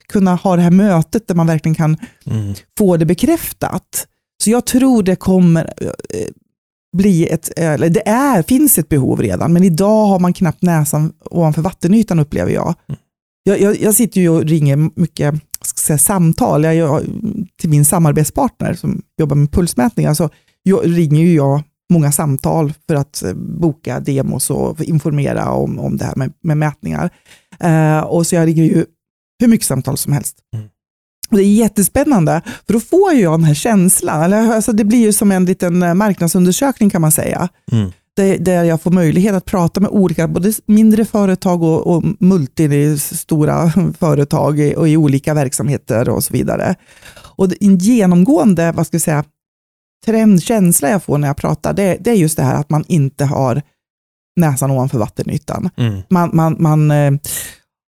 kunna 0.09 0.35
ha 0.35 0.57
det 0.57 0.63
här 0.63 0.71
mötet 0.71 1.29
där 1.29 1.35
man 1.35 1.47
verkligen 1.47 1.75
kan 1.75 1.97
Mm. 2.27 2.55
få 2.79 2.97
det 2.97 3.07
bekräftat. 3.07 4.07
Så 4.43 4.51
jag 4.51 4.67
tror 4.67 5.03
det 5.03 5.17
kommer 5.17 5.65
eh, 5.81 5.91
bli 6.97 7.27
ett, 7.29 7.59
eller 7.59 7.89
det 7.89 8.09
är, 8.09 8.43
finns 8.43 8.79
ett 8.79 8.89
behov 8.89 9.21
redan, 9.23 9.53
men 9.53 9.65
idag 9.65 10.07
har 10.07 10.19
man 10.19 10.33
knappt 10.33 10.63
näsan 10.63 11.13
ovanför 11.31 11.63
vattenytan 11.63 12.19
upplever 12.19 12.53
jag. 12.53 12.75
Jag, 13.43 13.61
jag, 13.61 13.81
jag 13.81 13.95
sitter 13.95 14.21
ju 14.21 14.29
och 14.29 14.43
ringer 14.45 14.91
mycket 15.01 15.35
säga, 15.65 15.99
samtal 15.99 16.65
jag, 16.65 16.75
jag, 16.75 17.03
till 17.61 17.71
min 17.71 17.85
samarbetspartner 17.85 18.75
som 18.75 19.03
jobbar 19.19 19.37
med 19.37 19.53
pulsmätningar. 19.53 20.15
Så 20.15 20.31
jag, 20.63 20.97
ringer 20.97 21.21
ju 21.21 21.35
jag 21.35 21.63
många 21.91 22.13
samtal 22.13 22.73
för 22.89 22.95
att 22.95 23.23
eh, 23.23 23.35
boka 23.35 24.01
demos 24.01 24.51
och 24.51 24.81
informera 24.81 25.51
om, 25.51 25.79
om 25.79 25.97
det 25.97 26.05
här 26.05 26.17
med, 26.17 26.33
med 26.43 26.57
mätningar. 26.57 27.11
Eh, 27.61 28.01
och 28.01 28.27
så 28.27 28.35
jag 28.35 28.47
ringer 28.47 28.65
ju 28.65 28.85
hur 29.41 29.49
mycket 29.49 29.67
samtal 29.67 29.97
som 29.97 30.13
helst. 30.13 30.37
Mm. 30.55 30.67
Och 31.31 31.37
det 31.37 31.43
är 31.43 31.55
jättespännande, 31.55 32.43
för 32.67 32.73
då 32.73 32.81
får 32.81 33.13
jag 33.13 33.33
den 33.33 33.45
här 33.45 33.55
känslan. 33.55 34.23
Eller, 34.23 34.55
alltså, 34.55 34.73
det 34.73 34.85
blir 34.85 34.99
ju 34.99 35.13
som 35.13 35.33
en 35.33 35.45
liten 35.45 35.83
eh, 35.83 35.95
marknadsundersökning 35.95 36.91
kan 36.91 37.01
man 37.01 37.13
säga. 37.13 37.49
Mm. 37.73 37.91
Där, 38.17 38.39
där 38.39 38.65
jag 38.65 38.83
får 38.83 38.91
möjlighet 38.91 39.35
att 39.35 39.45
prata 39.45 39.81
med 39.81 39.91
olika, 39.91 40.29
både 40.29 40.53
mindre 40.67 41.05
företag 41.05 41.63
och, 41.63 41.87
och 41.87 42.05
multistora 42.19 43.73
företag 43.99 44.73
och 44.77 44.89
i 44.89 44.97
olika 44.97 45.35
verksamheter 45.35 46.09
och 46.09 46.25
så 46.25 46.33
vidare. 46.33 46.75
Och 47.37 47.49
en 47.61 47.79
genomgående, 47.79 48.73
vad 48.73 48.87
ska 48.87 48.95
jag 48.95 49.03
säga, 49.03 49.25
trendkänsla 50.07 50.91
jag 50.91 51.03
får 51.03 51.19
när 51.19 51.29
jag 51.29 51.37
pratar, 51.37 51.73
det, 51.73 51.97
det 52.01 52.11
är 52.11 52.15
just 52.15 52.37
det 52.37 52.43
här 52.43 52.55
att 52.55 52.71
man 52.71 52.85
inte 52.89 53.25
har 53.25 53.63
näsan 54.41 54.71
ovanför 54.71 54.99
vattenytan 54.99 55.71
Mm. 55.77 56.01
man, 56.11 56.31
man, 56.33 56.57
man 56.59 56.91
eh, 56.91 57.13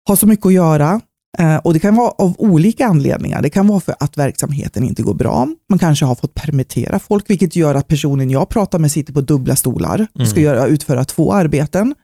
har 0.08 0.16
så 0.16 0.28
mycket 0.28 0.46
att 0.46 0.54
göra 0.54 1.02
eh, 1.40 1.56
och 1.56 1.74
det 1.74 1.80
kan 1.80 1.96
vara 1.96 2.10
av 2.10 2.36
olika 2.38 2.86
anledningar. 2.86 3.42
Det 3.42 3.50
kan 3.50 3.68
vara 3.68 3.80
för 3.80 3.96
att 4.00 4.18
verksamheten 4.18 4.84
inte 4.84 5.04
går 5.04 5.14
bra. 5.14 5.48
Man 5.70 5.80
kanske 5.80 6.06
har 6.06 6.16
fått 6.16 6.34
permittera 6.34 7.00
folk, 7.00 7.30
vilket 7.30 7.56
gör 7.56 7.76
att 7.76 7.88
personen 7.88 8.30
jag 8.30 8.50
pratar 8.50 8.80
med 8.80 8.92
sitter 8.92 9.14
på 9.14 9.22
dubbla 9.22 9.56
stolar 9.56 10.08
och 10.20 10.28
ska 10.28 10.40
Mm. 10.40 10.54
göra, 10.54 10.68
utföra 10.68 11.06
två 11.06 11.34
arbeten. 11.34 11.96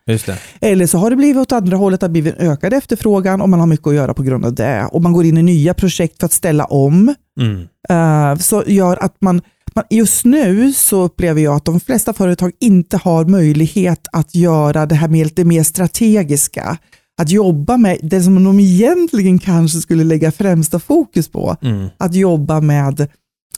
Eller 0.62 0.88
så 0.88 0.98
har 0.98 1.10
det 1.10 1.16
blivit 1.16 1.38
åt 1.38 1.52
andra 1.52 1.78
hållet, 1.78 2.04
att 2.04 2.10
det 2.10 2.12
blivit 2.12 2.36
en 2.38 2.52
ökad 2.52 2.74
efterfrågan 2.74 3.42
och 3.42 3.50
man 3.50 3.60
har 3.60 3.68
mycket 3.68 3.88
att 3.88 3.94
göra 3.96 4.14
på 4.14 4.24
grund 4.24 4.46
av 4.46 4.54
det. 4.54 4.86
Och 4.92 5.02
man 5.02 5.14
går 5.14 5.26
in 5.26 5.38
i 5.38 5.44
nya 5.44 5.74
projekt 5.74 6.20
för 6.20 6.26
att 6.26 6.34
ställa 6.34 6.66
om. 6.66 7.16
Mm. 7.40 7.68
Eh, 7.90 8.40
så 8.40 8.64
gör 8.68 9.04
att 9.04 9.16
man, 9.22 9.42
man, 9.76 9.84
just 9.90 10.26
nu 10.26 10.74
så 10.74 11.02
upplever 11.02 11.42
jag 11.42 11.56
att 11.56 11.66
de 11.66 11.80
flesta 11.80 12.14
företag 12.14 12.52
inte 12.60 12.98
har 12.98 13.26
möjlighet 13.26 14.08
att 14.12 14.36
göra 14.36 14.86
det 14.86 14.96
här 14.96 15.08
med 15.08 15.26
lite 15.26 15.44
mer 15.44 15.64
strategiska. 15.64 16.78
Att 17.22 17.30
jobba 17.30 17.78
med 17.78 17.98
det 18.02 18.22
som 18.22 18.44
de 18.44 18.60
egentligen 18.60 19.40
kanske 19.40 19.80
skulle 19.80 20.04
lägga 20.04 20.32
främsta 20.32 20.80
fokus 20.80 21.28
på. 21.32 21.56
Mm. 21.62 21.88
Att 21.98 22.16
jobba 22.16 22.62
med 22.62 23.08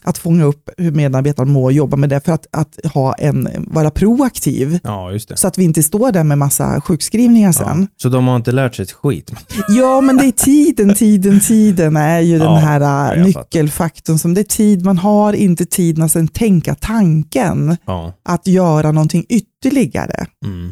att 0.04 0.18
fånga 0.18 0.44
upp 0.44 0.70
hur 0.78 0.92
medarbetarna 0.92 1.52
mår, 1.52 1.72
jobba 1.72 1.98
med 1.98 2.10
det 2.10 2.26
för 2.26 2.32
att, 2.32 2.48
att 2.52 2.80
ha 2.94 3.14
en, 3.14 3.48
vara 3.58 3.92
proaktiv. 3.92 4.80
Ja. 4.84 5.10
Så 5.36 5.48
att 5.48 5.58
vi 5.58 5.64
inte 5.64 5.84
står 5.84 6.12
där 6.12 6.24
med 6.24 6.38
massa 6.38 6.82
sjukskrivningar 6.82 7.52
sen. 7.52 7.82
Ja. 7.82 7.88
Så 8.02 8.10
de 8.10 8.28
har 8.28 8.36
inte 8.36 8.52
lärt 8.52 8.76
sig 8.76 8.84
ett 8.84 8.92
skit? 8.92 9.32
Ja, 9.70 10.02
men 10.02 10.18
det 10.18 10.26
är 10.26 10.32
tiden, 10.32 10.96
tiden, 10.96 11.40
tiden 11.40 11.98
är 11.98 12.20
ju 12.20 12.40
den 12.40 12.56
här 12.58 13.16
nyckelfaktorn. 13.24 14.20
Som 14.20 14.34
det 14.34 14.42
är 14.42 14.44
tid, 14.44 14.86
man 14.86 14.98
har 14.98 15.34
inte 15.34 15.66
tid 15.66 16.02
att 16.04 16.12
sen 16.12 16.28
tänka 16.28 16.76
tanken 16.76 17.78
att 18.24 18.48
göra 18.48 18.92
någonting 18.92 19.26
ytterligare. 19.30 20.26
Mm. 20.46 20.72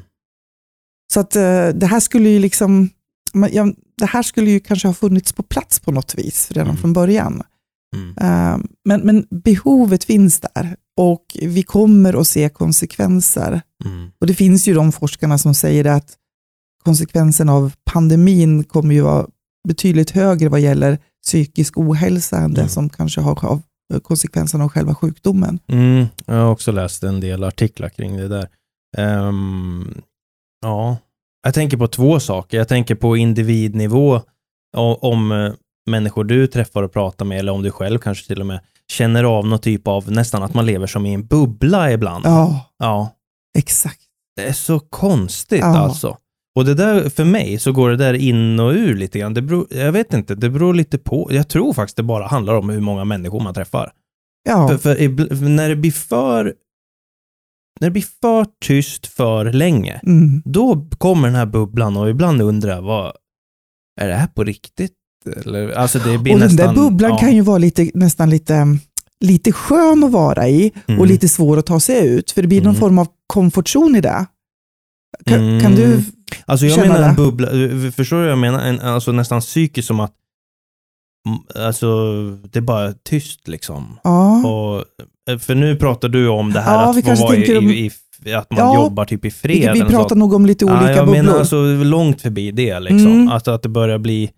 Så 1.14 1.20
att 1.20 1.36
äh, 1.36 1.68
det 1.68 1.86
här 1.86 1.99
skulle 1.99 2.30
ju 2.30 2.39
liksom, 2.39 2.89
det 3.97 4.06
här 4.06 4.24
skulle 4.24 4.51
ju 4.51 4.60
kanske 4.60 4.88
ha 4.88 4.93
funnits 4.93 5.34
på 5.34 5.43
plats 5.43 5.80
på 5.80 5.91
något 5.91 6.16
vis 6.18 6.51
redan 6.51 6.68
Mm. 6.68 6.78
från 6.82 6.93
början. 6.93 7.41
Mm. 7.96 8.16
Äh, 8.18 8.58
men, 8.86 9.02
men 9.02 9.28
behovet 9.44 10.04
finns 10.04 10.40
där 10.40 10.76
och 10.98 11.26
vi 11.42 11.64
kommer 11.64 12.22
att 12.22 12.28
se 12.28 12.50
konsekvenser. 12.50 13.62
Mm. 13.86 14.12
Och 14.22 14.28
det 14.28 14.34
finns 14.34 14.68
ju 14.68 14.74
de 14.74 14.92
forskarna 14.92 15.38
som 15.38 15.54
säger 15.54 15.86
att 15.86 16.16
konsekvensen 16.84 17.50
av 17.50 17.74
pandemin 17.92 18.64
kommer 18.64 18.94
ju 18.96 19.02
vara 19.02 19.28
betydligt 19.68 20.12
högre 20.12 20.50
vad 20.50 20.60
gäller 20.60 20.98
psykisk 21.26 21.78
ohälsa 21.78 22.38
än 22.38 22.54
det 22.54 22.62
Mm. 22.62 22.70
som 22.70 22.90
kanske 22.90 23.22
har 23.22 23.46
av 23.46 23.62
konsekvensen 24.04 24.62
av 24.62 24.70
själva 24.70 24.96
sjukdomen. 24.96 25.60
Mm, 25.68 26.06
jag 26.26 26.34
har 26.36 26.52
också 26.52 26.72
läst 26.72 27.04
en 27.04 27.20
del 27.20 27.44
artiklar 27.44 27.90
kring 27.90 28.18
det 28.18 28.28
där. 28.28 28.48
Ehm, 28.98 30.02
ja, 30.62 30.98
jag 31.44 31.54
tänker 31.54 31.78
på 31.78 31.88
två 31.88 32.20
saker. 32.20 32.58
Jag 32.58 32.68
tänker 32.68 32.96
på 32.96 33.18
individnivå, 33.18 34.22
om 34.78 35.32
eh, 35.32 35.54
människor 35.90 36.24
du 36.24 36.48
träffar 36.48 36.84
och 36.84 36.94
pratar 36.94 37.26
med, 37.26 37.40
eller 37.40 37.52
om 37.52 37.62
du 37.64 37.72
själv 37.72 38.00
kanske 38.00 38.28
till 38.28 38.40
och 38.40 38.46
med 38.48 38.60
känner 38.92 39.24
av 39.24 39.48
någon 39.48 39.60
typ 39.60 39.88
av 39.88 40.12
nästan 40.12 40.44
att 40.44 40.54
man 40.54 40.66
lever 40.66 40.88
som 40.88 41.06
i 41.06 41.14
en 41.14 41.26
bubbla 41.26 41.92
ibland. 41.92 42.26
Ja, 42.26 42.72
Ja, 42.80 43.16
exakt. 43.58 44.02
det 44.36 44.44
är 44.44 44.54
så 44.54 44.80
konstigt 44.80 45.60
Ja. 45.60 45.78
alltså. 45.78 46.18
Och 46.56 46.66
det 46.66 46.74
där, 46.74 47.10
för 47.10 47.26
mig 47.26 47.60
så 47.60 47.72
går 47.72 47.90
det 47.90 47.98
där 47.98 48.14
in 48.14 48.60
och 48.60 48.72
ur 48.72 48.96
lite 48.96 49.20
grann. 49.20 49.34
Det 49.34 49.42
beror, 49.42 49.68
jag 49.70 49.92
vet 49.92 50.14
inte, 50.14 50.36
det 50.36 50.50
beror 50.50 50.74
lite 50.74 50.98
på. 50.98 51.28
Jag 51.32 51.48
tror 51.48 51.74
faktiskt 51.74 51.98
det 51.98 52.04
bara 52.04 52.28
handlar 52.28 52.54
om 52.54 52.70
hur 52.70 52.80
många 52.80 53.06
människor 53.06 53.40
man 53.40 53.54
träffar. 53.54 53.92
Ja, 54.50 54.68
För, 54.68 54.78
för, 54.78 55.50
när 55.50 55.70
det 55.70 55.76
blir 55.76 55.92
för 55.92 56.54
när 57.80 57.88
det 57.88 57.92
blir 57.92 58.06
för 58.22 58.46
tyst 58.66 59.08
för 59.08 59.54
länge, 59.54 60.00
mm. 60.04 60.42
då 60.46 60.88
kommer 60.98 61.28
den 61.28 61.36
här 61.36 61.46
bubblan 61.46 61.98
och 61.98 62.10
ibland 62.10 62.42
undrar 62.42 62.76
jag, 62.76 62.82
vad, 62.82 63.14
är 64.02 64.08
det 64.08 64.16
här 64.16 64.28
på 64.28 64.44
riktigt? 64.44 64.94
Eller, 65.45 65.70
alltså 65.72 65.99
det 65.99 66.17
blir 66.17 66.34
och 66.34 66.39
den 66.39 66.47
nästan, 66.47 66.76
där 66.76 66.82
bubblan 66.82 67.11
ja. 67.11 67.17
kan 67.17 67.36
ju 67.36 67.41
vara 67.41 67.57
lite, 67.57 67.91
nästan 67.93 68.30
lite, 68.30 68.78
lite 69.26 69.51
skön 69.51 70.03
att 70.03 70.11
vara 70.11 70.47
i 70.49 70.72
Mm. 70.88 70.99
och 71.01 71.07
lite 71.07 71.30
svår 71.30 71.57
att 71.57 71.65
ta 71.65 71.80
sig 71.80 72.07
ut, 72.07 72.32
för 72.32 72.41
det 72.41 72.47
blir 72.47 72.61
någon 72.61 72.67
Mm. 72.70 72.80
form 72.80 72.99
av 72.99 73.07
komfortzon 73.28 73.95
i 73.95 74.01
det. 74.01 74.26
Kan, 75.26 75.39
Mm. 75.39 75.61
kan 75.61 75.76
du 75.76 76.03
Alltså 76.45 76.65
jag 76.65 76.76
känna 76.76 76.93
menar 76.93 77.09
en 77.09 77.15
det? 77.15 77.22
bubbla, 77.22 77.47
förstår 77.91 78.15
du 78.17 78.22
vad 78.24 78.32
jag 78.32 78.38
menar? 78.38 78.59
En, 78.59 78.80
alltså 78.82 79.11
nästan 79.11 79.41
psykiskt 79.41 79.88
som 79.88 79.99
att 79.99 80.13
mm, 81.28 81.65
Alltså, 81.65 81.88
det 82.51 82.59
är 82.59 82.61
bara 82.61 82.93
tyst 82.93 83.47
liksom. 83.47 83.99
Ja, 84.03 84.47
Och, 84.47 84.84
eh, 85.34 85.38
för 85.39 85.55
nu 85.55 85.76
pratar 85.76 86.09
du 86.09 86.28
om 86.28 86.53
det 86.53 86.59
här 86.61 86.74
Ja, 86.74 86.89
att 86.89 87.20
vara 87.20 87.36
i, 87.36 87.57
om- 87.57 87.70
i, 87.70 87.91
i, 88.26 88.34
att 88.34 88.51
man 88.51 88.59
Ja, 88.59 88.76
jobbar 88.76 89.05
typ 89.05 89.26
i 89.26 89.32
fred. 89.32 89.74
vi, 89.74 89.82
pratar 89.82 90.15
nog 90.15 90.34
om 90.34 90.45
lite 90.45 90.65
olika 90.65 90.82
ja, 90.82 90.89
jag 90.91 91.05
bubblor. 91.05 91.24
menar 91.24 91.39
alltså 91.39 91.61
långt 91.84 92.22
förbi 92.22 92.51
det 92.51 92.80
liksom. 92.80 93.07
Mm. 93.11 93.28
Alltså 93.30 93.51
att 93.51 93.63
det 93.63 93.70
börjar 93.70 93.97
bli, 93.97 94.30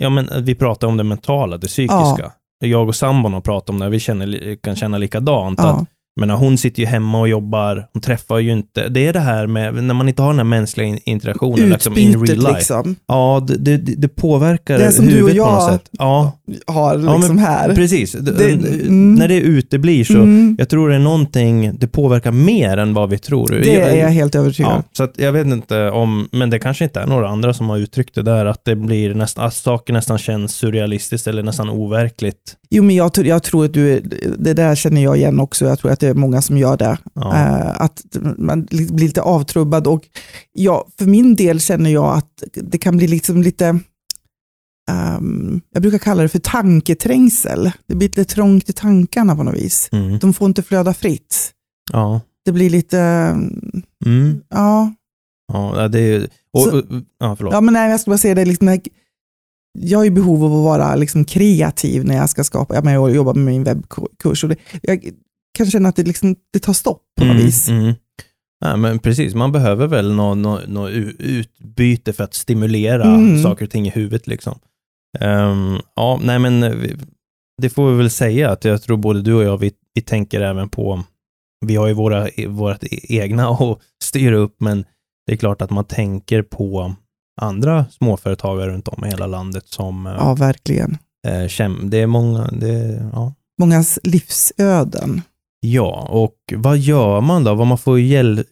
ja 0.00 0.10
men 0.10 0.28
vi 0.44 0.54
pratar 0.54 0.86
om 0.86 0.96
det 0.96 1.04
mentala, 1.04 1.56
det 1.56 1.66
psykiska. 1.66 2.32
Jag 2.60 2.88
och 2.88 2.96
sambon 2.96 3.32
har 3.32 3.40
pratat 3.40 3.70
om 3.70 3.78
det, 3.78 3.88
vi 3.88 4.00
känner, 4.00 4.56
kan 4.56 4.76
känna 4.76 4.98
likadant. 4.98 5.60
Att, 5.60 5.66
ja. 5.66 5.86
Men 6.16 6.30
hon 6.30 6.58
sitter 6.58 6.80
ju 6.82 6.86
hemma 6.86 7.20
och 7.20 7.28
jobbar, 7.28 7.86
hon 7.92 8.02
träffar 8.02 8.38
ju 8.38 8.52
inte, 8.52 8.88
det 8.88 9.06
är 9.06 9.12
det 9.12 9.20
här 9.20 9.46
med, 9.46 9.74
när 9.84 9.94
man 9.94 10.08
inte 10.08 10.22
har 10.22 10.28
den 10.28 10.38
här 10.38 10.44
mänskliga 10.44 10.86
in- 10.86 10.98
interaktionen 11.04 11.68
liksom, 11.70 11.98
in 11.98 12.26
real 12.26 12.38
life. 12.38 12.52
liksom, 12.54 12.96
Ja, 13.08 13.46
det, 13.48 13.56
det, 13.76 13.76
det 13.76 14.08
påverkar 14.08 14.78
Det 14.78 14.92
som 14.92 15.06
du 15.06 15.22
och 15.22 15.30
på 15.30 15.36
jag 15.36 15.52
något 15.52 15.70
sätt. 15.72 15.88
Ja, 15.90 16.32
har 16.66 16.98
Ja, 16.98 17.16
liksom 17.16 17.20
men 17.36 17.38
här. 17.44 17.74
precis. 17.74 18.12
Det, 18.12 18.50
mm. 18.52 19.14
När 19.14 19.28
det 19.28 19.40
uteblir 19.40 20.04
så, 20.04 20.12
Mm, 20.14 20.56
jag 20.58 20.68
tror 20.68 20.88
det 20.88 20.94
är 20.94 20.98
någonting, 20.98 21.78
det 21.78 21.86
påverkar 21.86 22.30
mer 22.32 22.76
än 22.76 22.94
vad 22.94 23.10
vi 23.10 23.18
tror. 23.18 23.48
det 23.48 23.80
är 23.80 23.96
jag 23.96 24.08
helt 24.08 24.34
övertygad 24.34 24.72
Ja, 24.72 24.82
så 24.92 25.02
att 25.02 25.14
jag 25.18 25.32
vet 25.32 25.46
inte 25.46 25.90
om, 25.90 26.28
men 26.32 26.50
det 26.50 26.58
kanske 26.58 26.84
inte 26.84 27.00
är 27.00 27.06
några 27.06 27.28
andra 27.28 27.54
som 27.54 27.68
har 27.68 27.78
uttryckt 27.78 28.14
det 28.14 28.22
där, 28.22 28.46
att 28.46 28.64
det 28.64 28.76
blir 28.76 29.14
nästan, 29.14 29.44
att 29.44 29.54
saker 29.54 29.92
nästan 29.92 30.18
känns 30.18 30.54
surrealistiskt 30.54 31.26
eller 31.26 31.42
nästan 31.42 31.70
overkligt. 31.70 32.56
Jo, 32.70 32.82
men 32.82 32.96
jag, 32.96 33.14
tror- 33.14 33.26
jag 33.26 33.42
tror 33.42 33.64
att 33.64 33.72
du, 33.72 34.00
det 34.38 34.54
där 34.54 34.74
känner 34.74 35.02
jag 35.02 35.16
igen 35.16 35.40
också. 35.40 35.64
Jag 35.64 35.78
tror 35.78 35.90
att 35.90 36.00
det 36.00 36.08
är 36.08 36.14
många 36.14 36.42
som 36.42 36.58
gör 36.58 36.76
det. 36.76 36.98
Ja. 37.14 37.36
Eh, 37.36 37.80
att 37.80 38.02
man 38.38 38.66
li- 38.70 38.92
blir 38.92 39.06
lite 39.06 39.22
avtrubbad 39.22 39.86
och 39.86 40.08
ja, 40.52 40.86
för 40.98 41.06
min 41.06 41.34
del 41.36 41.60
känner 41.60 41.90
jag 41.90 42.16
att 42.16 42.42
det 42.54 42.78
kan 42.78 42.96
bli 42.96 43.06
liksom 43.08 43.42
lite, 43.42 43.78
ehm, 44.90 45.60
jag 45.72 45.82
brukar 45.82 45.98
kalla 45.98 46.22
det 46.22 46.28
för 46.28 46.38
tanketrängsel. 46.38 47.70
Det 47.86 47.94
blir 47.94 48.08
lite 48.08 48.24
trångt 48.24 48.68
i 48.68 48.72
tankarna 48.72 49.36
på 49.36 49.42
något 49.42 49.54
vis. 49.54 49.88
Mm. 49.92 50.18
De 50.18 50.32
får 50.32 50.46
inte 50.48 50.62
flöda 50.62 50.94
fritt. 50.94 51.50
Ja. 51.92 52.20
Det 52.44 52.52
blir 52.52 52.70
lite, 52.70 52.98
Mm. 54.06 54.40
ja, 54.50 54.92
Ja, 55.52 55.88
det 55.88 55.98
är 56.00 56.02
ju, 56.02 56.26
och, 56.52 56.60
Så- 56.62 56.78
och, 56.78 56.84
ja, 57.18 57.36
förlåt. 57.36 57.52
ja 57.54 57.60
men 57.60 57.74
nej, 57.74 57.90
jag 57.90 58.00
ska 58.00 58.10
bara 58.10 58.18
säga 58.18 58.34
det, 58.34 58.44
liksom, 58.44 58.68
jag 59.78 59.98
har 59.98 60.04
ju 60.04 60.10
behov 60.10 60.44
av 60.44 60.52
att 60.54 60.64
vara 60.64 60.94
liksom 60.96 61.24
kreativ 61.24 62.04
när 62.04 62.16
jag 62.16 62.30
ska 62.30 62.44
skapa, 62.44 62.74
jag, 62.74 62.84
menar, 62.84 63.08
jag 63.08 63.16
jobbar 63.16 63.34
med 63.34 63.44
min 63.44 63.64
webbkurs 63.64 64.44
och 64.44 64.50
det, 64.50 64.56
jag 64.82 65.10
kan 65.58 65.70
känna 65.70 65.88
att 65.88 65.96
det, 65.96 66.02
liksom, 66.02 66.36
det 66.52 66.58
tar 66.58 66.72
stopp 66.72 67.02
på 67.18 67.24
något 67.24 67.32
Mm, 67.34 67.44
vis. 67.46 67.68
mm. 67.68 67.94
Ja, 68.64 68.76
men 68.76 68.98
precis, 68.98 69.34
man 69.34 69.52
behöver 69.52 69.86
väl 69.86 70.12
något 70.14 70.38
nå, 70.38 70.60
nå 70.68 70.88
utbyte 70.88 72.12
för 72.12 72.24
att 72.24 72.34
stimulera 72.34 73.14
Mm. 73.14 73.42
saker 73.42 73.64
och 73.64 73.70
ting 73.70 73.86
i 73.86 73.90
huvudet. 73.90 74.26
Liksom. 74.26 74.58
Ehm, 75.20 75.76
ja, 75.96 76.20
nej 76.22 76.38
men 76.38 76.62
eh, 76.62 76.74
det 77.62 77.70
får 77.70 77.90
vi 77.90 77.96
väl 77.96 78.10
säga 78.10 78.50
att 78.50 78.64
jag 78.64 78.82
tror 78.82 78.96
både 78.96 79.22
du 79.22 79.34
och 79.34 79.42
jag, 79.44 79.58
vi, 79.58 79.72
vi 79.94 80.00
tänker 80.02 80.40
även 80.40 80.68
på, 80.68 81.02
vi 81.66 81.76
har 81.76 81.86
ju 81.86 81.94
våra, 81.94 82.28
vårt 82.48 82.84
egna 83.02 83.48
att 83.50 83.78
styra 84.04 84.36
upp, 84.36 84.56
men 84.60 84.84
det 85.26 85.32
är 85.32 85.36
klart 85.36 85.62
att 85.62 85.70
man 85.70 85.84
tänker 85.84 86.42
på 86.42 86.94
andra 87.40 87.84
småföretagare 87.90 88.70
runt 88.70 88.88
om 88.88 89.04
i 89.04 89.08
hela 89.08 89.26
landet 89.26 89.64
som 89.68 90.06
eh, 90.06 90.12
Ja, 90.18 90.34
verkligen. 90.34 90.98
eh, 91.26 91.70
det 91.84 91.98
är 91.98 92.06
många, 92.06 92.46
det, 92.52 93.10
ja. 93.12 93.34
Mångas 93.60 93.98
livsöden. 94.02 95.22
Ja, 95.60 96.08
och 96.10 96.34
vad 96.56 96.78
gör 96.78 97.20
man 97.20 97.44
då? 97.44 97.54
Vad 97.54 97.66
man 97.66 97.78
får 97.78 98.00
hjäl... 98.00 98.44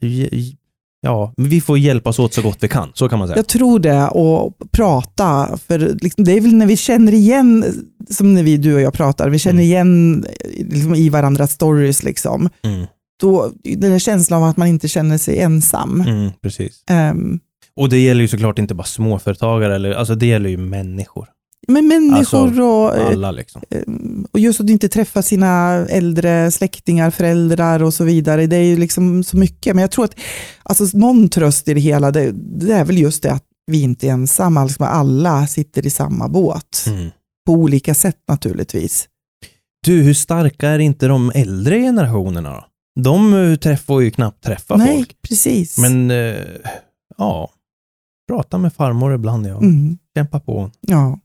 Ja, 1.00 1.32
vi 1.36 1.60
får 1.60 1.78
hjälpas 1.78 2.18
åt 2.18 2.34
så 2.34 2.42
gott 2.42 2.56
vi 2.60 2.68
kan, 2.68 2.88
så 2.94 3.08
kan 3.08 3.18
man 3.18 3.28
säga. 3.28 3.38
Jag 3.38 3.46
tror 3.48 3.78
det, 3.78 4.08
och 4.08 4.56
prata, 4.70 5.56
för 5.66 5.78
liksom, 5.78 6.24
det 6.24 6.32
är 6.32 6.40
väl 6.40 6.54
när 6.54 6.66
vi 6.66 6.76
känner 6.76 7.12
igen, 7.14 7.64
som 8.10 8.34
när 8.34 8.42
vi, 8.42 8.56
du 8.56 8.74
och 8.74 8.80
jag 8.80 8.92
pratar, 8.92 9.28
vi 9.28 9.38
känner 9.38 9.62
Mm. 9.62 9.64
igen 9.64 10.24
liksom, 10.56 10.94
i 10.94 11.08
varandras 11.08 11.52
stories, 11.52 12.02
liksom. 12.02 12.48
Mm, 12.64 12.86
då, 13.20 13.52
den 13.64 13.92
här 13.92 13.98
känslan 13.98 14.42
av 14.42 14.48
att 14.48 14.56
man 14.56 14.68
inte 14.68 14.88
känner 14.88 15.18
sig 15.18 15.38
ensam. 15.38 16.00
mm, 16.00 16.30
precis. 16.42 16.82
Ehm, 16.90 17.40
Och 17.78 17.88
det 17.88 17.98
gäller 17.98 18.20
ju 18.20 18.28
såklart 18.28 18.58
inte 18.58 18.74
bara 18.74 18.84
småföretagare, 18.84 19.74
eller, 19.74 19.92
alltså 19.92 20.14
det 20.14 20.26
gäller 20.26 20.50
ju 20.50 20.56
människor. 20.56 21.28
men 21.68 21.88
människor 21.88 22.38
Alltså, 22.46 22.62
och, 22.62 22.96
eh, 22.96 23.06
Alla 23.06 23.30
liksom. 23.30 23.62
ehm, 23.70 24.26
och 24.32 24.38
just 24.38 24.60
att 24.60 24.70
inte 24.70 24.88
träffa 24.88 25.22
sina 25.22 25.72
äldre 25.86 26.50
släktingar, 26.50 27.10
föräldrar 27.10 27.82
och 27.82 27.94
så 27.94 28.04
vidare. 28.04 28.46
Det 28.46 28.56
är 28.56 28.62
ju 28.62 28.76
liksom 28.76 29.24
så 29.24 29.36
mycket. 29.36 29.74
Men 29.74 29.82
jag 29.82 29.90
tror 29.90 30.04
att 30.04 30.14
alltså, 30.62 30.98
någon 30.98 31.28
tröst 31.28 31.68
i 31.68 31.74
det 31.74 31.80
hela, 31.80 32.10
det, 32.10 32.32
det 32.34 32.72
är 32.72 32.84
väl 32.84 32.98
just 32.98 33.22
det 33.22 33.32
att 33.32 33.44
vi 33.70 33.82
inte 33.82 34.06
är 34.06 34.10
ensamma. 34.10 34.64
Liksom 34.64 34.86
alla 34.86 35.46
sitter 35.46 35.86
i 35.86 35.90
samma 35.90 36.28
båt. 36.28 36.84
Mm. 36.86 37.10
På 37.46 37.52
olika 37.52 37.94
sätt 37.94 38.18
naturligtvis. 38.28 39.08
Du, 39.86 40.02
hur 40.02 40.14
starka 40.14 40.68
är 40.68 40.78
inte 40.78 41.06
de 41.06 41.32
äldre 41.34 41.80
generationerna 41.80 42.50
då? 42.50 42.64
De 43.02 43.34
eh, 43.34 43.56
träffar 43.56 44.00
ju 44.00 44.10
knappt 44.10 44.44
träffa 44.44 44.76
Nej, 44.76 44.96
folk. 44.96 45.16
precis. 45.28 45.78
Men, 45.78 46.10
eh, 46.10 46.36
ja, 47.18 47.50
prata 48.28 48.58
med 48.58 48.72
farmor 48.72 49.14
ibland, 49.14 49.46
ja. 49.46 49.56
mm, 49.58 49.98
Kämpa 50.16 50.40
på. 50.40 50.70
ja. 50.80 51.18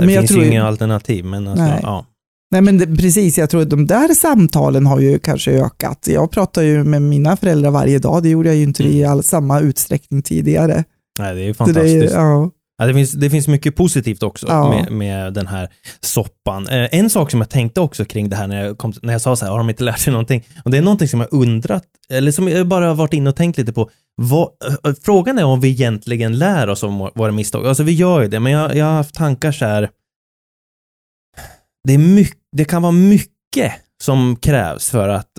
Det 0.00 0.06
Men 0.06 0.14
finns 0.18 0.30
tror 0.30 0.44
inga 0.44 0.66
alternativ, 0.66 1.24
men 1.24 1.48
alltså, 1.48 1.64
Nej. 1.64 1.80
ja. 1.82 2.06
Nej, 2.50 2.60
men 2.62 2.78
det, 2.78 2.86
precis, 2.86 3.38
jag 3.38 3.50
tror 3.50 3.62
att 3.62 3.70
de 3.70 3.86
där 3.86 4.14
samtalen 4.14 4.86
har 4.86 5.00
ju 5.00 5.18
kanske 5.18 5.50
ökat. 5.52 6.08
Jag 6.10 6.30
pratar 6.30 6.62
ju 6.62 6.84
med 6.84 7.02
mina 7.02 7.36
föräldrar 7.36 7.70
varje 7.70 7.98
dag, 7.98 8.22
det 8.22 8.28
gjorde 8.28 8.48
jag 8.48 8.56
ju 8.56 8.62
inte 8.62 8.82
i 8.84 9.04
all, 9.04 9.22
samma 9.22 9.60
utsträckning 9.60 10.22
tidigare. 10.22 10.84
Nej, 11.18 11.34
det 11.34 11.40
är 11.40 11.44
ju 11.44 11.48
det, 11.48 11.54
fantastiskt. 11.54 12.14
är- 12.14 12.18
ja. 12.20 12.50
Ja, 12.78 12.86
det, 12.86 12.94
finns, 12.94 13.12
det 13.12 13.30
finns 13.30 13.48
mycket 13.48 13.76
positivt 13.76 14.22
också 14.22 14.46
Ja. 14.48 14.68
med, 14.70 14.92
med 14.92 15.32
den 15.32 15.46
här 15.46 15.68
soppan. 16.00 16.68
Eh, 16.68 16.88
en 16.92 17.10
sak 17.10 17.30
som 17.30 17.40
jag 17.40 17.50
tänkte 17.50 17.80
också 17.80 18.04
kring 18.04 18.28
det 18.28 18.36
här 18.36 18.46
när 18.46 18.64
jag, 18.64 18.78
kom, 18.78 18.92
när 19.02 19.12
jag 19.12 19.20
sa 19.22 19.36
så 19.36 19.44
här, 19.44 19.52
har 19.52 19.58
de 19.58 19.70
inte 19.70 19.84
lärt 19.84 19.98
sig 19.98 20.12
någonting? 20.12 20.44
Och 20.64 20.70
det 20.70 20.78
är 20.78 20.82
någonting 20.82 21.08
som 21.08 21.20
jag 21.20 21.32
undrat, 21.32 21.84
eller 22.08 22.32
som 22.32 22.48
jag 22.48 22.68
bara 22.68 22.86
har 22.88 22.94
varit 22.94 23.12
inne 23.12 23.30
och 23.30 23.36
tänkt 23.36 23.58
lite 23.58 23.72
på. 23.72 23.90
Vad, 24.22 24.48
eh, 24.86 24.94
frågan 25.02 25.38
är 25.38 25.44
om 25.44 25.60
vi 25.60 25.68
egentligen 25.68 26.38
lär 26.38 26.68
oss 26.68 26.82
om 26.82 27.10
våra 27.14 27.32
misstag. 27.32 27.66
Alltså 27.66 27.82
vi 27.82 27.92
gör 27.92 28.22
ju 28.22 28.28
det, 28.28 28.40
men 28.40 28.52
jag, 28.52 28.76
jag 28.76 28.84
har 28.84 28.92
haft 28.92 29.14
tankar 29.14 29.52
så 29.52 29.64
här. 29.64 29.90
Det, 31.88 31.94
är 31.94 31.98
mycket, 31.98 32.38
det 32.56 32.64
kan 32.64 32.82
vara 32.82 32.92
mycket 32.92 33.72
som 34.02 34.36
krävs 34.36 34.90
för 34.90 35.08
att, 35.08 35.30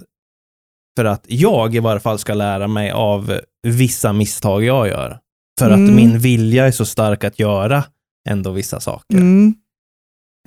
för 0.97 1.05
att 1.05 1.25
jag 1.27 1.75
i 1.75 1.79
varje 1.79 1.99
fall 1.99 2.19
ska 2.19 2.33
lära 2.33 2.67
mig 2.67 2.91
av 2.91 3.39
vissa 3.67 4.13
misstag 4.13 4.63
jag 4.63 4.87
gör. 4.87 5.19
För 5.59 5.69
att 5.69 5.77
Mm. 5.77 5.95
min 5.95 6.19
vilja 6.19 6.67
är 6.67 6.71
så 6.71 6.85
stark 6.85 7.23
att 7.23 7.39
göra 7.39 7.83
ändå 8.29 8.51
vissa 8.51 8.79
saker. 8.79 9.17
Mm. 9.17 9.55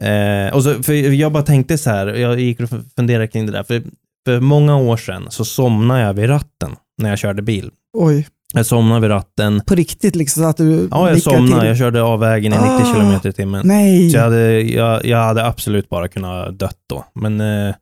Eh, 0.02 0.54
och 0.54 0.62
så, 0.64 0.82
för 0.82 0.92
jag 0.92 1.32
bara 1.32 1.42
tänkte 1.42 1.78
så 1.78 1.90
här, 1.90 2.06
jag 2.06 2.40
gick 2.40 2.60
och 2.60 2.68
funderade 2.96 3.26
kring 3.28 3.46
det 3.46 3.52
där, 3.52 3.62
för, 3.62 3.82
för 4.26 4.40
många 4.40 4.76
år 4.76 4.96
sedan 4.96 5.26
så 5.30 5.44
somnade 5.44 6.00
jag 6.00 6.14
vid 6.14 6.28
ratten 6.28 6.76
när 7.02 7.10
jag 7.10 7.18
körde 7.18 7.42
bil. 7.42 7.70
Oj, 7.98 8.26
Jag 8.54 8.66
somnade 8.66 9.00
vid 9.00 9.10
ratten, 9.10 9.60
på 9.66 9.74
riktigt 9.74 10.16
liksom 10.16 10.42
så 10.42 10.48
att 10.48 10.56
du 10.56 10.88
ja 10.90 11.08
jag 11.10 11.22
somnade, 11.22 11.60
till. 11.60 11.68
jag 11.68 11.78
körde 11.78 12.02
av 12.02 12.20
vägen 12.20 12.52
i 12.52 12.56
90 12.56 12.68
Ah. 12.70 12.94
km 12.94 13.20
i 13.24 13.32
timmen. 13.32 13.62
Nej, 13.66 14.10
Så 14.10 14.16
jag 14.16 14.22
hade, 14.24 14.60
jag, 14.60 15.04
jag 15.04 15.18
hade 15.18 15.46
absolut 15.46 15.88
bara 15.88 16.08
kunnat 16.08 16.58
dött 16.58 16.78
då, 16.88 17.04
men 17.14 17.40
eh, 17.40 17.74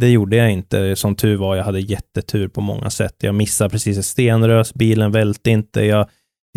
det 0.00 0.08
gjorde 0.08 0.36
jag 0.36 0.50
inte. 0.52 0.96
Som 0.96 1.14
tur 1.16 1.36
var, 1.36 1.56
jag 1.56 1.64
hade 1.64 1.80
jättetur 1.80 2.48
på 2.48 2.60
många 2.60 2.90
sätt. 2.90 3.14
Jag 3.20 3.34
missade 3.34 3.70
precis 3.70 3.98
ett 3.98 4.04
stenrös, 4.04 4.74
bilen 4.74 5.12
välte 5.12 5.50
inte, 5.50 5.80
jag, 5.84 6.06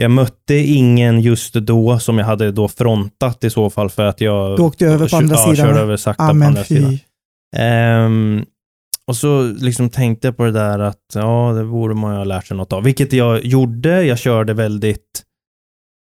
Jag 0.02 0.12
mötte 0.12 0.56
ingen 0.56 1.22
just 1.22 1.54
då 1.54 2.00
som 2.00 2.18
jag 2.18 2.26
hade 2.26 2.52
då 2.52 2.68
frontat 2.68 3.44
i 3.44 3.50
så 3.50 3.70
fall 3.70 3.90
för 3.90 4.06
att 4.06 4.22
jag... 4.22 4.58
Du 4.58 4.64
åkte 4.64 4.86
över 4.86 5.10
på 5.10 5.18
andra 5.18 5.36
ja, 5.36 5.42
sidan. 5.42 5.56
körde 5.56 5.80
över 5.80 5.98
sakta 5.98 6.24
på 6.24 6.30
Amen, 6.30 6.48
andra 6.48 6.64
fy. 6.64 6.76
sidan. 6.76 7.00
Ehm, 7.56 8.46
och 9.08 9.16
så 9.16 9.44
liksom 9.44 9.90
tänkte 9.90 10.28
jag 10.28 10.38
på 10.38 10.44
det 10.44 10.52
där 10.52 10.80
att 10.80 11.06
ja, 11.14 11.54
det 11.58 11.64
borde 11.64 11.96
man 11.96 12.12
ju 12.12 12.18
ha 12.18 12.24
lärt 12.24 12.48
sig 12.48 12.58
något 12.58 12.74
av. 12.74 12.84
Vilket 12.84 13.14
jag 13.14 13.46
gjorde. 13.46 14.04
Jag 14.04 14.20
körde 14.20 14.54
väldigt 14.54 15.24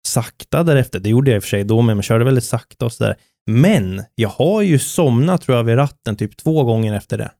sakta 0.06 0.62
därefter. 0.62 1.00
Det 1.00 1.10
gjorde 1.10 1.30
jag 1.30 1.36
i 1.36 1.38
och 1.38 1.42
för 1.42 1.48
sig 1.48 1.64
då, 1.64 1.82
men 1.82 1.96
jag 1.96 2.04
körde 2.04 2.24
väldigt 2.24 2.44
sakta 2.44 2.84
och 2.84 2.92
sådär. 2.92 3.16
Men 3.50 4.02
jag 4.14 4.28
har 4.28 4.62
ju 4.62 4.78
somnat 4.78 5.42
tror 5.42 5.56
jag 5.56 5.64
vid 5.64 5.76
ratten 5.76 6.16
typ 6.16 6.36
två 6.36 6.64
gånger 6.64 6.94
efter 6.94 7.18
det. 7.18 7.30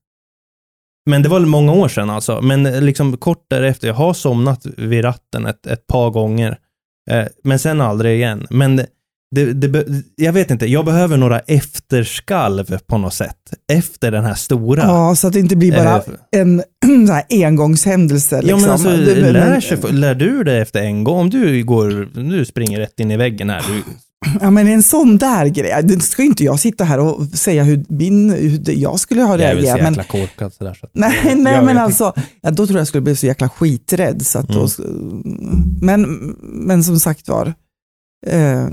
Men 1.11 1.23
det 1.23 1.29
var 1.29 1.41
många 1.41 1.73
år 1.73 1.89
sedan 1.89 2.11
alltså. 2.11 2.41
Men 2.41 2.63
liksom 2.63 3.17
kort 3.17 3.47
därefter, 3.51 3.87
jag 3.89 3.95
har 3.95 4.15
somnat 4.15 4.67
vid 4.77 5.05
ratten 5.05 5.47
ett, 5.47 5.67
ett 5.67 5.87
par 5.87 6.11
gånger. 6.11 6.59
Eh, 7.11 7.25
men 7.45 7.59
sen 7.59 7.81
aldrig 7.81 8.17
igen. 8.17 8.47
Men 8.51 8.77
det, 9.35 9.53
det, 9.53 9.87
jag 10.17 10.33
vet 10.33 10.51
inte, 10.51 10.67
jag 10.67 10.85
behöver 10.85 11.17
några 11.17 11.41
efterskalv 11.41 12.79
på 12.87 12.99
något 12.99 13.15
sätt. 13.15 13.37
Efter 13.73 14.11
den 14.11 14.25
här 14.25 14.35
stora. 14.35 14.83
Ja, 14.83 15.17
så 15.17 15.27
att 15.27 15.33
det 15.33 15.41
inte 15.41 15.57
blir 15.57 15.73
bara 15.73 15.97
Eh, 15.97 16.03
en 16.41 16.63
så 17.07 17.21
engångshändelse. 17.31 18.37
Ja 18.37 18.41
Liksom. 18.43 18.61
men 18.61 18.71
alltså, 18.71 18.89
Det- 18.91 19.33
lär, 19.33 19.61
sig, 19.61 19.79
lär 19.93 20.15
du 20.15 20.45
det 20.45 20.59
efter 20.61 20.83
en 20.83 21.05
gång? 21.05 21.19
Om 21.21 21.31
du 21.31 21.65
går, 21.65 22.09
du 22.31 22.45
springer 22.45 22.79
rätt 22.81 23.01
in 23.01 23.11
i 23.11 23.17
väggen 23.17 23.51
här. 23.51 23.63
Du, 23.69 23.83
Ja, 24.41 24.51
men 24.51 24.69
en 24.69 24.83
sån 24.83 25.19
där 25.19 25.47
grej, 25.47 25.83
det 25.83 26.01
ska 26.01 26.23
inte 26.23 26.45
jag 26.45 26.61
sitta 26.61 26.85
här 26.85 26.99
och 26.99 27.25
säga 27.27 27.65
hur, 27.65 27.85
min, 27.89 28.31
hur 28.31 28.61
jag 28.71 29.01
skulle 29.01 29.23
ha 29.23 29.39
jag 29.39 29.51
är 29.51 29.55
väl 29.55 29.65
så 29.65 29.67
reagerat. 29.67 29.97
Men, 29.97 30.05
jäkla 30.05 30.21
korkad 30.21 30.53
sådär. 30.53 30.75
Så 30.81 30.89
nej, 30.93 31.21
nej 31.25 31.37
men 31.37 31.69
inte. 31.69 31.83
alltså, 31.83 32.13
ja, 32.41 32.51
då 32.51 32.67
tror 32.67 32.79
jag 32.79 32.89
skulle 32.89 33.01
bli 33.01 33.17
så 33.17 33.27
jäkla 33.27 33.49
skiträdd. 33.49 34.27
Så 34.27 34.39
att 34.39 34.49
då, 34.49 34.69
men, 35.81 36.03
men 36.43 36.85
som 36.85 37.01
sagt 37.01 37.29
var, 37.29 37.55
eh, 38.27 38.69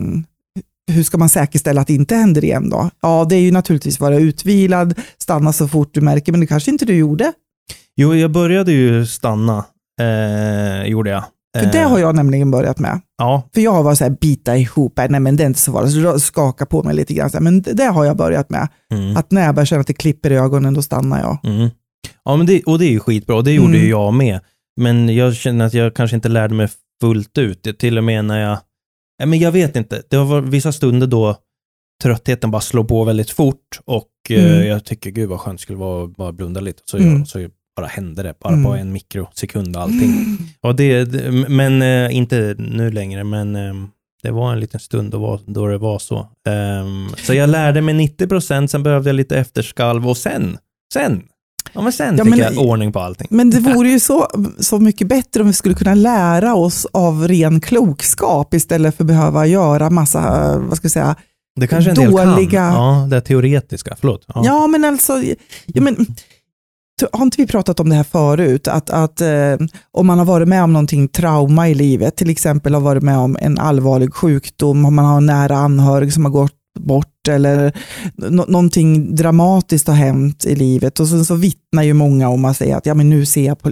hur 0.91 1.03
ska 1.03 1.17
man 1.17 1.29
säkerställa 1.29 1.81
att 1.81 1.87
det 1.87 1.93
inte 1.93 2.15
händer 2.15 2.43
igen 2.43 2.69
då? 2.69 2.89
Ja, 3.01 3.25
det 3.29 3.35
är 3.35 3.41
ju 3.41 3.51
naturligtvis 3.51 3.99
vara 3.99 4.17
utvilad, 4.17 4.99
stanna 5.17 5.53
så 5.53 5.67
fort 5.67 5.93
du 5.93 6.01
märker, 6.01 6.31
men 6.31 6.41
det 6.41 6.47
kanske 6.47 6.71
inte 6.71 6.85
du 6.85 6.95
gjorde. 6.95 7.33
Jo, 7.95 8.15
jag 8.15 8.31
började 8.31 8.71
ju 8.71 9.05
stanna, 9.05 9.65
eh, 9.99 10.89
gjorde 10.89 11.09
jag. 11.09 11.23
För 11.57 11.65
det 11.71 11.79
har 11.79 11.99
jag 11.99 12.15
nämligen 12.15 12.51
börjat 12.51 12.79
med. 12.79 13.01
Ja, 13.17 13.49
För 13.53 13.61
jag 13.61 13.83
var 13.83 13.95
så 13.95 14.03
här, 14.03 14.11
bita 14.21 14.57
ihop, 14.57 14.93
nej 15.09 15.19
men 15.19 15.35
det 15.35 15.43
är 15.43 15.47
inte 15.47 15.59
så 15.59 15.71
farligt, 15.71 15.93
så 15.93 16.19
skaka 16.19 16.65
på 16.65 16.83
mig 16.83 16.95
lite 16.95 17.13
grann. 17.13 17.29
Här, 17.33 17.39
Men 17.39 17.61
det 17.61 17.83
har 17.83 18.05
jag 18.05 18.17
börjat 18.17 18.49
med. 18.49 18.67
mm, 18.93 19.17
Att 19.17 19.31
när 19.31 19.45
jag 19.45 19.55
börjar 19.55 19.65
känna 19.65 19.81
att 19.81 19.87
det 19.87 19.93
klipper 19.93 20.31
i 20.31 20.35
ögonen, 20.35 20.73
då 20.73 20.81
stannar 20.81 21.19
jag. 21.19 21.37
mm. 21.53 21.69
ja 22.25 22.35
men 22.37 22.45
det, 22.45 22.63
och 22.63 22.79
det 22.79 22.85
är 22.85 22.89
ju 22.91 22.99
skitbra, 22.99 23.41
det 23.41 23.51
gjorde 23.51 23.67
Mm. 23.69 23.81
ju 23.81 23.89
jag 23.89 24.13
med. 24.13 24.39
Men 24.81 25.15
jag 25.15 25.35
känner 25.35 25.65
att 25.65 25.73
jag 25.73 25.95
kanske 25.95 26.15
inte 26.15 26.29
lärde 26.29 26.53
mig 26.53 26.67
fullt 27.01 27.37
ut. 27.37 27.63
Det- 27.63 27.73
Till 27.73 27.97
och 27.97 28.03
med 28.03 28.25
när 28.25 28.39
jag, 28.41 28.57
ja, 29.17 29.25
men 29.25 29.39
jag 29.39 29.51
vet 29.51 29.75
inte, 29.75 30.01
det 30.09 30.17
var 30.17 30.41
vissa 30.41 30.71
stunder 30.71 31.07
då 31.07 31.35
tröttheten 32.03 32.51
bara 32.51 32.61
slår 32.61 32.83
på 32.83 33.03
väldigt 33.03 33.29
fort 33.29 33.79
och 33.85 34.07
eh, 34.29 34.45
Mm. 34.55 34.67
jag 34.67 34.85
tycker 34.85 35.09
gud 35.11 35.29
vad 35.29 35.39
skönt 35.39 35.59
det 35.59 35.61
skulle 35.61 35.79
vara 35.79 36.03
att 36.03 36.15
bara 36.15 36.31
blunda 36.31 36.59
lite. 36.61 36.81
Så, 36.85 36.97
Mm. 36.97 37.17
jag, 37.17 37.27
så 37.27 37.39
bara 37.81 37.89
hände 37.89 38.23
det, 38.23 38.33
bara 38.39 38.53
Mm. 38.53 38.65
på 38.65 38.71
en 38.75 38.91
mikrosekund 38.91 39.77
allting. 39.77 40.37
Och 40.61 40.75
det, 40.75 41.05
men 41.49 41.81
eh, 41.81 42.15
inte 42.17 42.55
nu 42.57 42.91
längre, 42.91 43.23
men 43.23 43.55
eh, 43.55 43.73
det 44.23 44.31
var 44.31 44.51
en 44.53 44.59
liten 44.59 44.79
stund 44.79 45.11
då, 45.11 45.39
då 45.45 45.67
det 45.67 45.77
var 45.77 45.99
så. 45.99 46.27
Ehm, 46.49 47.07
så 47.17 47.33
jag 47.33 47.49
lärde 47.49 47.81
mig 47.81 47.93
90 47.93 48.27
procent, 48.27 48.71
sen 48.71 48.83
behövde 48.83 49.09
jag 49.09 49.15
lite 49.15 49.37
efterskalv 49.37 50.09
och 50.09 50.17
sen, 50.17 50.57
sen, 50.93 51.21
ja 51.73 51.81
men 51.81 51.91
sen 51.91 52.17
Ja, 52.17 52.23
fick 52.23 52.29
men- 52.35 52.39
jag 52.39 52.57
ordning 52.57 52.91
på 52.93 52.99
allting. 52.99 53.27
Men 53.29 53.49
det 53.49 53.59
vore 53.59 53.89
ju 53.89 53.99
så, 53.99 54.27
så 54.59 54.79
mycket 54.79 55.07
bättre 55.07 55.41
om 55.41 55.47
vi 55.47 55.53
skulle 55.53 55.75
kunna 55.75 55.93
lära 55.95 56.55
oss 56.55 56.87
av 56.93 57.27
ren 57.27 57.61
klokskap 57.61 58.53
istället 58.53 58.95
för 58.95 59.03
att 59.03 59.07
behöva 59.07 59.45
göra 59.47 59.89
massa, 59.89 60.19
vad 60.59 60.77
ska 60.77 60.85
jag 60.85 60.91
säga, 60.91 61.15
Det 61.59 61.67
kanske 61.67 61.89
en 61.91 61.95
del 61.95 62.05
kan. 62.15 62.27
dåliga- 62.35 62.71
Ja, 62.73 63.07
det 63.09 63.21
teoretiska, 63.21 63.95
förlåt. 63.99 64.25
Ja. 64.27 64.41
Ja, 64.45 64.67
men 64.67 64.85
alltså, 64.85 65.13
ja, 65.65 65.81
men, 65.81 66.05
har 67.13 67.23
inte 67.23 67.41
vi 67.41 67.47
pratat 67.47 67.79
om 67.79 67.89
det 67.89 67.95
här 67.95 68.03
förut? 68.03 68.67
Att, 68.67 68.89
att 68.89 69.21
eh, 69.21 69.57
om 69.91 70.07
man 70.07 70.17
har 70.19 70.25
varit 70.25 70.47
med 70.47 70.63
om 70.63 70.73
någonting 70.73 71.07
trauma 71.07 71.69
i 71.69 71.73
livet, 71.73 72.15
till 72.15 72.29
exempel 72.29 72.73
har 72.73 72.81
varit 72.81 73.03
med 73.03 73.17
om 73.17 73.37
en 73.41 73.57
allvarlig 73.57 74.13
sjukdom, 74.13 74.85
om 74.85 74.95
man 74.95 75.05
har 75.05 75.17
en 75.17 75.25
nära 75.25 75.57
anhörig 75.57 76.13
som 76.13 76.25
har 76.25 76.31
gått 76.31 76.53
bort 76.79 77.27
eller 77.27 77.77
nå- 78.15 78.45
någonting 78.47 79.15
dramatiskt 79.15 79.87
har 79.87 79.95
hänt 79.95 80.45
i 80.45 80.55
livet 80.55 80.99
och 80.99 81.07
sen 81.07 81.25
så 81.25 81.35
vittnar 81.35 81.83
ju 81.83 81.93
många 81.93 82.29
om 82.29 82.45
att 82.45 82.57
säga 82.57 82.77
att 82.77 82.85
ja, 82.85 82.93
men 82.93 83.09
nu 83.09 83.25
ser 83.25 83.45
jag 83.45 83.59
på, 83.59 83.71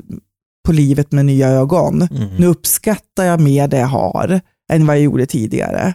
på 0.65 0.71
livet 0.71 1.11
med 1.11 1.25
nya 1.25 1.47
ögon. 1.47 2.01
Mm. 2.01 2.36
Nu 2.38 2.47
uppskattar 2.47 3.23
jag 3.23 3.41
mer 3.41 3.67
det 3.67 3.77
jag 3.77 3.88
har 3.88 4.41
än 4.71 4.86
vad 4.86 4.95
jag 4.95 5.03
gjorde 5.03 5.25
tidigare. 5.25 5.93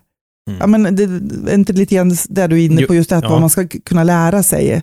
Mm. 0.49 0.61
Ja, 0.61 0.67
men 0.67 0.97
det 0.97 1.03
är 1.03 1.55
inte 1.55 1.73
lite 1.73 1.95
grann 1.95 2.17
där 2.29 2.49
du 2.49 2.61
är 2.61 2.65
inne 2.67 2.83
på 2.83 2.95
just 2.95 3.11
det 3.11 3.17
här, 3.17 3.23
ja. 3.23 3.31
vad 3.31 3.41
man 3.41 3.51
ska 3.51 3.69
kunna 3.69 4.05
lära 4.05 4.43
sig. 4.43 4.83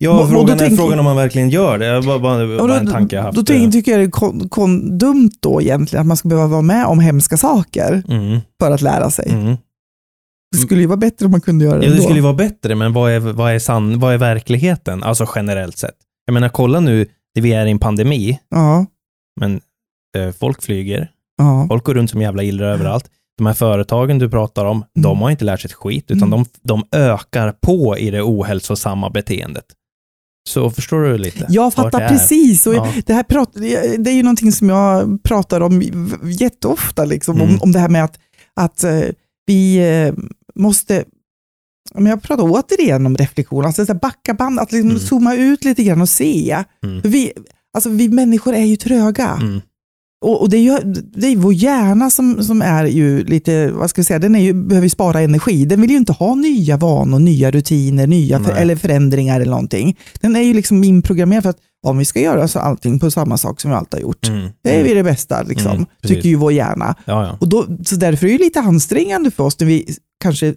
Ja, 0.00 0.10
Och- 0.10 0.22
och 0.22 0.28
frågan 0.28 0.54
är 0.54 0.58
tänker- 0.58 0.76
frågan 0.76 0.98
om 0.98 1.04
man 1.04 1.16
verkligen 1.16 1.50
gör 1.50 1.78
det. 1.78 1.86
Det 1.86 2.00
var 2.00 2.18
bara, 2.18 2.78
en 2.80 2.86
tanke 2.86 3.16
jag 3.16 3.22
haft. 3.22 3.36
då 3.36 3.42
tänker, 3.44 3.70
tycker 3.72 3.90
jag 3.92 4.00
det 4.00 4.04
är 4.04 4.10
kon, 4.10 4.48
kon, 4.48 4.98
dumt 4.98 5.30
då 5.40 5.62
egentligen 5.62 6.00
att 6.00 6.06
man 6.06 6.16
ska 6.16 6.28
behöva 6.28 6.46
vara 6.48 6.62
med 6.62 6.86
om 6.86 7.00
hemska 7.00 7.36
saker 7.36 8.02
Mm, 8.08 8.40
för 8.60 8.70
att 8.70 8.80
lära 8.82 9.10
sig. 9.10 9.28
mm. 9.30 9.56
Det 10.52 10.58
skulle 10.58 10.80
ju 10.80 10.86
vara 10.86 10.96
bättre 10.96 11.24
om 11.26 11.30
man 11.32 11.40
kunde 11.40 11.64
göra 11.64 11.78
det 11.78 11.84
Ja, 11.84 11.88
det 11.90 11.94
ändå. 11.94 12.02
skulle 12.02 12.18
ju 12.18 12.22
vara 12.22 12.34
bättre, 12.34 12.74
men 12.74 12.92
vad 12.92 13.10
är, 13.12 13.18
vad, 13.20 13.52
är 13.54 13.58
sann, 13.58 13.98
vad 14.00 14.14
är 14.14 14.18
verkligheten? 14.18 15.02
Alltså 15.02 15.26
generellt 15.34 15.78
sett. 15.78 15.94
Jag 16.26 16.34
menar, 16.34 16.48
kolla 16.48 16.80
nu, 16.80 17.06
vi 17.40 17.52
är 17.52 17.66
i 17.66 17.70
en 17.70 17.78
pandemi, 17.78 18.38
Ja, 18.48 18.86
men 19.40 19.60
eh, 20.16 20.32
folk 20.32 20.62
flyger, 20.62 21.10
ja. 21.38 21.66
folk 21.68 21.84
går 21.84 21.94
runt 21.94 22.10
som 22.10 22.22
jävla 22.22 22.42
illrar 22.42 22.66
överallt. 22.72 23.10
De 23.38 23.46
här 23.46 23.54
företagen 23.54 24.18
du 24.18 24.30
pratar 24.30 24.64
om, 24.64 24.84
de 24.94 25.20
har 25.20 25.30
inte 25.30 25.44
lärt 25.44 25.60
sig 25.60 25.68
ett 25.68 25.72
skit, 25.74 26.10
utan 26.10 26.28
Mm. 26.32 26.44
de, 26.62 26.84
de 26.90 26.98
ökar 26.98 27.52
på 27.52 27.98
i 27.98 28.10
det 28.10 28.22
ohälsosamma 28.22 29.10
beteendet. 29.10 29.64
Så 30.48 30.70
förstår 30.70 31.00
du 31.02 31.18
lite? 31.18 31.46
Jag 31.48 31.74
fattar 31.74 32.08
precis. 32.08 32.66
Och 32.66 32.74
Ja. 32.74 32.92
det, 33.06 33.12
här 33.14 33.22
prat, 33.22 33.50
det 33.98 34.10
är 34.10 34.14
ju 34.14 34.22
någonting 34.22 34.52
som 34.52 34.68
jag 34.68 35.22
pratar 35.22 35.60
om 35.60 35.82
jätteofta, 36.40 37.04
liksom, 37.04 37.36
Mm. 37.40 37.48
om, 37.48 37.58
om 37.62 37.72
det 37.72 37.78
här 37.78 37.88
med 37.88 38.04
att, 38.04 38.18
att 38.56 38.84
eh, 38.84 39.00
vi 39.46 39.76
eh, 39.76 40.14
måste 40.54 41.04
men 41.94 42.06
jag 42.06 42.22
pratar 42.22 42.44
återigen 42.50 43.06
om 43.06 43.16
reflektion, 43.16 43.64
alltså 43.64 43.86
så 43.86 43.94
backa 43.94 44.34
band, 44.34 44.60
att 44.60 44.72
liksom 44.72 44.90
Mm. 44.90 45.00
zooma 45.02 45.34
ut 45.34 45.64
lite 45.64 45.82
grann 45.84 46.00
och 46.00 46.08
se. 46.08 46.64
Mm. 46.84 47.00
Vi, 47.04 47.32
alltså 47.74 47.90
vi 47.90 48.08
människor 48.08 48.54
är 48.54 48.64
ju 48.64 48.76
tröga. 48.76 49.28
Mm. 49.40 49.60
Och, 50.20 50.40
och 50.40 50.50
det, 50.50 50.56
är 50.56 50.62
ju, 50.62 50.92
det 50.94 51.26
är 51.26 51.36
vår 51.36 51.54
hjärna 51.54 52.10
som, 52.10 52.44
som 52.44 52.62
är 52.62 52.84
ju 52.84 53.24
lite, 53.24 53.70
vad 53.70 53.90
ska 53.90 54.00
vi 54.00 54.04
säga, 54.04 54.18
den 54.18 54.34
är 54.34 54.40
ju, 54.40 54.52
behöver 54.52 54.88
spara 54.88 55.20
energi. 55.20 55.64
Den 55.64 55.80
vill 55.80 55.90
ju 55.90 55.96
inte 55.96 56.12
ha 56.12 56.34
nya 56.34 56.76
vanor, 56.76 57.18
nya 57.18 57.50
rutiner, 57.50 58.06
nya 58.06 58.44
för, 58.44 58.52
eller 58.52 58.76
förändringar 58.76 59.40
eller 59.40 59.50
någonting. 59.50 59.98
Den 60.20 60.36
är 60.36 60.40
ju 60.40 60.54
liksom 60.54 60.84
inprogrammerad 60.84 61.42
för 61.42 61.50
att 61.50 61.58
om 61.86 61.98
vi 61.98 62.04
ska 62.04 62.20
göra 62.20 62.48
så 62.48 62.58
allting 62.58 62.98
på 62.98 63.10
samma 63.10 63.36
sak 63.36 63.60
som 63.60 63.70
vi 63.70 63.76
alltid 63.76 63.94
har 63.94 64.02
gjort. 64.02 64.28
Mm. 64.28 64.48
Det 64.62 64.80
är 64.80 64.88
ju 64.88 64.94
det 64.94 65.02
bästa, 65.02 65.42
liksom, 65.42 65.72
Mm, 65.72 65.86
tycker 66.02 66.28
ju 66.28 66.36
vår 66.36 66.52
hjärna. 66.52 66.94
Ja, 67.04 67.26
ja. 67.26 67.36
Och 67.40 67.48
då, 67.48 67.66
så 67.84 67.96
därför 67.96 68.26
är 68.26 68.32
det 68.32 68.44
lite 68.44 68.60
ansträngande 68.60 69.30
för 69.30 69.44
oss 69.44 69.60
när 69.60 69.66
vi 69.66 69.94
kanske 70.22 70.54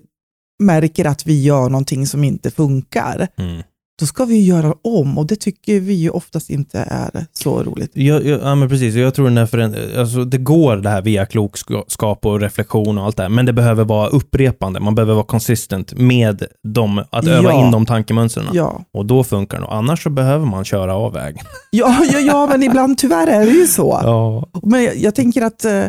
märker 0.63 1.05
att 1.05 1.27
vi 1.27 1.43
gör 1.43 1.69
någonting 1.69 2.07
som 2.07 2.23
inte 2.23 2.51
funkar. 2.51 3.27
Mm. 3.37 3.61
Då 4.01 4.05
ska 4.07 4.25
vi 4.25 4.45
göra 4.45 4.73
om 4.83 5.17
och 5.17 5.27
det 5.27 5.35
tycker 5.35 5.79
vi 5.79 5.93
ju 5.93 6.09
oftast 6.09 6.49
inte 6.49 6.79
är 6.89 7.25
så 7.33 7.63
roligt. 7.63 7.91
Jag, 7.93 8.25
jag, 8.25 8.41
ja, 8.41 8.55
men 8.55 8.69
precis. 8.69 8.95
Jag 8.95 9.13
tror 9.13 9.25
den 9.25 9.37
här 9.37 9.45
föränd- 9.45 9.97
alltså, 9.99 10.25
det 10.25 10.37
går 10.37 10.75
det 10.77 10.89
här 10.89 11.01
via 11.01 11.25
klokskap 11.25 12.25
och 12.25 12.39
reflektion 12.41 12.97
och 12.97 13.05
allt 13.05 13.17
det 13.17 13.23
här, 13.23 13.29
men 13.29 13.45
det 13.45 13.53
behöver 13.53 13.83
vara 13.83 14.07
upprepande. 14.07 14.79
Man 14.79 14.95
behöver 14.95 15.13
vara 15.13 15.25
consistent 15.25 15.93
med 15.93 16.43
dem, 16.67 17.03
att 17.11 17.27
öva 17.27 17.49
Ja. 17.49 17.65
in 17.65 17.71
de 17.71 17.85
tankemönstren. 17.85 18.45
Ja. 18.53 18.81
Och 18.93 19.05
då 19.05 19.23
funkar 19.23 19.59
det. 19.61 19.67
Annars 19.67 20.03
så 20.03 20.09
behöver 20.09 20.45
man 20.45 20.65
köra 20.65 20.95
av 20.95 21.13
vägen. 21.13 21.43
Ja, 21.71 22.05
ja, 22.11 22.19
ja, 22.19 22.47
men 22.51 22.63
ibland 22.63 22.97
tyvärr 22.97 23.27
är 23.27 23.45
det 23.45 23.51
ju 23.51 23.67
så. 23.67 23.99
Ja. 24.03 24.49
Men 24.63 24.83
jag, 24.83 24.97
jag 24.97 25.15
tänker 25.15 25.41
att, 25.41 25.65
eh, 25.65 25.83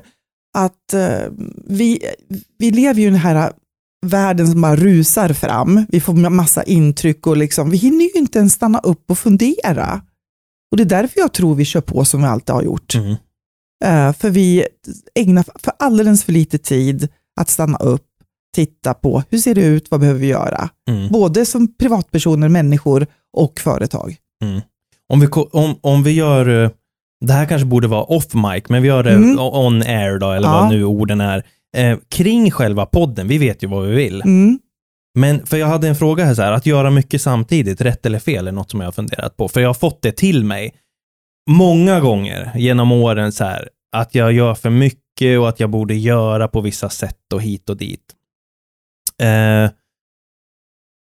att 0.58 0.94
eh, 0.94 1.08
vi, 1.66 1.98
vi 2.58 2.70
lever 2.70 3.00
ju 3.00 3.06
i 3.06 3.10
den 3.10 3.14
här 3.18 3.52
världen 4.02 4.46
som 4.48 4.60
bara 4.62 4.76
rusar 4.76 5.32
fram. 5.32 5.86
Vi 5.88 6.00
får 6.00 6.12
massa 6.30 6.62
intryck 6.62 7.26
och 7.26 7.36
liksom, 7.36 7.70
vi 7.70 7.76
hinner 7.76 8.04
ju 8.04 8.10
inte 8.14 8.38
ens 8.38 8.52
stanna 8.52 8.78
upp 8.78 9.10
och 9.10 9.18
fundera. 9.18 10.00
Och 10.70 10.76
det 10.76 10.82
är 10.82 10.84
därför 11.02 11.20
jag 11.20 11.32
tror 11.32 11.54
vi 11.54 11.64
kör 11.64 11.80
på 11.80 12.04
som 12.04 12.20
vi 12.22 12.26
alltid 12.26 12.54
har 12.54 12.62
gjort. 12.62 12.94
Mm. 12.94 13.10
Eh, 13.84 14.12
För 14.12 14.30
vi 14.30 14.64
ägnar 15.14 15.44
för 15.58 15.72
alldeles 15.78 16.24
för 16.24 16.32
lite 16.32 16.58
tid 16.58 17.08
att 17.40 17.48
stanna 17.48 17.78
upp, 17.78 18.06
titta 18.54 18.94
på 18.94 19.22
hur 19.30 19.38
ser 19.38 19.54
det 19.54 19.64
ut, 19.64 19.86
vad 19.90 20.00
behöver 20.00 20.20
vi 20.20 20.26
göra? 20.26 20.68
Mm. 20.90 21.08
Både 21.08 21.46
som 21.46 21.74
privatpersoner, 21.74 22.48
människor 22.48 23.06
och 23.36 23.60
företag. 23.60 24.16
Mm. 24.44 24.60
Om, 25.08 25.20
vi, 25.20 25.26
om, 25.52 25.74
om 25.80 26.02
vi 26.02 26.10
gör, 26.10 26.64
eh, 26.64 26.70
det 27.24 27.32
här 27.32 27.46
kanske 27.46 27.66
borde 27.66 27.88
vara 27.88 28.02
off 28.04 28.34
mic, 28.34 28.64
men 28.68 28.82
vi 28.82 28.88
gör 28.88 29.02
det 29.02 29.12
Mm. 29.14 29.38
on 29.38 29.82
air 29.82 30.18
då, 30.18 30.30
eller 30.30 30.48
Ja. 30.48 30.60
vad 30.60 30.68
nu 30.70 30.84
orden 30.84 31.20
är. 31.20 31.46
Eh, 31.76 31.98
kring 32.08 32.50
själva 32.50 32.86
podden, 32.86 33.28
vi 33.28 33.38
vet 33.38 33.62
ju 33.62 33.66
vad 33.66 33.86
vi 33.86 33.94
vill. 33.94 34.22
Mm. 34.22 34.58
Men 35.18 35.46
för 35.46 35.56
jag 35.56 35.66
hade 35.66 35.88
en 35.88 35.96
fråga 35.96 36.24
här, 36.24 36.34
så 36.34 36.42
här, 36.42 36.52
att 36.52 36.66
göra 36.66 36.90
mycket 36.90 37.22
samtidigt, 37.22 37.80
rätt 37.80 38.06
eller 38.06 38.18
fel, 38.18 38.48
är 38.48 38.52
något 38.52 38.70
som 38.70 38.80
jag 38.80 38.86
har 38.86 38.92
funderat 38.92 39.36
på. 39.36 39.48
För 39.48 39.60
jag 39.60 39.68
har 39.68 39.74
fått 39.74 40.02
det 40.02 40.12
till 40.12 40.44
mig 40.44 40.74
många 41.50 42.00
gånger 42.00 42.52
genom 42.54 42.92
åren 42.92 43.32
så 43.32 43.44
här, 43.44 43.68
att 43.96 44.14
jag 44.14 44.32
gör 44.32 44.54
för 44.54 44.70
mycket 44.70 45.38
och 45.38 45.48
att 45.48 45.60
jag 45.60 45.70
borde 45.70 45.94
göra 45.94 46.48
på 46.48 46.60
vissa 46.60 46.90
sätt 46.90 47.32
och 47.34 47.42
hit 47.42 47.70
och 47.70 47.76
dit. 47.76 48.14
Eh, 49.22 49.70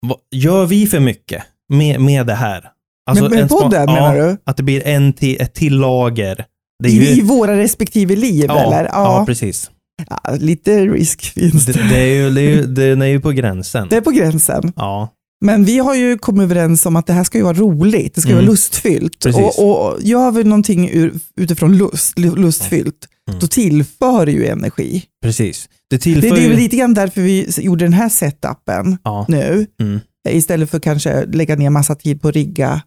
vad- 0.07 0.20
gör 0.32 0.65
vi 0.65 0.88
för 0.88 0.99
mycket 0.99 1.43
med, 1.70 2.01
med 2.01 2.28
det 2.28 2.36
här? 2.36 2.72
Alltså 3.09 3.24
med 3.24 3.32
med 3.39 3.49
podden 3.49 3.86
ja, 3.88 3.93
menar 3.93 4.15
du? 4.15 4.38
Att 4.43 4.57
det 4.57 4.63
blir 4.63 4.88
en 4.88 5.13
till, 5.13 5.41
ett 5.41 5.53
till 5.53 5.78
lager. 5.78 6.45
Det 6.84 6.89
är 6.89 6.93
I, 6.93 6.95
ju, 6.95 7.05
I 7.05 7.22
våra 7.22 7.57
respektive 7.57 8.15
liv 8.15 8.45
ja, 8.47 8.68
eller? 8.68 8.86
ja, 8.86 9.24
precis. 9.26 9.72
Ja, 10.09 10.35
lite 10.39 10.85
risk 10.87 11.21
finns 11.33 11.65
Det, 11.65 11.71
det. 11.73 11.89
det, 11.89 11.95
är 11.99 12.05
ju, 12.15 12.29
det, 12.29 12.41
är 12.41 12.49
ju, 12.55 12.61
den 12.65 13.01
är 13.01 13.05
ju 13.05 13.19
på 13.19 13.31
gränsen. 13.31 13.87
Det 13.89 13.95
är 13.97 14.01
på 14.01 14.11
gränsen. 14.11 14.73
Ja, 14.75 15.09
Men 15.45 15.65
vi 15.65 15.77
har 15.79 15.95
ju 15.95 16.17
kommit 16.17 16.43
överens 16.43 16.85
om 16.85 16.95
att 16.95 17.07
det 17.07 17.13
här 17.13 17.23
ska 17.23 17.37
ju 17.37 17.43
vara 17.43 17.57
roligt, 17.57 18.15
det 18.15 18.21
ska 18.21 18.29
ju 18.29 18.33
Mm. 18.33 18.45
vara 18.45 18.51
lustfyllt. 18.51 19.19
Precis. 19.23 19.57
Och, 19.57 19.91
och 19.93 19.97
gör 20.01 20.31
vi 20.31 20.43
någonting 20.43 20.89
ur, 20.93 21.13
utifrån 21.37 21.77
lust, 21.77 22.19
lustfyllt, 22.19 23.07
Mm. 23.29 23.39
då 23.39 23.47
tillför 23.47 24.25
det 24.25 24.31
ju 24.31 24.47
energi. 24.47 25.03
precis. 25.23 25.69
Det 25.89 25.95
Det, 25.95 26.01
tillför 26.01 26.35
det 26.35 26.41
är 26.41 26.49
ju... 26.49 26.55
lite 26.55 26.75
grann 26.77 26.93
därför 26.93 27.21
vi 27.21 27.47
gjorde 27.57 27.85
den 27.85 27.93
här 27.93 28.09
setupen 28.09 28.97
Ja, 29.03 29.25
nu, 29.29 29.65
mm, 29.81 29.99
istället 30.29 30.69
för 30.71 30.79
kanske 30.79 31.25
lägga 31.25 31.55
ner 31.55 31.69
massa 31.69 31.95
tid 31.95 32.21
på 32.21 32.27
att 32.27 32.33
rigga 32.35 32.81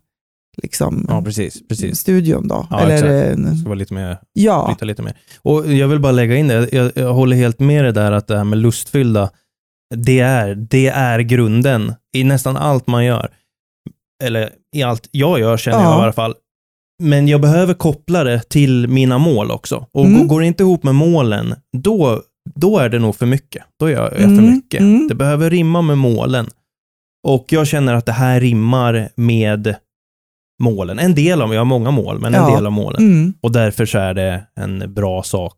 liksom, 0.62 1.06
ja, 1.08 1.22
precis. 1.22 1.68
precis. 1.68 1.98
studion 1.98 2.48
då. 2.48 2.66
Ja, 2.70 2.80
Eller, 2.80 2.94
exakt. 2.94 3.38
eh, 3.38 3.44
Det 3.52 3.56
ska 3.56 3.68
vara 3.68 3.78
lite 3.78 3.94
mer 3.94 4.18
ja, 4.32 4.66
flytta 4.68 4.84
lite 4.84 5.02
mer. 5.02 5.16
Och 5.42 5.72
jag 5.72 5.88
vill 5.88 6.00
bara 6.00 6.12
lägga 6.12 6.36
in 6.36 6.48
det, 6.48 6.68
jag, 6.72 6.92
jag 6.94 7.12
håller 7.14 7.36
helt 7.36 7.58
med 7.60 7.84
det 7.84 7.92
där 7.92 8.12
att 8.12 8.26
det 8.26 8.36
här 8.36 8.44
med 8.44 8.58
lustfyllda, 8.58 9.30
det 9.94 10.20
är, 10.20 10.54
det 10.54 10.86
är 10.88 11.20
grunden 11.20 11.94
i 12.16 12.24
nästan 12.24 12.56
allt 12.56 12.86
man 12.86 13.04
gör. 13.04 13.30
Eller 14.24 14.50
i 14.76 14.82
allt 14.82 15.08
jag 15.10 15.40
gör 15.40 15.56
känner 15.56 15.78
jag 15.82 15.86
Ja. 15.92 15.98
i 16.00 16.02
alla 16.02 16.12
fall. 16.12 16.34
Men 17.02 17.28
jag 17.28 17.40
behöver 17.40 17.74
koppla 17.74 18.24
det 18.24 18.48
till 18.48 18.88
mina 18.88 19.18
mål 19.18 19.50
också. 19.50 19.86
Och 19.92 20.04
Mm. 20.04 20.28
går- 20.28 20.40
det 20.40 20.46
inte 20.46 20.62
ihop 20.62 20.82
med 20.82 20.94
målen, 20.94 21.54
då, 21.76 22.22
då 22.54 22.78
är 22.78 22.88
det 22.88 22.98
nog 22.98 23.16
för 23.16 23.26
mycket. 23.26 23.62
Då 23.80 23.90
gör 23.90 24.02
jag 24.02 24.12
för 24.12 24.24
Mm, 24.24 24.50
mycket. 24.50 24.80
mm. 24.80 25.08
Det 25.08 25.14
behöver 25.14 25.50
rimma 25.50 25.82
med 25.82 25.98
målen. 25.98 26.46
Och 27.28 27.46
jag 27.48 27.66
känner 27.66 27.94
att 27.94 28.06
det 28.06 28.12
här 28.12 28.40
rimmar 28.40 29.08
med 29.16 29.74
målen. 30.60 30.98
En 30.98 31.14
del 31.14 31.42
av, 31.42 31.54
jag 31.54 31.60
har 31.60 31.64
många 31.64 31.90
mål, 31.90 32.18
men 32.20 32.34
en 32.34 32.40
Ja. 32.50 32.54
del 32.56 32.66
av 32.66 32.72
målen. 32.72 33.02
mm, 33.02 33.34
Och 33.40 33.52
därför 33.52 33.86
så 33.86 33.98
är 33.98 34.14
det 34.14 34.46
en 34.56 34.94
bra 34.94 35.22
sak 35.22 35.56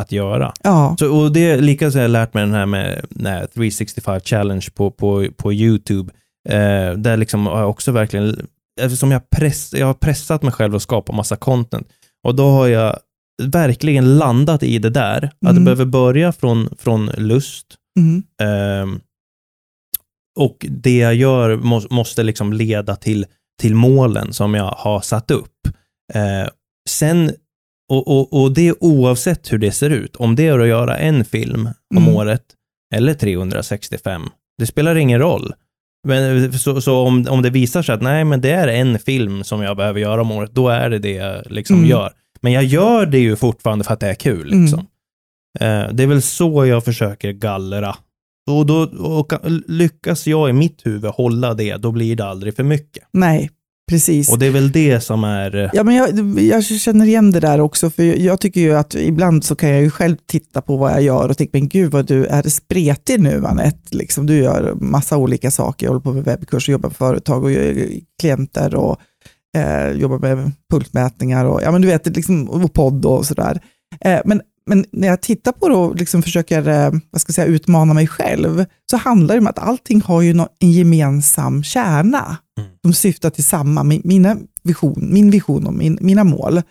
att 0.00 0.12
göra. 0.12 0.52
ja, 0.62 0.96
Så, 0.98 1.16
och 1.20 1.32
det 1.32 1.50
är 1.50 1.60
lika 1.60 1.90
så 1.90 1.98
har 1.98 2.02
jag 2.02 2.10
lärt 2.10 2.34
mig 2.34 2.44
den 2.44 2.54
här 2.54 2.66
med 2.66 3.06
nej, 3.10 3.46
365 3.54 4.20
challenge 4.24 4.68
på, 4.74 4.90
på, 4.90 5.26
på 5.36 5.52
YouTube. 5.52 6.12
Eh, 6.48 6.92
där 6.96 7.16
liksom 7.16 7.46
har 7.46 7.58
jag 7.60 7.70
också 7.70 7.92
verkligen, 7.92 8.46
eftersom 8.80 9.10
jag, 9.10 9.30
press, 9.30 9.74
jag 9.74 9.86
har 9.86 9.94
pressat 9.94 10.42
mig 10.42 10.52
själv 10.52 10.74
att 10.74 10.82
skapa 10.82 11.12
massa 11.12 11.36
content. 11.36 11.88
Och 12.26 12.34
då 12.34 12.48
har 12.50 12.66
jag 12.68 12.98
verkligen 13.42 14.18
landat 14.18 14.62
i 14.62 14.78
det 14.78 14.90
där. 14.90 15.24
Att 15.24 15.32
det 15.40 15.48
Mm. 15.50 15.64
behöver 15.64 15.84
börja 15.84 16.32
från, 16.32 16.68
från 16.78 17.06
lust. 17.16 17.66
mm, 18.00 18.22
ehm, 18.42 19.00
och 20.38 20.66
det 20.70 20.96
jag 20.98 21.14
gör 21.14 21.56
må, 21.56 21.82
måste 21.90 22.22
liksom 22.22 22.52
leda 22.52 22.96
till, 22.96 23.26
till 23.62 23.74
målen 23.74 24.32
som 24.32 24.54
jag 24.54 24.64
har 24.70 25.00
satt 25.00 25.30
upp. 25.30 25.52
Eh, 26.14 26.48
sen, 26.88 27.32
och, 27.92 28.08
och, 28.08 28.42
och 28.42 28.54
det 28.54 28.72
oavsett 28.80 29.52
hur 29.52 29.58
det 29.58 29.72
ser 29.72 29.90
ut, 29.90 30.16
om 30.16 30.36
det 30.36 30.46
är 30.46 30.58
att 30.58 30.66
göra 30.68 30.96
en 30.98 31.24
film 31.24 31.68
om 31.94 32.02
Mm. 32.02 32.14
året 32.16 32.42
eller 32.94 33.14
365, 33.14 34.22
det 34.58 34.66
spelar 34.66 34.96
ingen 34.96 35.18
roll. 35.20 35.54
Men, 36.08 36.52
så 36.52 36.80
så 36.80 36.98
om, 36.98 37.26
om 37.30 37.42
det 37.42 37.50
visar 37.50 37.82
sig 37.82 37.94
att 37.94 38.02
nej, 38.02 38.24
men 38.24 38.40
det 38.40 38.50
är 38.50 38.68
en 38.68 38.98
film 38.98 39.44
som 39.44 39.62
jag 39.62 39.76
behöver 39.76 40.00
göra 40.00 40.20
om 40.20 40.30
året, 40.30 40.50
då 40.54 40.68
är 40.68 40.90
det 40.90 40.98
det 40.98 41.12
jag 41.12 41.42
liksom 41.52 41.76
Mm. 41.76 41.88
gör. 41.90 42.12
Men 42.40 42.52
jag 42.52 42.64
gör 42.64 43.06
det 43.06 43.18
ju 43.18 43.36
fortfarande 43.36 43.84
för 43.84 43.92
att 43.94 44.00
det 44.00 44.08
är 44.08 44.14
kul. 44.14 44.46
Liksom. 44.46 44.78
Eh, 45.60 45.88
det 45.92 46.02
är 46.02 46.06
väl 46.06 46.22
så 46.22 46.66
jag 46.66 46.84
försöker 46.84 47.32
gallra. 47.32 47.96
Och, 48.50 48.66
då, 48.66 48.82
och 48.82 49.32
lyckas 49.68 50.26
jag 50.26 50.50
i 50.50 50.52
mitt 50.52 50.86
huvud 50.86 51.10
hålla 51.10 51.54
det, 51.54 51.76
då 51.76 51.92
blir 51.92 52.16
det 52.16 52.24
aldrig 52.24 52.56
för 52.56 52.62
mycket. 52.64 53.04
nej, 53.12 53.50
precis. 53.90 54.32
Och 54.32 54.38
det 54.38 54.46
är 54.46 54.50
väl 54.50 54.72
det 54.72 55.00
som 55.00 55.24
är... 55.24 55.56
eh, 55.56 55.70
Ja, 55.72 55.84
men 55.84 55.94
jag, 55.94 56.40
jag 56.40 56.64
känner 56.64 57.06
igen 57.06 57.30
det 57.30 57.40
där 57.40 57.60
också, 57.60 57.90
för 57.90 58.02
jag 58.02 58.40
tycker 58.40 58.60
ju 58.60 58.74
att 58.74 58.94
ibland 58.94 59.44
så 59.44 59.54
kan 59.54 59.68
jag 59.68 59.82
ju 59.82 59.90
själv 59.90 60.16
titta 60.26 60.60
på 60.62 60.76
vad 60.76 60.92
jag 60.92 61.02
gör 61.02 61.28
och 61.28 61.36
tänka, 61.38 61.50
men 61.58 61.68
gud 61.68 61.90
vad 61.92 62.06
du 62.06 62.24
är 62.26 62.42
spretig 62.42 63.20
nu 63.20 63.46
Anette. 63.46 63.96
Liksom, 63.96 64.26
du 64.26 64.36
gör 64.36 64.74
massa 64.74 65.16
olika 65.16 65.50
saker, 65.50 65.86
jag 65.86 65.90
håller 65.90 66.02
på 66.02 66.12
med 66.12 66.24
webbkurs, 66.24 66.68
jobbar 66.68 66.88
med 66.88 66.96
företag 66.96 67.44
och 67.44 67.50
klienter 68.20 68.74
och 68.74 68.96
eh, 69.56 69.90
jobbar 69.90 70.18
med 70.18 70.52
pulsmätningar 70.70 71.44
och, 71.44 71.62
ja, 71.62 71.72
men 71.72 71.82
du 71.82 71.88
vet, 71.88 72.16
liksom, 72.16 72.50
och 72.50 72.72
podd 72.72 73.04
och 73.04 73.26
sådär. 73.26 73.60
Eh, 74.00 74.20
men, 74.24 74.40
men 74.66 74.84
när 74.92 75.08
jag 75.08 75.20
tittar 75.20 75.52
på 75.52 75.68
det 75.68 75.74
och 75.74 75.96
liksom 75.96 76.22
försöker 76.22 76.68
eh, 76.68 76.90
vad 77.10 77.20
ska 77.20 77.30
jag 77.30 77.34
säga, 77.34 77.46
utmana 77.46 77.94
mig 77.94 78.06
själv, 78.06 78.64
så 78.90 78.96
handlar 78.96 79.34
det 79.34 79.40
om 79.40 79.46
att 79.46 79.58
allting 79.58 80.02
har 80.02 80.22
ju 80.22 80.30
en 80.58 80.72
gemensam 80.72 81.62
kärna 81.62 82.38
Mm. 82.58 82.70
som 82.84 82.92
syftar 82.92 83.30
till 83.30 83.44
samma, 83.44 83.82
min, 83.82 84.02
mina 84.04 84.36
vision, 84.62 85.08
min 85.12 85.30
vision 85.30 85.66
och 85.66 85.74
min, 85.74 85.98
mina 86.00 86.24
mål. 86.24 86.62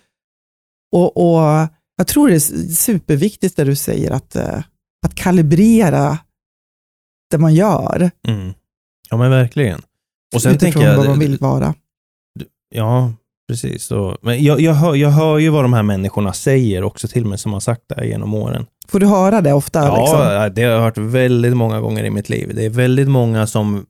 Och, 0.92 1.18
och 1.18 1.68
jag 1.96 2.08
tror 2.08 2.28
det 2.28 2.36
är 2.36 2.74
superviktigt 2.74 3.56
det 3.56 3.64
du 3.64 3.76
säger, 3.76 4.12
att, 4.12 4.36
eh, 4.36 4.64
att 5.06 5.16
kalibrera 5.16 6.18
det 7.32 7.38
man 7.38 7.54
gör. 7.54 8.12
Mm. 8.28 8.54
Ja, 9.10 9.18
men 9.18 9.32
verkligen. 9.32 9.82
Och 10.36 10.42
sen 10.42 10.52
utifrån 10.56 10.72
tänker 10.72 10.90
jag... 10.90 10.98
vad 10.98 11.08
man 11.08 11.20
vill 11.20 11.38
vara. 11.38 11.76
Ja, 12.76 13.14
precis. 13.52 13.84
Så, 13.84 14.18
men 14.22 14.44
jag, 14.44 14.62
jag, 14.62 14.74
hör, 14.74 14.96
jag 14.96 15.10
hör 15.10 15.38
ju 15.38 15.50
vad 15.50 15.64
de 15.64 15.74
här 15.74 15.84
människorna 15.84 16.34
säger 16.34 16.84
också 16.84 17.08
till 17.08 17.26
mig 17.26 17.38
som 17.38 17.54
har 17.54 17.60
sagt 17.60 17.82
det 17.88 17.96
här 17.96 18.04
genom 18.04 18.34
åren. 18.34 18.66
Får 18.88 19.00
du 19.00 19.06
höra 19.08 19.42
det 19.42 19.54
ofta? 19.54 19.80
Ja, 19.80 20.02
liksom? 20.02 20.56
det 20.56 20.64
har 20.64 20.72
jag 20.72 20.82
hört 20.82 20.98
väldigt 20.98 21.58
många 21.58 21.80
gånger 21.80 22.04
i 22.04 22.10
mitt 22.10 22.30
liv. 22.30 22.52
Det 22.56 22.66
är 22.66 22.70
väldigt 22.70 23.08
många 23.08 23.48
som 23.48 23.86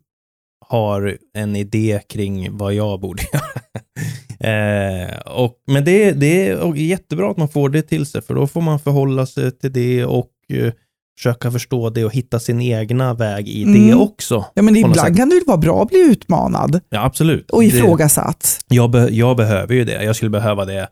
har 0.67 1.17
en 1.37 1.55
idé 1.55 1.99
kring 2.09 2.57
vad 2.57 2.73
jag 2.73 2.99
borde 2.99 3.23
göra. 3.33 5.03
eh, 5.03 5.17
och, 5.19 5.53
men 5.67 5.85
det, 5.85 6.11
det 6.11 6.49
är 6.49 6.75
jättebra 6.75 7.31
att 7.31 7.37
man 7.37 7.49
får 7.49 7.69
det 7.69 7.81
till 7.81 8.05
sig, 8.05 8.21
för 8.21 8.33
då 8.33 8.47
får 8.47 8.61
man 8.61 8.79
förhålla 8.79 9.25
sig 9.25 9.51
till 9.51 9.73
det 9.73 10.05
och 10.05 10.31
eh, 10.53 10.73
försöka 11.21 11.51
förstå 11.51 11.89
det 11.89 12.05
och 12.05 12.13
hitta 12.13 12.39
sin 12.39 12.61
egna 12.61 13.13
väg 13.13 13.47
i 13.49 13.63
det 13.63 13.69
Mm. 13.89 14.01
också. 14.01 14.45
Ja, 14.53 14.61
men 14.61 14.75
ibland 14.75 15.17
kan 15.17 15.29
det 15.29 15.41
vara 15.47 15.57
bra 15.57 15.81
att 15.83 15.89
bli 15.89 15.99
utmanad 15.99 16.79
Ja, 16.89 17.03
absolut. 17.05 17.51
och 17.51 17.61
Det- 17.61 17.67
ifrågasatt. 17.67 18.59
jag, 18.67 18.91
be, 18.91 19.09
jag 19.09 19.37
behöver 19.37 19.73
ju 19.73 19.83
det. 19.85 20.03
Jag 20.03 20.15
skulle 20.15 20.29
behöva 20.31 20.65
det 20.65 20.87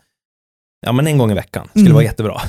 ja, 0.86 0.92
men 0.92 1.08
en 1.08 1.18
gång 1.18 1.32
i 1.32 1.34
veckan. 1.34 1.68
skulle 1.70 1.82
Mm. 1.86 1.94
vara 1.94 2.04
jättebra. 2.04 2.42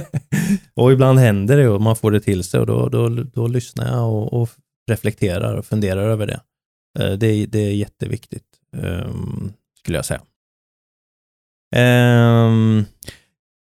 och 0.74 0.92
ibland 0.92 1.18
händer 1.18 1.56
det 1.56 1.68
och 1.68 1.80
man 1.80 1.96
får 1.96 2.10
det 2.10 2.20
till 2.20 2.44
sig 2.44 2.60
och 2.60 2.66
då, 2.66 2.88
då, 2.88 3.08
då 3.08 3.46
lyssnar 3.46 3.86
jag 3.88 4.12
och, 4.12 4.42
och 4.42 4.48
reflekterar 4.90 5.54
och 5.54 5.66
funderar 5.66 6.08
över 6.08 6.26
det. 6.26 6.40
Eh, 7.00 7.12
Det, 7.12 7.26
är- 7.26 7.46
det 7.46 7.58
är 7.58 7.72
jätteviktigt, 7.72 8.44
ehm, 8.76 9.52
skulle 9.80 9.98
jag 9.98 10.04
säga. 10.04 10.20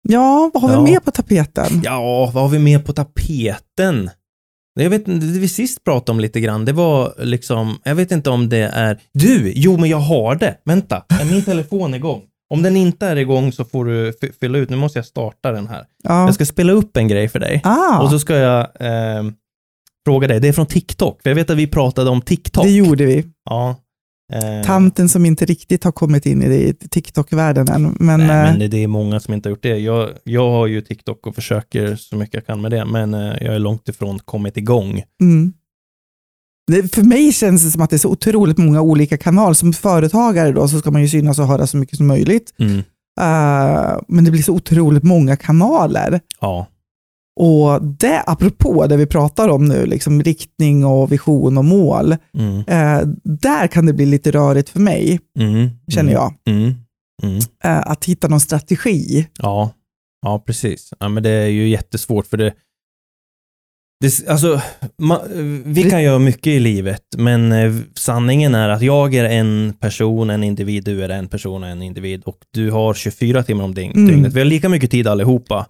Ja, 0.09 0.51
vad 0.55 0.63
har 0.63 0.71
Ja. 0.73 0.83
vi 0.83 0.91
mer 0.93 1.01
på 1.01 1.11
tapeten? 1.11 1.81
ja, 1.85 2.31
vad 2.35 2.43
har 2.43 2.49
vi 2.51 2.59
mer 2.59 2.79
på 2.79 2.93
tapeten? 2.93 4.11
Jag 4.81 4.91
vet 4.91 5.09
inte, 5.09 5.27
det 5.27 5.39
vi 5.39 5.49
sist 5.49 5.85
pratade 5.85 6.13
om 6.13 6.21
lite 6.21 6.41
grann, 6.41 6.65
det 6.65 6.73
var 6.73 7.15
liksom, 7.19 7.79
jag 7.85 7.95
vet 7.95 8.13
inte 8.13 8.31
om 8.31 8.49
det 8.49 8.59
är, 8.75 8.99
du, 9.15 9.53
jo 9.57 9.77
men 9.77 9.91
jag 9.91 9.99
har 9.99 10.35
det, 10.35 10.57
vänta, 10.65 11.05
är 11.09 11.25
min 11.25 11.45
telefon 11.45 11.95
igång? 11.95 12.23
Om 12.55 12.63
den 12.63 12.77
inte 12.77 13.07
är 13.07 13.17
igång 13.17 13.53
så 13.53 13.65
får 13.65 13.85
du 13.85 14.13
fy- 14.21 14.33
fylla 14.41 14.59
ut, 14.59 14.71
nu 14.71 14.77
måste 14.77 14.99
jag 14.99 15.07
starta 15.07 15.53
den 15.53 15.67
här. 15.69 15.85
Ja. 16.05 16.25
Jag 16.25 16.35
ska 16.35 16.47
spela 16.47 16.73
upp 16.73 16.97
en 16.97 17.09
grej 17.09 17.29
för 17.29 17.39
dig 17.39 17.61
Ah, 17.65 18.03
och 18.03 18.11
så 18.11 18.19
ska 18.19 18.37
jag 18.37 18.67
ehm, 18.81 19.33
fråga 20.07 20.29
dig, 20.29 20.41
det 20.41 20.49
är 20.49 20.53
från 20.53 20.67
TikTok, 20.67 21.23
för 21.23 21.31
jag 21.31 21.35
vet 21.35 21.51
att 21.51 21.57
vi 21.57 21.67
pratade 21.67 22.11
om 22.11 22.23
TikTok. 22.23 22.65
det 22.65 22.71
gjorde 22.71 23.05
vi. 23.07 23.25
Ja. 23.51 23.77
Eh, 24.33 24.67
Tanten 24.67 25.09
som 25.09 25.27
inte 25.27 25.45
riktigt 25.45 25.85
har 25.85 25.93
kommit 25.93 26.27
in 26.27 26.43
i 26.43 26.75
TikTok-världen 26.91 27.69
än. 27.69 27.97
Men, 28.01 28.21
Nej, 28.21 28.49
eh, 28.49 28.59
men 28.59 28.71
det, 28.71 28.83
är 28.85 28.87
många 28.87 29.21
som 29.21 29.35
inte 29.35 29.49
har 29.49 29.51
gjort 29.51 29.63
det. 29.63 29.79
Jag, 29.79 30.11
jag 30.25 30.51
har 30.51 30.67
ju 30.67 30.81
TikTok 30.81 31.27
och 31.27 31.35
försöker 31.35 31.97
så 31.97 32.17
mycket 32.17 32.35
jag 32.35 32.47
kan 32.47 32.61
med 32.61 32.71
det, 32.71 32.85
men 32.85 33.15
eh, 33.15 33.21
jag 33.21 33.55
är 33.55 33.59
långt 33.59 33.89
ifrån 33.89 34.19
kommit 34.19 34.57
igång. 34.57 35.03
Mm. 35.21 35.53
Det, 36.67 36.95
för 36.95 37.03
mig 37.03 37.33
känns 37.33 37.65
det 37.65 37.71
som 37.71 37.83
att 37.83 37.91
det 37.91 37.97
är 37.97 37.99
så 37.99 38.11
otroligt 38.11 38.59
många 38.59 38.81
olika 38.81 39.19
kanaler. 39.19 39.55
Som 39.55 39.73
företagare 39.73 40.53
då 40.53 40.69
så 40.69 40.79
ska 40.79 40.91
man 40.91 41.03
ju 41.03 41.09
synas 41.09 41.39
och 41.39 41.47
höra 41.47 41.67
så 41.67 41.77
mycket 41.77 41.97
som 41.97 42.07
möjligt. 42.07 42.55
Mm. 42.59 42.79
Eh, 43.21 43.99
men 44.09 44.25
det 44.25 44.31
blir 44.31 44.43
så 44.43 44.53
otroligt 44.53 45.03
många 45.03 45.37
kanaler. 45.37 46.21
Ja. 46.41 46.67
Och 47.41 47.83
det, 47.85 48.23
apropå 48.27 48.87
det 48.87 48.97
vi 48.97 49.07
pratar 49.07 49.49
om 49.49 49.65
nu, 49.65 49.87
liksom 49.87 50.23
riktning 50.23 50.85
och 50.85 51.13
vision 51.13 51.59
och 51.59 51.65
mål, 51.65 52.17
Mm. 52.39 52.59
eh, 52.59 53.09
där 53.25 53.67
kan 53.67 53.87
det 53.87 53.93
bli 53.93 54.07
lite 54.07 54.31
rörigt 54.31 54.69
för 54.69 54.81
mig, 54.81 55.21
Mm. 55.39 55.69
känner 55.93 56.13
mm. 56.13 56.23
jag. 56.23 56.35
Mm. 56.57 56.75
Mm. 57.23 57.37
Eh, 57.65 57.91
att 57.91 58.05
hitta 58.05 58.29
någon 58.29 58.41
strategi. 58.41 59.27
Ja. 59.39 59.71
ja, 60.23 60.43
precis. 60.47 60.93
Ja, 61.01 61.09
men 61.09 61.23
det 61.23 61.31
är 61.31 61.47
ju 61.49 61.69
jättesvårt 61.69 62.27
för 62.27 62.37
det, 62.37 62.53
det 64.01 64.29
alltså, 64.29 64.61
ma, 64.99 65.21
vi 65.65 65.91
kan 65.91 66.03
göra 66.03 66.19
mycket 66.19 66.47
i 66.47 66.61
livet, 66.61 67.03
men 67.17 67.53
eh, 67.53 67.75
sanningen 67.95 68.55
är 68.55 68.69
att 68.69 68.83
jag 68.83 69.15
är 69.15 69.25
en 69.25 69.75
person, 69.81 70.31
en 70.31 70.45
individ, 70.45 70.85
du 70.85 71.05
är 71.05 71.09
en 71.09 71.29
person, 71.29 71.65
en 71.65 71.83
individ 71.83 72.23
och 72.25 72.39
du 72.51 72.71
har 72.71 72.95
24 72.95 73.43
timmar 73.43 73.65
om 73.65 73.75
Mm. 73.77 74.07
dygnet. 74.07 74.33
Vi 74.33 74.39
har 74.41 74.45
lika 74.45 74.69
mycket 74.69 74.91
tid 74.91 75.07
allihopa. 75.07 75.67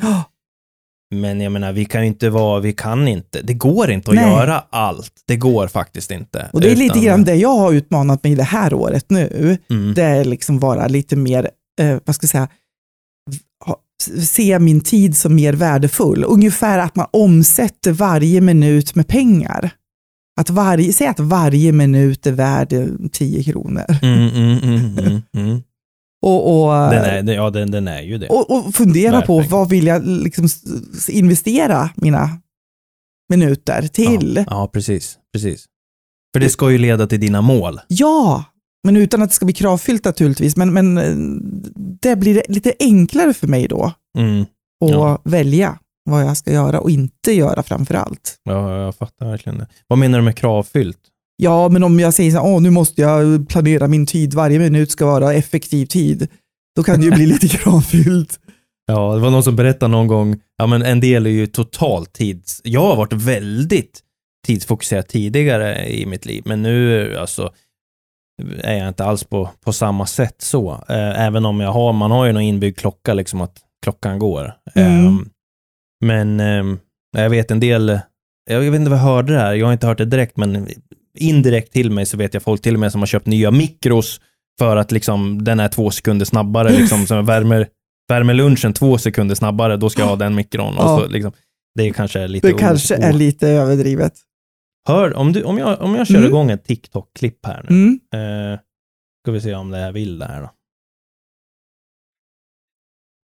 Men 1.14 1.40
jag 1.40 1.52
menar, 1.52 1.72
vi 1.72 1.84
kan 1.84 2.04
inte 2.04 2.30
vara, 2.30 2.60
vi 2.60 2.72
kan 2.72 3.08
inte, 3.08 3.42
det 3.42 3.54
går 3.54 3.90
inte 3.90 4.10
att 4.10 4.14
Nej. 4.16 4.30
göra 4.30 4.64
allt. 4.70 5.12
Det 5.26 5.36
går 5.36 5.68
faktiskt 5.68 6.10
inte. 6.10 6.50
Och 6.52 6.60
det 6.60 6.70
är 6.72 6.76
lite 6.76 6.84
Utan- 6.98 7.02
grann 7.02 7.24
det 7.24 7.34
jag 7.34 7.56
har 7.56 7.72
utmanat 7.72 8.24
mig 8.24 8.34
det 8.34 8.42
här 8.42 8.74
året 8.74 9.04
nu. 9.10 9.58
Mm. 9.70 9.94
Det 9.94 10.02
är 10.02 10.24
liksom 10.24 10.58
vara 10.58 10.86
lite 10.88 11.16
mer, 11.16 11.50
eh, 11.80 11.98
vad 12.04 12.14
ska 12.16 12.24
jag 12.24 12.30
säga, 12.30 12.48
ha- 13.64 13.80
se 14.24 14.58
min 14.58 14.80
tid 14.80 15.16
som 15.16 15.34
mer 15.34 15.52
värdefull. 15.52 16.24
Ungefär 16.28 16.78
att 16.78 16.96
man 16.96 17.06
omsätter 17.12 17.92
varje 17.92 18.40
minut 18.40 18.94
med 18.94 19.08
pengar. 19.08 19.70
Att 20.40 20.50
varje, 20.50 20.92
säg 20.92 21.06
att 21.06 21.20
varje 21.20 21.72
minut 21.72 22.26
är 22.26 22.32
värd 22.32 22.72
eh, 22.72 22.86
10 23.12 23.42
kronor. 23.44 23.84
Mm, 24.02 24.28
mm, 24.28 24.58
mm, 24.58 24.98
mm, 24.98 25.22
mm. 25.36 25.62
Och, 26.26 26.62
och, 26.66 26.90
Den, 26.90 27.28
är, 27.28 27.34
ja, 27.34 27.50
den, 27.50 27.70
den 27.70 27.88
är 27.88 28.02
ju 28.02 28.18
det. 28.18 28.28
och, 28.28 28.50
och 28.50 28.74
fundera 28.74 29.12
Värd 29.12 29.26
på 29.26 29.40
vad 29.40 29.68
vill 29.68 29.86
jag 29.86 30.06
liksom 30.06 30.48
investera 31.08 31.90
mina 31.94 32.30
minuter 33.32 33.82
till. 33.88 34.34
Ja, 34.36 34.44
ja, 34.50 34.70
precis. 34.72 35.18
precis. 35.32 35.64
För 36.34 36.40
det 36.40 36.48
ska 36.48 36.70
ju 36.70 36.78
leda 36.78 37.06
till 37.06 37.20
dina 37.20 37.40
mål. 37.40 37.80
Ja, 37.88 38.44
men 38.84 38.96
utan 38.96 39.22
att 39.22 39.28
det 39.28 39.34
ska 39.34 39.44
bli 39.46 39.54
kravfyllt 39.54 40.04
naturligtvis. 40.04 40.56
Men, 40.56 40.72
men 40.72 40.98
eh, 40.98 41.14
det 42.00 42.16
blir 42.16 42.42
lite 42.48 42.72
enklare 42.80 43.34
för 43.34 43.46
mig 43.46 43.68
då 43.68 43.92
Mm. 44.18 44.42
att 44.84 44.90
Ja. 44.90 45.18
välja 45.24 45.78
vad 46.10 46.22
jag 46.24 46.36
ska 46.36 46.52
göra 46.52 46.80
och 46.80 46.90
inte 46.90 47.32
göra 47.32 47.62
framför 47.62 47.94
allt. 47.94 48.36
Ja, 48.44 48.76
jag 48.82 48.94
fattar 48.94 49.26
verkligen 49.26 49.58
det. 49.58 49.66
Vad 49.86 49.98
menar 49.98 50.18
du 50.18 50.24
med 50.24 50.36
kravfyllt? 50.36 50.98
Ja, 51.36 51.68
men 51.68 51.82
om 51.82 52.00
jag 52.00 52.14
säger 52.14 52.30
så 52.30 52.46
här, 52.46 52.60
nu 52.60 52.70
måste 52.70 53.02
jag 53.02 53.48
planera 53.48 53.88
min 53.88 54.06
tid, 54.06 54.34
varje 54.34 54.58
minut 54.58 54.90
ska 54.90 55.06
vara 55.06 55.34
effektiv 55.34 55.86
tid, 55.86 56.28
då 56.76 56.82
kan 56.82 57.00
det 57.00 57.04
ju 57.04 57.10
bli 57.10 57.26
lite 57.32 57.48
kravfyllt. 57.48 58.40
Ja, 58.86 59.14
det 59.14 59.20
var 59.20 59.30
någon 59.30 59.42
som 59.42 59.56
berättade 59.56 59.92
någon 59.92 60.06
gång, 60.06 60.40
ja 60.58 60.66
men 60.66 60.82
en 60.82 61.00
del 61.00 61.26
är 61.26 61.30
ju 61.30 61.46
totalt 61.46 62.12
tids... 62.12 62.60
Jag 62.64 62.80
har 62.80 62.96
varit 62.96 63.12
väldigt 63.12 64.02
tidsfokuserad 64.46 65.08
tidigare 65.08 65.88
i 65.88 66.06
mitt 66.06 66.26
liv, 66.26 66.42
men 66.46 66.62
nu 66.62 67.16
alltså 67.18 67.52
är 68.58 68.78
jag 68.78 68.88
inte 68.88 69.04
alls 69.04 69.24
på, 69.24 69.50
på 69.64 69.72
samma 69.72 70.06
sätt 70.06 70.36
så. 70.38 70.72
Eh, 70.88 71.20
även 71.26 71.44
om 71.44 71.60
jag 71.60 71.72
har, 71.72 71.92
man 71.92 72.10
har 72.10 72.26
ju 72.26 72.32
någon 72.32 72.42
inbyggd 72.42 72.78
klocka 72.78 73.14
liksom 73.14 73.40
att 73.40 73.58
klockan 73.82 74.18
går. 74.18 74.52
Mm. 74.74 75.06
Ehm, 75.06 75.28
men 76.04 76.40
ehm, 76.40 76.78
jag 77.16 77.30
vet 77.30 77.50
en 77.50 77.60
del, 77.60 78.00
jag 78.50 78.60
vet 78.60 78.74
inte 78.74 78.90
vad 78.90 78.98
jag 78.98 79.04
hörde 79.04 79.32
det 79.32 79.40
här, 79.40 79.54
jag 79.54 79.66
har 79.66 79.72
inte 79.72 79.86
hört 79.86 79.98
det 79.98 80.04
direkt, 80.04 80.36
men 80.36 80.68
indirekt 81.18 81.72
till 81.72 81.90
mig 81.90 82.06
så 82.06 82.16
vet 82.16 82.34
jag 82.34 82.42
folk 82.42 82.62
till 82.62 82.74
och 82.74 82.80
med 82.80 82.92
som 82.92 83.00
har 83.00 83.06
köpt 83.06 83.26
nya 83.26 83.50
mikros 83.50 84.20
för 84.58 84.76
att 84.76 84.92
liksom 84.92 85.44
den 85.44 85.60
är 85.60 85.68
två 85.68 85.90
sekunder 85.90 86.24
snabbare, 86.26 86.70
liksom, 86.72 87.06
som 87.06 87.26
värmer, 87.26 87.68
värmer 88.08 88.34
lunchen 88.34 88.72
två 88.72 88.98
sekunder 88.98 89.34
snabbare, 89.34 89.76
då 89.76 89.90
ska 89.90 90.02
jag 90.02 90.08
ha 90.08 90.16
den 90.16 90.34
mikron. 90.34 90.76
Och 90.78 90.84
Ja. 90.84 90.98
så, 90.98 91.08
liksom, 91.08 91.32
det 91.74 91.90
kanske 91.90 92.20
är 92.20 92.28
lite 92.28 92.46
Det 92.46 92.52
kanske 92.58 92.96
är 92.96 93.12
lite 93.12 93.48
överdrivet. 93.48 94.12
Hör, 94.88 95.14
om, 95.14 95.32
du, 95.32 95.42
om, 95.42 95.58
jag, 95.58 95.80
om 95.80 95.94
jag 95.94 96.06
kör 96.06 96.14
Mm. 96.14 96.26
igång 96.28 96.50
ett 96.50 96.64
TikTok-klipp 96.64 97.46
här 97.46 97.66
nu, 97.68 97.74
Mm. 97.76 98.00
eh, 98.52 98.58
ska 99.24 99.32
vi 99.32 99.40
se 99.40 99.54
om 99.54 99.70
det 99.70 99.78
här 99.78 99.92
vill 99.92 100.18
det 100.18 100.24
här 100.26 100.40
då. 100.42 100.50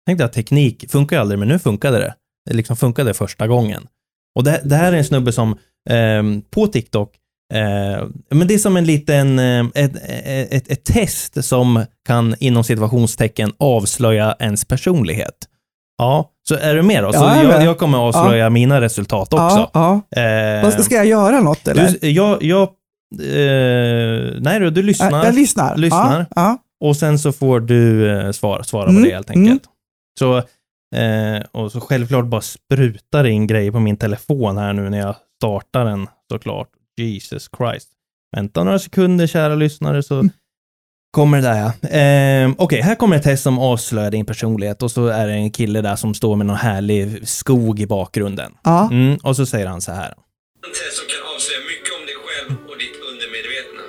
Tänkte 0.07 0.25
att 0.25 0.33
teknik 0.33 0.91
funkar 0.91 1.17
ju 1.17 1.21
aldrig, 1.21 1.39
men 1.39 1.49
nu 1.49 1.59
funkade 1.59 1.99
det. 1.99 2.15
Det 2.45 2.55
liksom 2.57 2.77
funkade 2.77 3.15
första 3.15 3.47
gången. 3.47 3.87
Och 4.35 4.45
det, 4.45 4.61
det 4.65 4.77
här 4.77 4.93
är 4.93 4.97
en 4.97 5.05
snubbe 5.05 5.33
som 5.33 5.59
ehm, 5.91 6.43
på 6.43 6.67
TikTok, 6.67 7.17
eh, 7.51 8.07
men 8.31 8.49
det 8.49 8.55
är 8.55 8.59
som 8.59 8.77
en 8.77 8.85
liten, 8.85 9.39
eh, 9.39 9.67
ett, 9.75 9.97
ett, 9.97 10.53
ett, 10.53 10.71
ett 10.71 10.85
test 10.85 11.45
som 11.45 11.85
kan 12.07 12.35
inom 12.41 12.65
situationstecken 12.65 13.53
avslöja 13.59 14.37
ens 14.39 14.65
personlighet. 14.65 15.35
Ja, 15.99 16.31
så 16.49 16.55
är 16.55 16.75
du 16.75 16.83
med 16.83 17.05
då? 17.05 17.13
Så 17.13 17.19
Ja, 17.19 17.43
jag 17.43 17.65
jag, 17.65 17.79
kommer 17.79 17.99
avslöja 17.99 18.51
mina 18.51 18.81
resultat 18.81 19.33
också. 19.33 19.71
Ja, 19.73 20.01
ja. 20.11 20.23
Eh, 20.23 20.79
ska, 20.79 20.95
jag 20.95 21.07
göra 21.07 21.41
något 21.41 21.69
eller? 21.69 21.97
du, 22.01 22.09
jag, 22.11 22.43
jag, 22.43 22.63
eh, 22.63 24.41
nej 24.41 24.61
du, 24.61 24.71
du 24.71 24.83
lyssnar. 24.83 25.25
jag, 25.25 25.35
lyssnar. 25.35 25.77
lyssnar. 25.77 26.21
Ja, 26.21 26.27
ja. 26.35 26.59
Och 26.81 26.97
sen 26.97 27.19
så 27.19 27.33
får 27.33 27.61
du 27.61 28.11
eh, 28.11 28.31
svara, 28.31 28.65
svara 28.65 28.89
Mm, 28.89 29.03
på 29.03 29.09
det 29.09 29.15
helt 29.15 29.31
enkelt. 29.31 29.63
Så, 30.19 30.37
eh, 30.97 31.43
och 31.53 31.73
så 31.73 31.81
självklart 31.81 32.25
bara 32.25 32.41
sprutar 32.41 33.23
det 33.23 33.31
in 33.31 33.47
grejer 33.47 33.71
på 33.73 33.81
min 33.81 33.97
telefon 33.97 34.59
här 34.59 34.73
nu 34.73 34.91
när 34.91 34.99
jag 34.99 35.15
startar 35.37 35.85
den 35.85 36.07
såklart. 36.33 36.69
Jesus 37.05 37.49
Christ. 37.59 37.89
Vänta 38.37 38.65
några 38.65 38.79
sekunder 38.79 39.27
kära 39.27 39.55
lyssnare 39.55 40.03
så 40.03 40.15
Mm. 40.15 40.31
kommer 41.17 41.37
det 41.41 41.49
där 41.49 41.57
ja. 41.59 41.89
Eh, 41.99 42.55
Okej, 42.59 42.81
här 42.81 42.95
kommer 42.95 43.17
ett 43.17 43.23
test 43.23 43.43
som 43.43 43.59
avslöjar 43.59 44.11
din 44.11 44.27
personlighet 44.27 44.83
och 44.83 44.91
så 44.91 45.07
är 45.07 45.27
det 45.27 45.33
en 45.33 45.51
kille 45.51 45.81
där 45.81 45.97
som 45.97 46.15
står 46.15 46.37
med 46.37 46.47
någon 46.47 46.57
härlig 46.57 47.29
skog 47.29 47.81
i 47.81 47.87
bakgrunden. 47.87 48.53
ja. 48.65 48.89
Mm, 48.93 49.19
och 49.23 49.37
så 49.37 49.47
säger 49.47 49.67
han 49.67 49.81
så 49.81 49.93
här. 49.93 50.11
En 50.67 50.73
test 50.81 50.97
som 51.01 51.07
kan 51.13 51.23
avslöja 51.35 51.61
mycket 51.73 51.93
om 51.99 52.03
dig 52.11 52.17
själv 52.27 52.51
och 52.71 52.79
ditt 52.85 52.97
undermedvetna. 53.11 53.83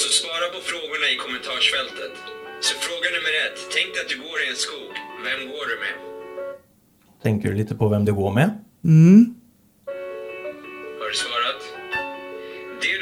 Så 0.00 0.08
svara 0.20 0.46
på 0.54 0.58
frågorna 0.70 1.06
i 1.14 1.16
kommentarsfältet. 1.24 2.12
Så 2.66 2.72
fråga 2.86 3.08
nummer 3.16 3.32
ett. 3.44 3.58
Tänk 3.74 3.88
dig 3.94 4.00
att 4.04 4.10
du 4.14 4.16
går 4.26 4.38
i 4.44 4.46
en 4.52 4.58
skog. 4.66 4.92
Vem 5.26 5.40
går 5.52 5.64
du 5.70 5.76
med? 5.84 5.94
Tänker 7.22 7.46
du 7.50 7.54
lite 7.62 7.74
på 7.80 7.84
vem 7.94 8.04
du 8.08 8.12
går 8.20 8.32
med? 8.38 8.48
Mm. 8.84 9.34
Har 11.00 11.08
du 11.12 11.16
svarat? 11.24 11.47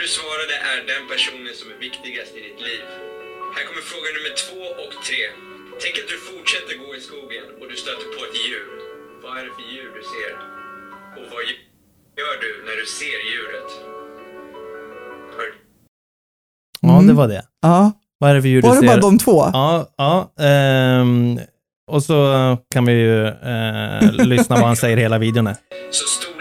Du 0.06 0.10
svarade 0.20 0.54
är 0.72 0.78
den 0.92 1.02
personen 1.12 1.52
som 1.60 1.66
är 1.74 1.78
viktigast 1.88 2.32
i 2.38 2.40
ditt 2.48 2.60
liv. 2.68 2.82
Här 3.54 3.62
kommer 3.68 3.82
fråga 3.92 4.08
nummer 4.16 4.34
två 4.44 4.60
och 4.82 4.92
tre. 5.08 5.22
Tänk 5.82 5.94
att 6.00 6.08
du 6.12 6.16
fortsätter 6.30 6.74
gå 6.84 6.88
i 6.98 7.00
skogen 7.08 7.44
och 7.60 7.66
du 7.70 7.76
stöter 7.84 8.06
på 8.14 8.20
ett 8.26 8.36
djur. 8.44 8.66
Vad 9.22 9.32
är 9.38 9.42
det 9.46 9.52
för 9.58 9.66
djur 9.72 9.90
du 9.98 10.02
ser? 10.14 10.32
Och 11.18 11.26
vad 11.32 11.42
gör 12.20 12.34
du 12.44 12.50
när 12.68 12.76
du 12.82 12.86
ser 13.00 13.18
djuret? 13.30 13.70
Har 15.36 15.44
du 15.48 15.52
Ja, 16.86 16.94
Mm. 16.94 17.06
det 17.06 17.14
var 17.22 17.28
det. 17.34 17.42
ja. 17.62 17.92
Vad 18.18 18.30
är 18.30 18.34
det 18.34 18.42
för 18.42 18.48
djur 18.48 18.62
du 18.62 18.68
Var 18.68 18.74
det 18.74 18.80
ser? 18.80 18.86
bara 18.86 19.00
de 19.08 19.18
två? 19.18 19.38
Ja, 19.52 19.94
ja. 19.96 20.32
ehm, 20.44 21.38
och 21.94 22.02
så 22.02 22.16
kan 22.74 22.84
vi 22.86 22.92
ju 22.92 23.26
eh, 23.26 24.12
lyssna 24.34 24.56
vad 24.56 24.64
han 24.70 24.76
säger 24.76 24.96
hela 24.96 25.18
videon. 25.18 25.48
Så 25.90 26.06
storleken 26.06 26.35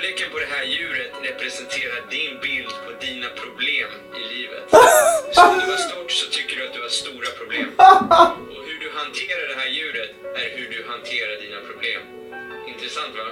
Och 8.58 8.64
hur 8.70 8.78
du 8.84 8.90
hanterar 9.02 9.44
det 9.52 9.58
här 9.62 9.70
djuret 9.78 10.10
är 10.42 10.48
hur 10.58 10.68
du 10.76 10.80
hanterar 10.92 11.36
dina 11.44 11.60
problem. 11.70 12.02
Intressant 12.72 13.12
va? 13.20 13.28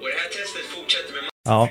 Och 0.00 0.06
det 0.12 0.16
här 0.22 0.30
testet 0.36 0.66
fortsätter 0.76 1.12
med 1.16 1.22
Ja. 1.52 1.62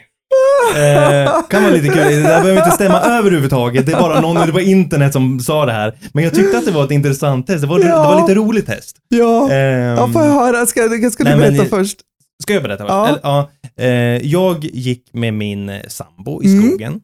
Eh, 0.75 1.47
kan 1.49 1.63
vara 1.63 1.73
lite 1.73 1.87
kul. 1.87 2.03
Det 2.03 2.21
där 2.21 2.41
behöver 2.41 2.57
inte 2.65 2.71
stämma 2.71 2.99
överhuvudtaget. 3.01 3.85
Det 3.85 3.91
är 3.91 3.99
bara 3.99 4.21
någon 4.21 4.51
på 4.51 4.59
internet 4.61 5.13
som 5.13 5.39
sa 5.39 5.65
det 5.65 5.71
här. 5.71 5.97
Men 6.13 6.23
jag 6.23 6.33
tyckte 6.33 6.57
att 6.57 6.65
det 6.65 6.71
var 6.71 6.83
ett 6.85 6.91
intressant 6.91 7.47
test. 7.47 7.61
Det 7.61 7.67
var, 7.67 7.79
det 7.79 7.87
Ja. 7.87 8.03
var 8.03 8.21
lite 8.21 8.35
roligt 8.35 8.65
test. 8.65 8.95
Ja. 9.07 9.51
Ehm, 9.51 9.97
ja, 9.97 10.07
får 10.13 10.21
jag 10.25 10.31
höra? 10.31 10.65
Ska, 10.65 10.81
ska 11.11 11.23
du 11.23 11.29
Nej, 11.29 11.37
men- 11.39 11.57
berätta 11.57 11.65
först? 11.77 11.97
Ska 12.43 12.53
jag 12.53 12.63
berätta? 12.63 12.85
Ja. 12.87 13.07
Eller, 13.07 13.19
ja. 13.23 13.49
Eh, 13.77 13.87
jag 14.27 14.63
gick 14.65 15.03
med 15.13 15.33
min 15.33 15.69
eh, 15.69 15.81
sambo 15.87 16.43
i 16.43 16.47
Mm. 16.47 16.67
skogen. 16.69 17.01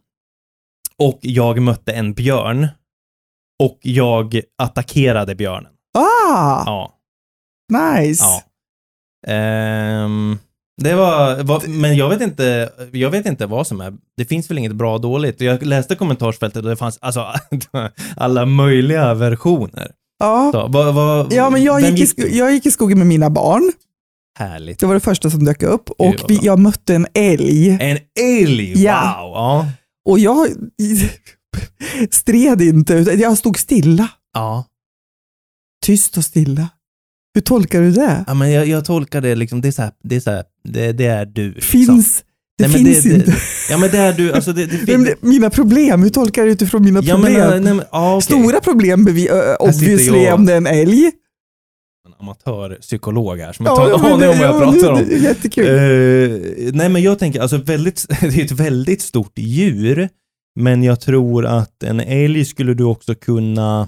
Och 0.98 1.20
jag 1.22 1.62
mötte 1.62 1.92
en 1.92 2.14
björn. 2.14 2.68
Och 3.62 3.80
jag 3.82 4.42
attackerade 4.58 5.36
björnen. 5.36 5.72
Ah, 5.98 6.64
Ja. 6.66 6.92
nice. 8.00 8.24
Ja. 8.24 8.42
Ehm, 9.34 10.38
det 10.82 10.96
var, 10.96 11.44
var, 11.44 11.68
men 11.68 11.96
jag 11.96 12.10
vet 12.10 12.22
inte, 12.22 12.70
jag 12.92 13.10
vet 13.10 13.26
inte 13.26 13.46
vad 13.46 13.68
som 13.68 13.82
är, 13.82 13.94
det 14.18 14.26
finns 14.26 14.50
väl 14.50 14.58
inget 14.58 14.72
bra 14.76 14.94
och 14.94 15.02
dåligt. 15.02 15.42
Jag 15.42 15.66
läste 15.66 15.96
kommentarsfältet 15.96 16.64
och 16.64 16.70
det 16.70 16.76
fanns 16.76 16.98
alltså 17.02 17.26
alla 18.16 18.46
möjliga 18.46 19.14
versioner. 19.14 19.92
Ja. 20.20 20.50
Så, 20.54 20.68
vad, 20.68 20.94
vad, 20.96 21.34
Ja, 21.34 21.50
men 21.50 21.64
jag 21.64 21.82
vem 21.82 21.96
gick, 21.96 22.20
i, 22.20 22.38
jag 22.38 22.52
gick 22.54 22.66
i 22.66 22.72
skogen 22.72 22.98
med 22.98 23.08
mina 23.08 23.30
barn. 23.30 23.72
Härligt. 24.40 24.80
Det 24.80 24.86
var 24.86 24.94
det 24.94 25.00
första 25.00 25.30
som 25.30 25.46
dök 25.46 25.64
upp. 25.64 25.90
Och 25.90 26.16
vi, 26.28 26.40
jag 26.42 26.60
mötte 26.60 26.96
en 26.96 27.08
älg. 27.14 27.70
En 27.82 27.98
älg, 28.20 28.84
Ja. 28.84 29.20
wow! 29.24 29.34
Ja. 29.36 29.66
Och 30.10 30.20
jag 30.20 30.48
stred 32.12 32.62
inte, 32.62 32.94
utan 32.94 33.20
jag 33.20 33.38
stod 33.38 33.58
stilla. 33.60 34.08
ja. 34.34 34.66
Tyst 35.86 36.18
och 36.18 36.24
stilla. 36.26 36.70
Hur 37.34 37.42
tolkar 37.42 37.82
du 37.82 37.92
det? 37.92 38.24
Ja, 38.28 38.34
men 38.34 38.52
jag, 38.52 38.68
jag 38.68 38.86
tolkar 38.86 39.22
det 39.22 39.36
liksom, 39.36 39.62
det 39.62 39.68
är 39.68 39.72
så 39.72 39.82
här, 39.82 39.92
det 40.04 40.16
är 40.16 40.20
så 40.20 40.32
här, 40.32 40.44
det, 40.64 40.92
det 40.92 41.06
är 41.06 41.26
du. 41.26 41.52
Liksom. 41.52 41.72
Finns, 41.72 42.24
det 42.58 42.68
Nej, 42.68 42.78
men 42.84 42.86
finns 42.86 43.04
det, 43.04 43.10
inte. 43.14 43.32
Det, 43.32 43.38
ja 43.70 43.78
men 43.78 43.92
det 43.92 43.98
är 43.98 44.14
du, 44.14 44.34
alltså 44.34 44.54
det, 44.54 44.66
det 44.66 44.98
Men 44.98 45.16
Mina 45.22 45.50
problem, 45.50 46.04
hur 46.04 46.10
tolkar 46.10 46.46
du 46.46 46.52
utifrån 46.52 46.84
mina 46.86 47.02
Ja 47.04 47.18
men, 47.18 47.26
problem? 47.26 47.64
nej, 47.64 47.74
men, 47.74 47.86
ja, 47.92 48.16
okej. 48.16 48.22
Stora 48.22 48.60
problem 48.60 49.08
obviously 49.60 50.24
jag. 50.24 50.36
om 50.36 50.46
det 50.46 50.54
är 50.54 50.58
en 50.58 50.68
älg. 50.68 51.06
En 52.08 52.14
amatörpsykolog 52.20 53.40
här 53.40 53.54
som 53.54 53.68
en 53.68 53.74
men 53.74 53.82
aning 53.94 54.14
om 54.14 54.20
vad 54.20 54.30
jag 54.30 54.36
ja, 54.56 54.60
pratar 54.60 54.92
om. 54.92 55.06
Jättekul. 55.10 55.66
Eh, 55.68 56.74
nej 56.74 56.90
men 56.90 57.02
jag 57.02 57.20
tänker, 57.20 57.40
alltså 57.42 57.58
väldigt, 57.58 58.06
det 58.22 58.26
är 58.42 58.46
ett 58.46 58.52
väldigt 58.52 59.02
stort 59.02 59.34
djur, 59.38 60.10
men 60.60 60.84
jag 60.84 61.00
tror 61.00 61.46
att 61.46 61.84
en 61.84 62.00
älg 62.00 62.46
skulle 62.46 62.74
du 62.74 62.84
också 62.84 63.16
kunna 63.16 63.88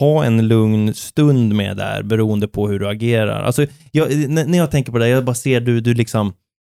ha 0.00 0.24
en 0.24 0.48
lugn 0.48 0.94
stund 0.94 1.54
med 1.54 1.76
där, 1.76 2.02
beroende 2.02 2.48
på 2.48 2.68
hur 2.68 2.78
du 2.78 2.88
agerar. 2.88 3.42
Alltså, 3.42 3.66
jag, 3.92 4.28
när 4.28 4.58
jag 4.58 4.70
tänker 4.70 4.92
på 4.92 4.98
det, 4.98 5.08
jag 5.08 5.24
bara 5.24 5.34
ser 5.34 5.60
du, 5.60 5.80
du 5.80 5.94
liksom, 5.94 6.32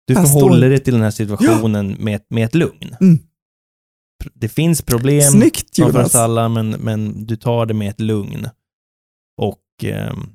Du 0.07 0.15
Fast 0.15 0.33
förhåller 0.33 0.69
dig 0.69 0.79
till 0.79 0.93
den 0.93 1.03
här 1.03 1.11
situationen 1.11 1.95
med, 1.99 2.15
ett- 2.15 2.25
med 2.29 2.45
ett 2.45 2.55
lugn. 2.55 2.95
Mm. 3.01 3.19
Det 4.33 4.49
finns 4.49 4.81
problem 4.81 5.21
Snyggt 5.21 5.75
som 5.75 5.85
för 5.85 5.93
Jonas. 5.93 6.07
oss 6.07 6.15
alla, 6.15 6.49
men, 6.49 6.69
men 6.69 7.25
du 7.25 7.35
tar 7.35 7.65
det 7.65 7.73
med 7.73 7.89
ett 7.89 8.01
lugn. 8.01 8.47
Och 9.41 9.61
ehm, 9.83 10.29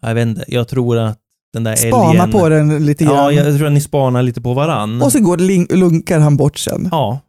jag 0.00 0.14
vet 0.14 0.28
inte, 0.28 0.44
jag 0.48 0.68
tror 0.68 0.98
att 0.98 1.18
den 1.52 1.64
där 1.64 1.76
Spana 1.76 2.10
älgen... 2.24 2.30
på 2.32 2.48
den 2.48 2.86
lite 2.86 3.04
grann. 3.04 3.14
Ja, 3.14 3.32
jag 3.32 3.56
tror 3.56 3.66
att 3.66 3.72
ni 3.72 3.80
spanar 3.80 4.22
lite 4.22 4.40
på 4.40 4.54
varann. 4.54 5.02
Och 5.02 5.12
så 5.12 5.20
går 5.20 5.76
lunkar 5.76 6.20
han 6.20 6.36
bort 6.36 6.58
sen. 6.58 6.88
Ja, 6.90 7.20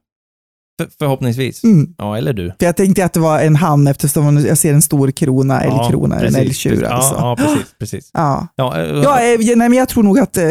för, 0.79 0.89
förhoppningsvis. 0.99 1.63
Mm. 1.63 1.93
Ja, 1.97 2.17
eller 2.17 2.33
du. 2.33 2.47
För 2.59 2.65
jag 2.65 2.77
tänkte 2.77 3.05
att 3.05 3.13
det 3.13 3.19
var 3.19 3.39
en 3.39 3.55
han 3.55 3.87
eftersom 3.87 4.37
jag 4.37 4.57
ser 4.57 4.73
en 4.73 4.81
stor 4.81 5.11
krona, 5.11 5.61
älgkrona, 5.61 6.15
en 6.15 6.21
precis, 6.21 6.37
älgtjur 6.37 6.83
alltså. 6.83 7.13
Ja, 7.15 7.35
ja, 7.39 7.45
precis. 7.45 7.75
precis. 7.79 8.09
Ja. 8.13 8.47
Ja, 8.55 8.77
eh, 8.81 9.01
Ja, 9.03 9.21
eh, 9.21 9.39
nej, 9.39 9.55
men 9.69 9.73
jag 9.73 9.89
tror 9.89 10.03
nog 10.03 10.19
att 10.19 10.37
eh, 10.37 10.43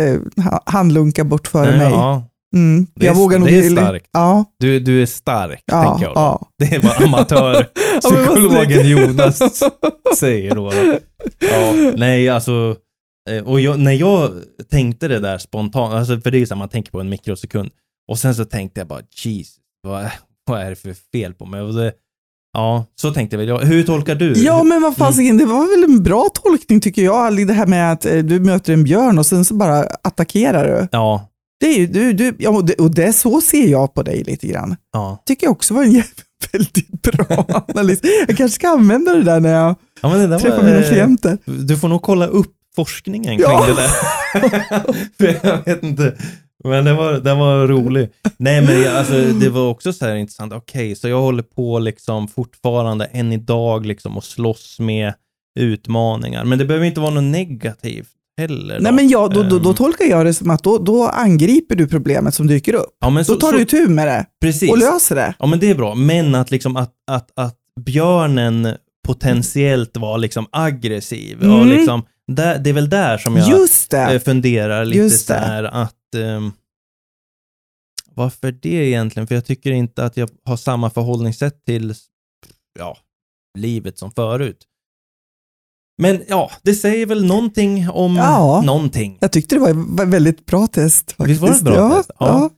han- 0.65 0.93
lunkar 0.93 1.25
bort 1.25 1.47
före 1.49 1.77
mig. 1.79 1.91
ja. 1.91 2.27
Mm. 2.57 2.87
Det 2.95 3.07
är- 3.07 3.11
jag 3.11 3.15
vågar 3.15 3.39
nog 3.39 3.49
det 3.49 3.59
är 3.59 3.71
starkt. 3.71 4.07
Ja, 4.13 4.45
Du, 4.61 4.81
du 4.81 5.03
är 5.03 5.07
stark, 5.07 5.63
ja, 5.67 5.83
tänker 5.85 6.05
jag. 6.07 6.15
Då. 6.15 6.21
ja. 6.21 6.49
Det 6.59 6.75
är 6.75 6.81
vad 6.83 7.03
amatörpsykologen 7.03 8.89
Jonas 8.89 9.63
säger 10.17 10.55
då. 10.55 10.73
Ja, 11.39 11.73
nej, 11.97 12.29
alltså, 12.29 12.77
eh, 13.31 13.45
och 13.45 13.61
jag, 13.61 13.79
när 13.79 13.93
jag 13.93 14.31
tänkte 14.71 15.09
det 15.09 15.19
där 15.19 15.39
spontant, 15.39 15.95
alltså 15.95 16.21
för 16.21 16.31
det 16.31 16.39
är 16.39 16.47
så 16.47 16.55
här, 16.55 16.59
man 16.59 16.69
tänker 16.69 16.91
på 16.93 17.01
en 17.01 17.09
mikrosekund, 17.09 17.71
och 18.09 18.19
sen 18.19 18.35
så 18.35 18.45
tänkte 18.45 18.81
jag 18.81 18.89
bara, 18.89 19.01
jeez, 19.25 19.49
vad, 19.83 20.11
vad 20.47 20.61
är 20.61 20.71
det 20.71 20.77
för 20.77 20.95
fel 21.13 21.35
på 21.35 21.47
mig? 21.47 21.61
Och 21.61 21.75
det, 21.75 21.93
ja, 22.53 22.85
så 23.01 23.13
tänkte 23.13 23.37
jag 23.37 23.39
väl. 23.39 23.49
jag. 23.49 23.59
Hur 23.59 23.83
tolkar 23.83 24.15
du? 24.15 24.33
Ja, 24.33 24.63
men 24.63 24.83
vad 24.83 24.89
Mm. 24.91 24.95
fasiken, 24.95 25.37
det 25.37 25.45
var 25.47 25.77
väl 25.81 25.91
en 25.91 26.03
bra 26.03 26.29
tolkning 26.35 26.81
tycker 26.81 27.03
jag. 27.03 27.47
Det 27.47 27.53
här 27.53 27.67
med 27.67 27.93
att 27.93 28.07
eh, 28.07 28.19
du 28.19 28.41
möter 28.41 28.73
en 28.73 28.85
björn 28.85 29.19
och 29.19 29.27
sen 29.27 29.45
så 29.45 29.55
bara 29.55 29.83
attackerar 30.03 30.67
du. 30.67 30.89
Ja, 30.93 31.27
Det 31.61 31.67
är 31.67 31.79
ju, 31.79 31.87
du, 31.87 32.13
du, 32.13 32.35
ja, 32.39 32.51
och, 32.51 32.65
det, 32.65 32.75
och 32.75 32.95
det, 32.95 33.13
så 33.13 33.41
ser 33.41 33.67
jag 33.69 33.95
på 33.95 34.03
dig 34.03 34.23
lite 34.27 34.47
grann. 34.47 34.77
ja. 34.93 35.23
tycker 35.27 35.47
jag 35.47 35.53
också 35.53 35.75
var 35.75 35.83
en 35.85 36.03
väldigt 36.53 37.03
bra 37.03 37.65
analys. 37.69 38.01
Jag 38.29 38.37
kanske 38.37 38.55
ska 38.55 38.69
använda 38.69 39.15
det 39.15 39.23
där 39.23 39.41
när 39.41 39.53
jag 39.53 39.75
ja 40.03 40.11
träffar 40.39 40.57
var, 40.57 40.65
mina 40.65 40.79
eh, 40.81 40.89
klienter. 40.89 41.39
Du 41.45 41.77
får 41.77 41.89
nog 41.89 42.03
kolla 42.03 42.27
upp 42.27 42.53
forskningen 42.77 43.25
kring 43.39 43.41
Ja. 43.41 43.67
det 43.67 43.75
där. 43.75 43.91
Jag 45.49 45.65
vet 45.65 45.83
inte. 45.83 46.15
Men 46.65 46.85
det 46.85 46.95
var, 46.95 47.13
den 47.13 47.39
var 47.39 47.67
rolig. 47.67 48.09
Nej 48.37 48.63
men 48.67 48.81
jag, 48.83 48.97
alltså, 48.97 49.15
det 49.23 49.49
var 49.49 49.69
också 49.69 49.93
så 49.93 50.07
här 50.07 50.15
intressant. 50.17 50.53
Okej, 50.53 50.95
så 50.95 51.09
jag 51.09 51.21
håller 51.21 51.43
på 51.43 51.79
liksom 51.79 52.29
fortfarande 52.29 53.05
än 53.05 53.33
idag 53.33 53.87
liksom 53.87 54.17
och 54.17 54.25
slåss 54.25 54.79
med 54.81 55.13
utmaningar. 55.61 56.45
Men 56.45 56.59
det 56.59 56.65
behöver 56.65 56.87
inte 56.87 57.01
vara 57.01 57.11
något 57.15 57.25
negativt 57.25 58.09
heller. 58.39 58.75
Då. 58.77 58.83
Nej, 58.83 58.93
men 58.93 59.09
jag, 59.09 59.35
då, 59.35 59.43
då, 59.43 59.59
då 59.59 59.69
Ehm, 59.71 59.75
tolkar 59.77 60.05
jag 60.05 60.27
det 60.27 60.35
som 60.35 60.51
att 60.51 60.63
då, 60.63 60.79
då 60.79 61.07
angriper 61.09 61.77
du 61.77 61.89
problemet 61.89 62.35
som 62.35 62.47
dyker 62.47 62.75
upp. 62.75 62.97
ja, 63.01 63.11
men 63.11 63.25
Då 63.25 63.35
så, 63.35 63.37
tar 63.41 63.53
så, 63.53 63.59
du 63.59 63.65
tur 63.65 63.89
med 63.89 64.07
det 64.07 64.27
precis. 64.41 64.71
och 64.71 64.79
löser 64.79 65.15
det. 65.17 65.35
Ja 65.39 65.47
men 65.47 65.59
det 65.59 65.71
är 65.71 65.75
bra. 65.75 65.95
Men 65.95 66.35
att 66.35 66.51
liksom 66.51 66.77
att, 66.77 66.93
att, 67.11 67.31
att 67.37 67.57
björnen 67.81 68.69
potentiellt 69.07 69.97
var 69.97 70.19
liksom 70.19 70.47
aggressiv. 70.53 71.39
Och 71.39 71.45
Mm. 71.63 71.69
liksom, 71.69 72.03
där, 72.33 72.59
det 72.59 72.71
är 72.71 72.75
väl 72.75 72.89
där 72.91 73.19
som 73.19 73.37
jag 73.37 74.15
eh, 74.15 74.21
funderar 74.21 74.85
lite 74.85 74.99
Just 74.99 75.27
så 75.27 75.35
här 75.35 75.65
att 75.65 75.95
ehm, 76.15 76.53
varför 78.15 78.53
det 78.53 78.69
egentligen? 78.89 79.27
För 79.27 79.35
jag 79.35 79.45
tycker 79.45 79.71
inte 79.71 80.05
att 80.05 80.17
jag 80.17 80.31
har 80.45 80.57
samma 80.57 80.91
förhållningssätt 80.91 81.65
till 81.65 81.95
ja, 82.79 82.97
livet 83.59 83.99
som 83.99 84.11
förut. 84.11 84.67
Men 86.03 86.23
ja, 86.29 86.51
det 86.63 86.75
säger 86.75 87.07
väl 87.07 87.25
någonting 87.25 87.89
om 87.91 88.17
Ja. 88.17 88.63
någonting. 88.67 89.19
Jag 89.21 89.33
tyckte 89.33 89.55
det 89.55 89.61
var 89.61 89.71
ett 90.03 90.09
väldigt 90.09 90.47
bra 90.47 90.67
test. 90.67 91.13
Faktiskt. 91.13 91.29
Visst 91.29 91.41
var 91.43 91.49
det 91.49 91.57
ett 91.57 91.63
bra 91.65 91.75
ja, 91.91 91.97
test? 91.97 92.11
Ja. 92.19 92.27
Ja. 92.27 92.51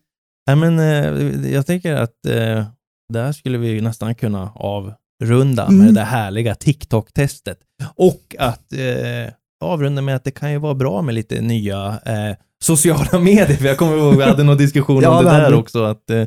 Nej, 0.46 0.56
men, 0.56 0.78
eh, 0.78 1.52
jag 1.52 1.66
tänker 1.66 1.94
att 1.94 2.26
eh, 2.26 2.64
där 3.12 3.32
skulle 3.32 3.58
vi 3.58 3.68
ju 3.68 3.80
nästan 3.80 4.14
kunna 4.14 4.52
avrunda 4.54 5.68
med 5.70 5.74
Mm. 5.80 5.86
det 5.94 6.00
där 6.00 6.04
härliga 6.04 6.54
TikTok-testet. 6.54 7.58
Och 7.94 8.36
att 8.38 8.72
eh, 8.72 9.32
avrunda 9.64 10.02
med 10.02 10.16
att 10.16 10.24
det 10.24 10.30
kan 10.30 10.52
ju 10.52 10.58
vara 10.58 10.74
bra 10.74 11.02
med 11.02 11.14
lite 11.14 11.40
nya 11.40 12.00
eh, 12.06 12.36
sociala 12.62 13.18
medier. 13.20 13.56
För 13.56 13.64
jag 13.66 13.78
kommer 13.78 13.96
ihåg 13.96 14.16
vi 14.16 14.22
hade 14.22 14.42
någon 14.44 14.56
diskussion 14.56 15.02
Ja, 15.02 15.10
om 15.18 15.24
det 15.24 15.30
det 15.30 15.34
hade 15.34 15.44
där 15.44 15.50
vi. 15.50 15.56
också. 15.56 15.82
Att, 15.84 16.10
eh, 16.10 16.24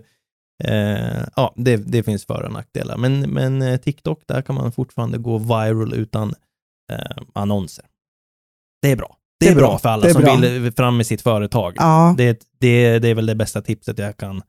eh, 0.63 1.23
ja, 1.35 1.53
det, 1.57 1.77
det 1.77 2.03
finns 2.03 2.25
för 2.25 2.43
och 2.43 2.51
nackdelar. 2.53 2.97
Men, 2.97 3.19
men 3.21 3.61
eh, 3.61 3.77
TikTok, 3.77 4.23
där 4.27 4.41
kan 4.41 4.55
man 4.55 4.71
fortfarande 4.71 5.17
gå 5.17 5.37
viral 5.37 5.93
utan 5.93 6.33
eh, 6.91 7.23
annonser. 7.33 7.85
Det 8.81 8.91
är 8.91 8.95
bra. 8.95 9.17
Det 9.39 9.47
är, 9.47 9.55
bra, 9.55 9.77
för 9.77 9.89
alla 9.89 10.03
Det 10.03 10.09
är 10.09 10.13
som 10.13 10.21
bra. 10.21 10.35
vill 10.35 10.71
fram 10.71 10.97
med 10.97 11.07
sitt 11.07 11.21
företag. 11.21 11.73
Ja. 11.77 12.15
Det, 12.17 12.39
det, 12.59 12.99
det 12.99 13.07
är 13.07 13.15
väl 13.15 13.25
det 13.25 13.35
bästa 13.35 13.61
tipset 13.61 13.99
jag 13.99 14.17
kan 14.17 14.41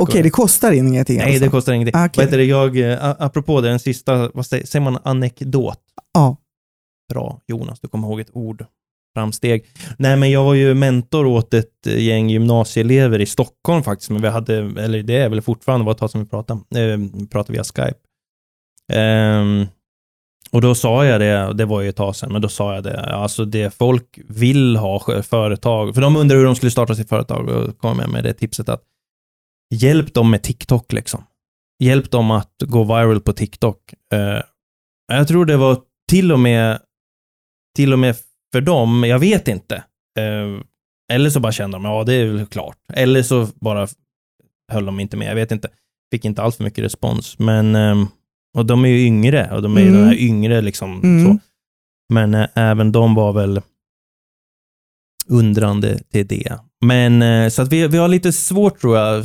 Okej, 0.00 0.22
det 0.22 0.30
kostar 0.30 0.72
ingenting 0.72 1.16
Nej, 1.18 1.26
alltså. 1.26 1.44
det 1.44 1.50
kostar 1.50 1.72
ingenting. 1.72 1.94
Okej. 2.00 2.10
Vad 2.16 2.24
heter 2.26 2.38
det, 2.38 2.44
jag, 2.44 2.78
eh, 2.92 3.14
apropå 3.18 3.60
det, 3.60 3.68
den 3.68 3.78
sista, 3.80 4.30
vad 4.34 4.46
säger, 4.46 4.66
säger 4.66 4.84
man, 4.84 4.98
anekdot? 5.04 5.78
Ja. 6.14 6.36
Bra, 7.12 7.40
Jonas, 7.46 7.80
du 7.80 7.88
kommer 7.88 8.08
ihåg 8.08 8.20
ett 8.20 8.30
ord. 8.32 8.66
Framsteg. 9.14 9.66
Nej, 9.98 10.16
men 10.16 10.30
jag 10.30 10.44
var 10.44 10.54
ju 10.54 10.74
mentor 10.74 11.26
åt 11.26 11.54
ett 11.54 11.86
gäng 11.86 12.30
gymnasieelever 12.30 13.20
i 13.20 13.26
Stockholm 13.26 13.82
faktiskt, 13.82 14.10
men 14.10 14.22
vi 14.22 14.28
hade, 14.28 14.56
eller 14.56 15.02
det 15.02 15.16
är 15.16 15.28
väl 15.28 15.42
fortfarande, 15.42 15.86
var 15.86 15.92
ett 15.92 15.98
tag 15.98 16.10
som 16.10 16.20
vi 16.20 16.26
pratade, 16.28 16.60
eh, 16.92 16.96
vi 16.96 17.26
pratade 17.26 17.52
via 17.52 17.64
Skype. 17.64 17.98
Um, 18.92 19.66
och 20.52 20.60
då 20.60 20.74
sa 20.74 21.04
jag 21.04 21.20
det, 21.20 21.52
det 21.54 21.64
var 21.64 21.80
ju 21.80 21.88
ett 21.88 21.96
tag 21.96 22.16
sedan, 22.16 22.32
men 22.32 22.42
då 22.42 22.48
sa 22.48 22.74
jag 22.74 22.84
det, 22.84 23.00
alltså 23.00 23.44
det 23.44 23.74
folk 23.74 24.18
vill 24.28 24.76
ha 24.76 25.22
företag, 25.22 25.94
för 25.94 26.02
de 26.02 26.16
undrar 26.16 26.36
hur 26.36 26.44
de 26.44 26.54
skulle 26.54 26.70
starta 26.70 26.94
sitt 26.94 27.08
företag, 27.08 27.48
och 27.48 27.78
kom 27.78 27.98
jag 27.98 28.10
med 28.10 28.24
det 28.24 28.32
tipset 28.32 28.68
att 28.68 28.82
hjälp 29.74 30.14
dem 30.14 30.30
med 30.30 30.42
TikTok 30.42 30.92
liksom. 30.92 31.24
Hjälp 31.82 32.10
dem 32.10 32.30
att 32.30 32.54
gå 32.58 32.84
viral 32.84 33.20
på 33.20 33.32
TikTok. 33.32 33.94
Uh, 34.14 34.40
jag 35.12 35.28
tror 35.28 35.44
det 35.44 35.56
var 35.56 35.78
till 36.10 36.32
och 36.32 36.38
med, 36.38 36.78
till 37.76 37.92
och 37.92 37.98
med 37.98 38.16
för 38.52 38.60
dem, 38.60 39.04
jag 39.04 39.18
vet 39.18 39.48
inte. 39.48 39.74
Eh, 40.18 40.60
eller 41.12 41.30
så 41.30 41.40
bara 41.40 41.52
kände 41.52 41.74
de, 41.76 41.84
ja 41.84 42.04
det 42.04 42.14
är 42.14 42.26
väl 42.26 42.46
klart. 42.46 42.76
Eller 42.92 43.22
så 43.22 43.48
bara 43.60 43.88
höll 44.72 44.84
de 44.86 45.00
inte 45.00 45.16
med, 45.16 45.30
jag 45.30 45.34
vet 45.34 45.52
inte. 45.52 45.68
Fick 46.12 46.24
inte 46.24 46.42
alls 46.42 46.56
för 46.56 46.64
mycket 46.64 46.84
respons, 46.84 47.38
men 47.38 47.74
ehm, 47.74 48.06
och 48.58 48.66
de 48.66 48.84
är 48.84 48.88
ju 48.88 49.00
yngre 49.06 49.50
och 49.54 49.62
de 49.62 49.76
är 49.76 49.80
ju 49.80 49.86
Mm. 49.88 49.98
den 50.00 50.08
här 50.08 50.16
yngre 50.16 50.60
liksom 50.60 51.00
Mm. 51.02 51.24
så. 51.26 51.38
Men 52.12 52.34
eh, 52.34 52.46
även 52.54 52.92
de 52.92 53.14
var 53.14 53.32
väl 53.32 53.60
undrande 55.28 55.98
till 55.98 56.26
det. 56.26 56.58
Men 56.84 57.22
eh, 57.22 57.48
så 57.48 57.62
att 57.62 57.72
vi, 57.72 57.86
vi 57.88 57.98
har 57.98 58.08
lite 58.08 58.32
svårt 58.32 58.80
tror 58.80 58.96
jag, 58.98 59.24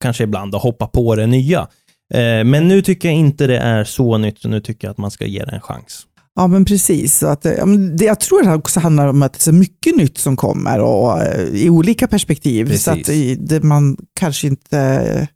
kanske 0.00 0.24
ibland 0.24 0.54
att 0.54 0.62
hoppa 0.62 0.86
på 0.86 1.14
det 1.16 1.26
nya. 1.26 1.60
Eh, 2.14 2.44
men 2.44 2.68
nu 2.68 2.82
tycker 2.82 3.08
jag 3.08 3.16
inte 3.18 3.46
det 3.46 3.58
är 3.58 3.84
så 3.84 4.18
nytt, 4.18 4.38
så 4.38 4.48
nu 4.48 4.60
tycker 4.60 4.86
jag 4.88 4.92
att 4.92 4.98
man 4.98 5.10
ska 5.10 5.26
ge 5.26 5.44
det 5.44 5.52
en 5.52 5.60
chans. 5.60 6.06
Ja, 6.38 6.46
men 6.46 6.64
precis. 6.64 7.18
Så 7.18 7.26
att, 7.26 7.46
eh, 7.46 7.52
jag 7.98 8.20
tror 8.20 8.42
det 8.42 8.54
också 8.54 8.80
handlar 8.80 9.06
om 9.08 9.22
att 9.22 9.32
det 9.32 9.38
är 9.38 9.42
så 9.42 9.52
mycket 9.52 9.96
nytt 9.96 10.18
som 10.18 10.36
kommer 10.36 10.80
och 10.80 11.22
eh, 11.22 11.40
i 11.42 11.70
olika 11.70 12.08
perspektiv. 12.08 12.66
Precis. 12.66 12.84
Så 12.84 12.90
att 12.90 13.04
det, 13.48 13.62
man 13.62 13.96
kanske 14.14 14.46
inte 14.46 15.28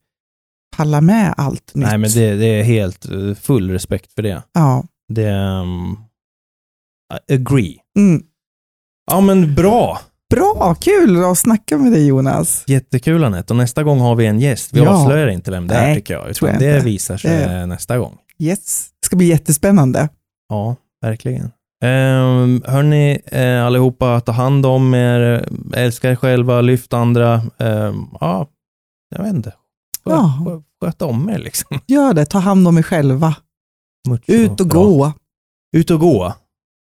pallar 0.76 1.00
med 1.00 1.34
allt 1.36 1.74
nytt. 1.74 1.86
Nej, 1.86 1.98
men 1.98 2.10
det, 2.10 2.34
det 2.36 2.46
är 2.46 2.62
helt 2.62 3.10
eh, 3.10 3.34
full 3.34 3.70
respekt 3.70 4.12
för 4.12 4.22
det. 4.22 4.42
Ja. 4.52 4.84
Det 5.08 5.30
um, 5.32 5.98
agree. 7.32 7.76
Mm. 7.98 8.22
Ja, 9.10 9.20
men 9.20 9.54
bra. 9.54 10.00
Bra, 10.30 10.74
kul 10.80 11.24
att 11.24 11.38
snacka 11.38 11.78
med 11.78 11.92
dig 11.92 12.06
Jonas. 12.06 12.64
Jättekul 12.66 13.24
Anette. 13.24 13.52
Och 13.52 13.56
nästa 13.56 13.82
gång 13.82 14.00
har 14.00 14.14
vi 14.14 14.26
en 14.26 14.40
gäst. 14.40 14.72
Vi 14.72 14.80
Ja. 14.80 14.88
avslöjar 14.90 15.28
inte 15.28 15.50
vem 15.50 15.68
det 15.68 15.74
är 15.74 15.86
Nej, 15.86 15.96
tycker 15.96 16.14
jag. 16.14 16.30
Utan 16.30 16.48
jag 16.48 16.60
det 16.60 16.80
visar 16.80 17.16
sig 17.16 17.30
Det- 17.30 17.66
nästa 17.66 17.98
gång. 17.98 18.16
Yes. 18.38 18.88
Det 19.00 19.06
ska 19.06 19.16
bli 19.16 19.26
jättespännande. 19.26 20.08
Ja, 20.48 20.76
verkligen. 21.02 21.50
Um, 21.84 22.62
hörni 22.66 23.18
eh, 23.26 23.66
allihopa, 23.66 24.20
ta 24.20 24.32
hand 24.32 24.66
om 24.66 24.94
er, 24.94 25.48
älska 25.74 26.10
er 26.10 26.16
själva, 26.16 26.60
lyft 26.60 26.92
andra. 26.92 27.42
Ehm, 27.58 28.06
ja, 28.20 28.46
jag 29.16 29.22
vet 29.24 29.34
inte. 29.34 29.50
Skö, 30.04 30.10
Ja. 30.10 30.44
skö, 30.46 30.62
sköta 30.86 31.06
om 31.06 31.30
er 31.30 31.38
liksom. 31.38 31.78
Gör 31.86 32.14
det, 32.14 32.24
ta 32.26 32.38
hand 32.38 32.68
om 32.68 32.78
er 32.78 32.82
själva. 32.82 33.36
Mucho 34.08 34.32
Ut 34.32 34.60
och 34.60 34.66
bra. 34.66 34.84
gå. 34.84 35.12
Ut 35.76 35.90
och 35.90 36.00
gå. 36.00 36.34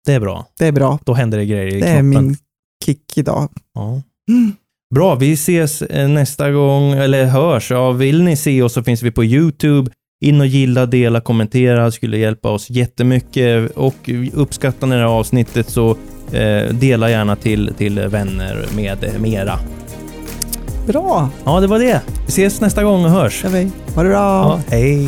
Det 0.05 0.13
är 0.13 0.19
bra. 0.19 0.45
Det 0.59 0.65
är 0.67 0.71
bra. 0.71 0.99
Då 1.05 1.13
händer 1.13 1.37
det 1.37 1.45
grejer 1.45 1.67
i 1.67 1.79
Det 1.81 1.87
är 1.87 1.93
kroppen. 1.93 2.09
min 2.09 2.37
kick 2.85 3.17
idag. 3.17 3.49
Ja. 3.73 4.01
Mm. 4.29 4.51
Bra, 4.95 5.15
vi 5.15 5.33
ses 5.33 5.81
eh, 5.81 6.07
nästa 6.09 6.51
gång, 6.51 6.91
eller 6.91 7.25
hörs. 7.25 7.71
Ja, 7.71 7.91
vill 7.91 8.23
ni 8.23 8.35
se 8.35 8.61
oss 8.61 8.73
så 8.73 8.83
finns 8.83 9.01
vi 9.03 9.11
på 9.11 9.23
YouTube. 9.25 9.91
In 10.21 10.41
och 10.41 10.47
gilla, 10.47 10.85
dela, 10.85 11.21
kommentera, 11.21 11.91
skulle 11.91 12.17
hjälpa 12.17 12.49
oss 12.49 12.69
jättemycket. 12.69 13.71
Och 13.71 14.09
uppskattar 14.33 14.87
ni 14.87 14.95
det 14.95 15.01
här 15.01 15.07
avsnittet 15.07 15.69
så 15.69 15.89
eh, 16.31 16.73
dela 16.73 17.09
gärna 17.09 17.35
till, 17.35 17.73
till 17.77 17.99
vänner 17.99 18.65
med 18.75 18.97
mera. 19.19 19.59
Bra, 20.87 21.29
Ja, 21.45 21.59
det 21.59 21.67
var 21.67 21.79
det. 21.79 22.01
Vi 22.25 22.27
ses 22.27 22.61
nästa 22.61 22.83
gång 22.83 23.05
och 23.05 23.11
hörs. 23.11 23.33
kör 23.41 23.49
vi. 23.49 23.71
Ha 23.95 24.03
det 24.03 24.09
bra. 24.09 24.17
Ja, 24.17 24.59
hej! 24.67 25.07